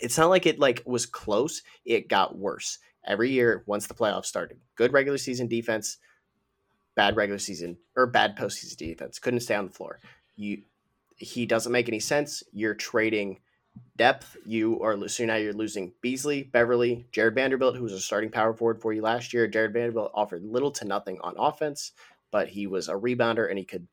It's 0.00 0.16
not 0.16 0.30
like 0.30 0.46
it 0.46 0.58
like 0.58 0.82
was 0.86 1.06
close. 1.06 1.62
It 1.84 2.08
got 2.08 2.38
worse 2.38 2.78
every 3.06 3.30
year 3.30 3.64
once 3.66 3.86
the 3.86 3.94
playoffs 3.94 4.26
started. 4.26 4.58
Good 4.76 4.92
regular 4.92 5.18
season 5.18 5.48
defense, 5.48 5.98
bad 6.94 7.16
regular 7.16 7.38
season 7.38 7.78
or 7.96 8.06
bad 8.06 8.36
postseason 8.36 8.76
defense. 8.76 9.18
Couldn't 9.18 9.40
stay 9.40 9.54
on 9.54 9.66
the 9.66 9.72
floor. 9.72 9.98
You 10.36 10.62
he 11.16 11.46
doesn't 11.46 11.72
make 11.72 11.88
any 11.88 12.00
sense. 12.00 12.42
You're 12.52 12.74
trading 12.74 13.38
depth. 13.96 14.36
You 14.44 14.80
are 14.82 15.08
so 15.08 15.24
now 15.24 15.36
you're 15.36 15.52
losing 15.52 15.92
Beasley, 16.00 16.42
Beverley, 16.42 17.06
Jared 17.12 17.34
Vanderbilt, 17.34 17.76
who 17.76 17.84
was 17.84 17.92
a 17.92 18.00
starting 18.00 18.30
power 18.30 18.52
forward 18.52 18.80
for 18.80 18.92
you 18.92 19.02
last 19.02 19.32
year. 19.32 19.46
Jared 19.46 19.72
Vanderbilt 19.72 20.10
offered 20.14 20.44
little 20.44 20.70
to 20.72 20.84
nothing 20.84 21.18
on 21.22 21.34
offense, 21.38 21.92
but 22.30 22.48
he 22.48 22.66
was 22.66 22.88
a 22.88 22.94
rebounder 22.94 23.48
and 23.48 23.58
he 23.58 23.64
could 23.64 23.86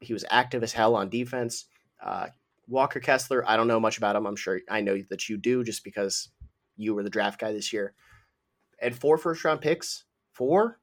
he 0.00 0.12
was 0.12 0.24
active 0.30 0.62
as 0.62 0.72
hell 0.72 0.96
on 0.96 1.08
defense. 1.08 1.66
Uh, 2.02 2.26
Walker 2.66 3.00
Kessler, 3.00 3.48
I 3.48 3.56
don't 3.56 3.68
know 3.68 3.80
much 3.80 3.98
about 3.98 4.16
him. 4.16 4.26
I'm 4.26 4.36
sure 4.36 4.60
I 4.68 4.80
know 4.80 4.98
that 5.10 5.28
you 5.28 5.36
do 5.36 5.62
just 5.62 5.84
because 5.84 6.30
you 6.76 6.94
were 6.94 7.02
the 7.02 7.10
draft 7.10 7.40
guy 7.40 7.52
this 7.52 7.72
year. 7.72 7.94
And 8.80 8.96
four 8.96 9.16
first 9.16 9.44
round 9.44 9.60
picks, 9.60 10.04
four. 10.32 10.80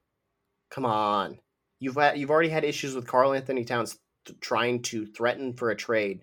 Come 0.70 0.86
on, 0.86 1.38
you've 1.78 1.98
you've 2.14 2.30
already 2.30 2.48
had 2.48 2.64
issues 2.64 2.94
with 2.94 3.06
Karl 3.06 3.32
Anthony 3.32 3.64
Towns 3.64 3.98
trying 4.40 4.82
to 4.82 5.06
threaten 5.06 5.54
for 5.54 5.70
a 5.70 5.76
trade 5.76 6.22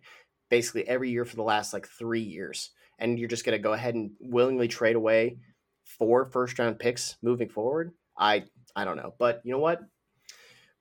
basically 0.49 0.87
every 0.87 1.09
year 1.09 1.25
for 1.25 1.35
the 1.35 1.43
last 1.43 1.73
like 1.73 1.87
three 1.87 2.21
years. 2.21 2.71
And 2.99 3.19
you're 3.19 3.29
just 3.29 3.45
going 3.45 3.57
to 3.57 3.61
go 3.61 3.73
ahead 3.73 3.95
and 3.95 4.11
willingly 4.19 4.67
trade 4.67 4.95
away 4.95 5.37
four 5.83 6.25
first 6.25 6.57
round 6.59 6.79
picks 6.79 7.17
moving 7.21 7.49
forward. 7.49 7.91
I 8.17 8.45
I 8.75 8.85
don't 8.85 8.97
know, 8.97 9.13
but 9.19 9.41
you 9.43 9.51
know 9.51 9.59
what? 9.59 9.81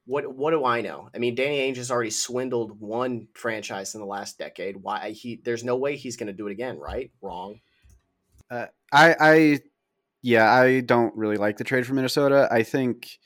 What 0.07 0.35
what 0.35 0.52
do 0.52 0.64
I 0.64 0.81
know? 0.81 1.11
I 1.14 1.18
mean, 1.18 1.35
Danny 1.35 1.59
Ainge 1.61 1.76
has 1.76 1.90
already 1.90 2.11
swindled 2.11 2.81
one 2.81 3.29
franchise 3.35 3.94
in 3.94 4.00
the 4.00 4.07
last 4.07 4.38
decade. 4.38 4.76
Why 4.76 5.11
he? 5.11 5.40
There's 5.44 5.64
no 5.64 5.76
way 5.76 5.96
he's 5.96 6.16
going 6.16 6.29
to 6.29 6.33
do 6.33 6.46
it 6.46 6.52
again, 6.52 6.79
right? 6.79 7.11
Wrong. 7.20 7.61
Uh, 8.48 8.66
I, 8.92 9.16
I, 9.18 9.61
yeah, 10.22 10.52
I 10.52 10.79
don't 10.81 11.16
really 11.16 11.37
like 11.37 11.57
the 11.57 11.64
trade 11.64 11.85
for 11.85 11.94
Minnesota. 11.94 12.48
I 12.50 12.62
think 12.62 13.19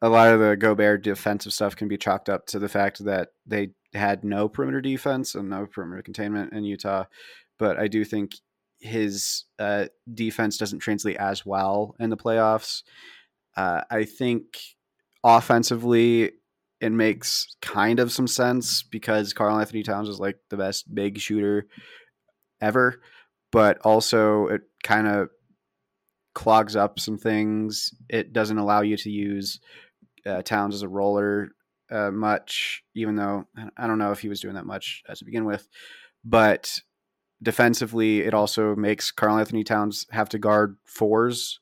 a 0.00 0.08
lot 0.08 0.32
of 0.32 0.40
the 0.40 0.56
Gobert 0.56 1.02
defensive 1.02 1.52
stuff 1.52 1.76
can 1.76 1.88
be 1.88 1.98
chalked 1.98 2.28
up 2.28 2.46
to 2.46 2.58
the 2.58 2.68
fact 2.68 3.04
that 3.04 3.30
they 3.46 3.70
had 3.94 4.24
no 4.24 4.48
perimeter 4.48 4.80
defense 4.80 5.34
and 5.34 5.48
no 5.48 5.66
perimeter 5.66 6.02
containment 6.02 6.52
in 6.52 6.64
Utah. 6.64 7.04
But 7.58 7.78
I 7.78 7.88
do 7.88 8.04
think 8.04 8.36
his 8.80 9.44
uh, 9.58 9.86
defense 10.12 10.56
doesn't 10.56 10.78
translate 10.78 11.16
as 11.16 11.44
well 11.44 11.96
in 11.98 12.10
the 12.10 12.16
playoffs. 12.16 12.82
Uh, 13.56 13.82
I 13.90 14.04
think 14.04 14.58
offensively, 15.24 16.30
it 16.80 16.92
makes 16.92 17.56
kind 17.60 17.98
of 17.98 18.12
some 18.12 18.28
sense 18.28 18.84
because 18.84 19.32
Karl 19.32 19.58
Anthony 19.58 19.82
Towns 19.82 20.08
is 20.08 20.20
like 20.20 20.36
the 20.48 20.56
best 20.56 20.94
big 20.94 21.18
shooter 21.18 21.66
ever. 22.60 23.00
but 23.50 23.78
also 23.78 24.46
it 24.48 24.62
kind 24.82 25.06
of 25.06 25.28
clogs 26.34 26.76
up 26.76 27.00
some 27.00 27.18
things. 27.18 27.92
It 28.08 28.32
doesn't 28.32 28.58
allow 28.58 28.82
you 28.82 28.96
to 28.98 29.10
use 29.10 29.60
uh, 30.26 30.42
Towns 30.42 30.74
as 30.74 30.82
a 30.82 30.88
roller 30.88 31.50
uh, 31.90 32.10
much, 32.10 32.82
even 32.94 33.16
though 33.16 33.46
I 33.76 33.86
don't 33.86 33.98
know 33.98 34.12
if 34.12 34.20
he 34.20 34.28
was 34.28 34.40
doing 34.40 34.54
that 34.54 34.66
much 34.66 35.02
to 35.14 35.24
begin 35.24 35.44
with. 35.44 35.68
But 36.24 36.80
defensively, 37.42 38.20
it 38.20 38.34
also 38.34 38.74
makes 38.74 39.10
Karl 39.10 39.38
Anthony 39.38 39.64
Towns 39.64 40.06
have 40.10 40.28
to 40.30 40.38
guard 40.38 40.76
fours, 40.84 41.60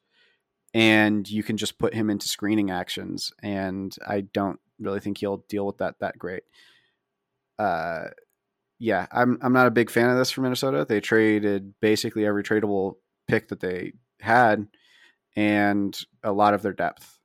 and 0.74 1.28
you 1.28 1.42
can 1.42 1.56
just 1.56 1.78
put 1.78 1.94
him 1.94 2.10
into 2.10 2.28
screening 2.28 2.70
actions. 2.70 3.32
And 3.42 3.94
I 4.06 4.22
don't 4.22 4.60
really 4.78 5.00
think 5.00 5.18
he'll 5.18 5.44
deal 5.48 5.66
with 5.66 5.78
that 5.78 5.96
that 6.00 6.18
great. 6.18 6.42
Uh, 7.58 8.08
yeah, 8.78 9.06
I'm 9.12 9.38
I'm 9.40 9.52
not 9.52 9.66
a 9.66 9.72
big 9.72 9.90
fan 9.90 10.10
of 10.10 10.18
this 10.18 10.30
for 10.30 10.42
Minnesota. 10.42 10.84
They 10.88 11.00
traded 11.00 11.74
basically 11.80 12.26
every 12.26 12.42
tradable 12.42 12.96
pick 13.28 13.48
that 13.48 13.60
they 13.60 13.92
had, 14.20 14.66
and 15.34 15.98
a 16.22 16.32
lot 16.32 16.54
of 16.54 16.62
their 16.62 16.72
depth. 16.72 17.15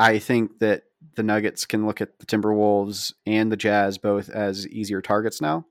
I 0.00 0.18
think 0.18 0.60
that 0.60 0.84
the 1.14 1.22
Nuggets 1.22 1.66
can 1.66 1.86
look 1.86 2.00
at 2.00 2.18
the 2.18 2.24
Timberwolves 2.24 3.12
and 3.26 3.52
the 3.52 3.56
Jazz 3.56 3.98
both 3.98 4.30
as 4.30 4.66
easier 4.66 5.02
targets 5.02 5.42
now. 5.42 5.66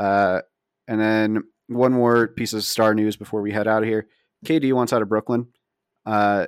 Uh, 0.00 0.40
and 0.88 1.00
then 1.00 1.44
one 1.68 1.92
more 1.92 2.26
piece 2.26 2.54
of 2.54 2.64
star 2.64 2.92
news 2.92 3.16
before 3.16 3.40
we 3.40 3.52
head 3.52 3.68
out 3.68 3.84
of 3.84 3.88
here. 3.88 4.08
KD 4.44 4.72
wants 4.72 4.92
out 4.92 5.00
of 5.00 5.08
Brooklyn. 5.08 5.46
Uh, 6.04 6.46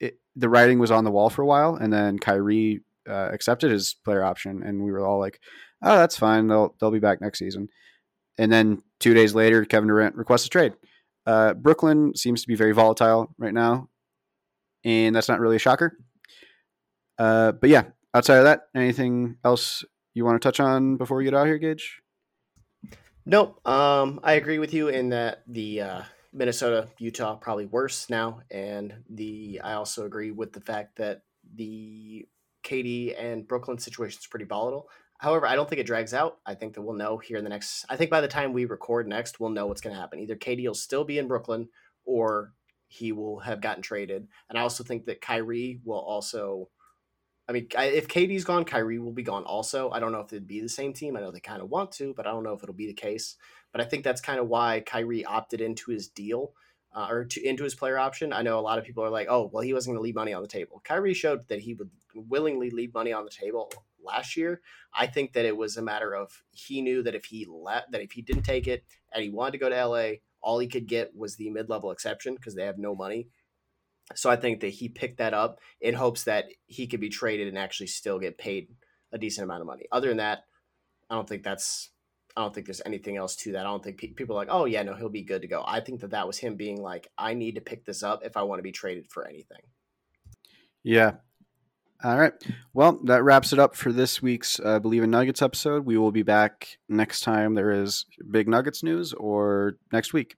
it, 0.00 0.18
the 0.36 0.50
writing 0.50 0.78
was 0.78 0.90
on 0.90 1.04
the 1.04 1.10
wall 1.10 1.30
for 1.30 1.40
a 1.40 1.46
while, 1.46 1.76
and 1.76 1.90
then 1.90 2.18
Kyrie 2.18 2.80
uh, 3.08 3.30
accepted 3.32 3.70
his 3.70 3.94
player 4.04 4.22
option, 4.22 4.62
and 4.62 4.84
we 4.84 4.92
were 4.92 5.06
all 5.06 5.18
like, 5.18 5.40
"Oh, 5.82 5.96
that's 5.96 6.18
fine. 6.18 6.46
They'll 6.46 6.74
they'll 6.78 6.90
be 6.90 6.98
back 6.98 7.22
next 7.22 7.38
season." 7.38 7.70
And 8.36 8.52
then 8.52 8.82
two 8.98 9.14
days 9.14 9.34
later, 9.34 9.64
Kevin 9.64 9.88
Durant 9.88 10.16
requests 10.16 10.44
a 10.44 10.50
trade. 10.50 10.74
Uh, 11.24 11.54
Brooklyn 11.54 12.14
seems 12.14 12.42
to 12.42 12.48
be 12.48 12.54
very 12.54 12.72
volatile 12.72 13.34
right 13.38 13.54
now, 13.54 13.88
and 14.84 15.16
that's 15.16 15.28
not 15.28 15.40
really 15.40 15.56
a 15.56 15.60
shocker. 15.60 15.96
Uh, 17.20 17.52
but 17.52 17.68
yeah, 17.68 17.84
outside 18.14 18.38
of 18.38 18.44
that, 18.44 18.68
anything 18.74 19.36
else 19.44 19.84
you 20.14 20.24
want 20.24 20.40
to 20.40 20.48
touch 20.48 20.58
on 20.58 20.96
before 20.96 21.18
we 21.18 21.24
get 21.24 21.34
out 21.34 21.46
here, 21.46 21.58
Gage? 21.58 22.00
Nope. 23.26 23.60
Um, 23.68 24.20
I 24.22 24.32
agree 24.32 24.58
with 24.58 24.72
you 24.72 24.88
in 24.88 25.10
that 25.10 25.42
the 25.46 25.82
uh, 25.82 26.02
Minnesota, 26.32 26.88
Utah 26.98 27.36
probably 27.36 27.66
worse 27.66 28.08
now, 28.08 28.40
and 28.50 28.94
the 29.10 29.60
I 29.62 29.74
also 29.74 30.06
agree 30.06 30.30
with 30.30 30.54
the 30.54 30.62
fact 30.62 30.96
that 30.96 31.20
the 31.56 32.26
KD 32.64 33.14
and 33.22 33.46
Brooklyn 33.46 33.76
situation 33.76 34.18
is 34.18 34.26
pretty 34.26 34.46
volatile. 34.46 34.88
However, 35.18 35.46
I 35.46 35.56
don't 35.56 35.68
think 35.68 35.82
it 35.82 35.86
drags 35.86 36.14
out. 36.14 36.38
I 36.46 36.54
think 36.54 36.72
that 36.72 36.80
we'll 36.80 36.96
know 36.96 37.18
here 37.18 37.36
in 37.36 37.44
the 37.44 37.50
next. 37.50 37.84
I 37.90 37.96
think 37.96 38.10
by 38.10 38.22
the 38.22 38.28
time 38.28 38.54
we 38.54 38.64
record 38.64 39.06
next, 39.06 39.38
we'll 39.38 39.50
know 39.50 39.66
what's 39.66 39.82
going 39.82 39.94
to 39.94 40.00
happen. 40.00 40.20
Either 40.20 40.36
KD 40.36 40.66
will 40.66 40.74
still 40.74 41.04
be 41.04 41.18
in 41.18 41.28
Brooklyn, 41.28 41.68
or 42.06 42.54
he 42.88 43.12
will 43.12 43.40
have 43.40 43.60
gotten 43.60 43.82
traded. 43.82 44.26
And 44.48 44.58
I 44.58 44.62
also 44.62 44.82
think 44.82 45.04
that 45.04 45.20
Kyrie 45.20 45.82
will 45.84 46.00
also 46.00 46.70
I 47.50 47.52
mean, 47.52 47.66
if 47.76 48.06
KD's 48.06 48.44
gone, 48.44 48.64
Kyrie 48.64 49.00
will 49.00 49.10
be 49.10 49.24
gone 49.24 49.42
also. 49.42 49.90
I 49.90 49.98
don't 49.98 50.12
know 50.12 50.20
if 50.20 50.32
it'd 50.32 50.46
be 50.46 50.60
the 50.60 50.68
same 50.68 50.92
team. 50.92 51.16
I 51.16 51.20
know 51.20 51.32
they 51.32 51.40
kind 51.40 51.60
of 51.60 51.68
want 51.68 51.90
to, 51.92 52.14
but 52.14 52.24
I 52.24 52.30
don't 52.30 52.44
know 52.44 52.52
if 52.52 52.62
it'll 52.62 52.76
be 52.76 52.86
the 52.86 52.92
case. 52.92 53.34
But 53.72 53.80
I 53.80 53.84
think 53.84 54.04
that's 54.04 54.20
kind 54.20 54.38
of 54.38 54.46
why 54.46 54.84
Kyrie 54.86 55.24
opted 55.24 55.60
into 55.60 55.90
his 55.90 56.06
deal 56.06 56.52
uh, 56.94 57.08
or 57.10 57.24
to, 57.24 57.44
into 57.44 57.64
his 57.64 57.74
player 57.74 57.98
option. 57.98 58.32
I 58.32 58.42
know 58.42 58.56
a 58.56 58.60
lot 58.60 58.78
of 58.78 58.84
people 58.84 59.02
are 59.02 59.10
like, 59.10 59.26
oh, 59.28 59.50
well, 59.52 59.64
he 59.64 59.74
wasn't 59.74 59.94
going 59.94 59.98
to 59.98 60.04
leave 60.04 60.14
money 60.14 60.32
on 60.32 60.42
the 60.42 60.48
table. 60.48 60.80
Kyrie 60.84 61.12
showed 61.12 61.48
that 61.48 61.58
he 61.58 61.74
would 61.74 61.90
willingly 62.14 62.70
leave 62.70 62.94
money 62.94 63.12
on 63.12 63.24
the 63.24 63.32
table 63.32 63.72
last 64.00 64.36
year. 64.36 64.60
I 64.94 65.08
think 65.08 65.32
that 65.32 65.44
it 65.44 65.56
was 65.56 65.76
a 65.76 65.82
matter 65.82 66.14
of 66.14 66.44
he 66.52 66.80
knew 66.82 67.02
that 67.02 67.16
if 67.16 67.24
he 67.24 67.48
let 67.50 67.90
that 67.90 68.00
if 68.00 68.12
he 68.12 68.22
didn't 68.22 68.44
take 68.44 68.68
it 68.68 68.84
and 69.12 69.24
he 69.24 69.28
wanted 69.28 69.52
to 69.52 69.58
go 69.58 69.68
to 69.68 69.86
LA, 69.86 70.10
all 70.40 70.60
he 70.60 70.68
could 70.68 70.86
get 70.86 71.16
was 71.16 71.34
the 71.34 71.50
mid 71.50 71.68
level 71.68 71.90
exception 71.90 72.36
because 72.36 72.54
they 72.54 72.64
have 72.64 72.78
no 72.78 72.94
money. 72.94 73.26
So 74.14 74.30
I 74.30 74.36
think 74.36 74.60
that 74.60 74.68
he 74.68 74.88
picked 74.88 75.18
that 75.18 75.34
up 75.34 75.60
in 75.80 75.94
hopes 75.94 76.24
that 76.24 76.46
he 76.66 76.86
could 76.86 77.00
be 77.00 77.08
traded 77.08 77.48
and 77.48 77.58
actually 77.58 77.86
still 77.86 78.18
get 78.18 78.38
paid 78.38 78.68
a 79.12 79.18
decent 79.18 79.44
amount 79.44 79.60
of 79.60 79.66
money. 79.66 79.86
Other 79.92 80.08
than 80.08 80.18
that, 80.18 80.44
I 81.08 81.14
don't 81.14 81.28
think 81.28 81.42
that's 81.42 81.90
I 82.36 82.42
don't 82.42 82.54
think 82.54 82.66
there's 82.66 82.82
anything 82.86 83.16
else 83.16 83.34
to 83.36 83.52
that. 83.52 83.66
I 83.66 83.70
don't 83.70 83.82
think 83.82 83.98
pe- 83.98 84.08
people 84.08 84.36
are 84.36 84.38
like, 84.38 84.48
"Oh 84.50 84.64
yeah, 84.64 84.82
no, 84.82 84.94
he'll 84.94 85.08
be 85.08 85.22
good 85.22 85.42
to 85.42 85.48
go." 85.48 85.64
I 85.66 85.80
think 85.80 86.00
that 86.00 86.10
that 86.10 86.26
was 86.26 86.38
him 86.38 86.56
being 86.56 86.80
like, 86.80 87.08
"I 87.18 87.34
need 87.34 87.56
to 87.56 87.60
pick 87.60 87.84
this 87.84 88.02
up 88.02 88.24
if 88.24 88.36
I 88.36 88.42
want 88.42 88.60
to 88.60 88.62
be 88.62 88.72
traded 88.72 89.10
for 89.10 89.26
anything." 89.26 89.62
Yeah. 90.82 91.14
All 92.02 92.16
right. 92.16 92.32
Well, 92.72 92.98
that 93.04 93.24
wraps 93.24 93.52
it 93.52 93.58
up 93.58 93.76
for 93.76 93.92
this 93.92 94.22
week's 94.22 94.58
uh, 94.60 94.80
Bleav 94.80 95.04
in 95.04 95.10
Nuggets 95.10 95.42
episode. 95.42 95.84
We 95.84 95.98
will 95.98 96.12
be 96.12 96.22
back 96.22 96.78
next 96.88 97.20
time 97.20 97.54
there 97.54 97.70
is 97.70 98.06
big 98.30 98.48
Nuggets 98.48 98.82
news 98.82 99.12
or 99.12 99.76
next 99.92 100.14
week, 100.14 100.36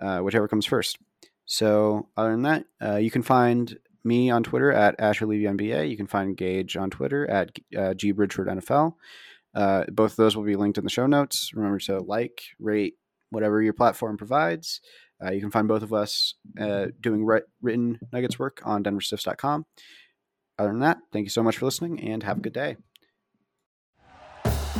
uh, 0.00 0.20
whichever 0.20 0.46
comes 0.46 0.66
first. 0.66 0.98
So 1.46 2.08
other 2.16 2.32
than 2.32 2.42
that, 2.42 2.64
uh, 2.82 2.96
you 2.96 3.10
can 3.10 3.22
find 3.22 3.76
me 4.04 4.30
on 4.30 4.42
Twitter 4.42 4.72
at 4.72 4.96
Asher 4.98 5.26
Levy 5.26 5.44
NBA. 5.44 5.88
You 5.90 5.96
can 5.96 6.06
find 6.06 6.36
Gage 6.36 6.76
on 6.76 6.90
Twitter 6.90 7.28
at 7.28 7.50
uh, 7.76 7.94
G 7.94 8.12
Bridgford 8.12 8.48
NFL. 8.48 8.94
Uh, 9.54 9.84
both 9.88 10.12
of 10.12 10.16
those 10.16 10.36
will 10.36 10.44
be 10.44 10.56
linked 10.56 10.78
in 10.78 10.84
the 10.84 10.90
show 10.90 11.06
notes. 11.06 11.52
Remember 11.54 11.78
to 11.80 12.00
like, 12.00 12.42
rate, 12.58 12.94
whatever 13.30 13.62
your 13.62 13.74
platform 13.74 14.16
provides. 14.16 14.80
Uh, 15.24 15.30
you 15.30 15.40
can 15.40 15.50
find 15.50 15.68
both 15.68 15.82
of 15.82 15.92
us 15.92 16.34
uh, 16.60 16.86
doing 17.00 17.24
written 17.60 18.00
Nuggets 18.12 18.38
work 18.38 18.60
on 18.64 18.82
DenverStiffs.com. 18.82 19.66
Other 20.58 20.70
than 20.70 20.80
that, 20.80 20.98
thank 21.12 21.24
you 21.24 21.30
so 21.30 21.42
much 21.42 21.58
for 21.58 21.66
listening 21.66 22.00
and 22.00 22.22
have 22.22 22.38
a 22.38 22.42
good 22.42 22.52
day. 22.52 22.76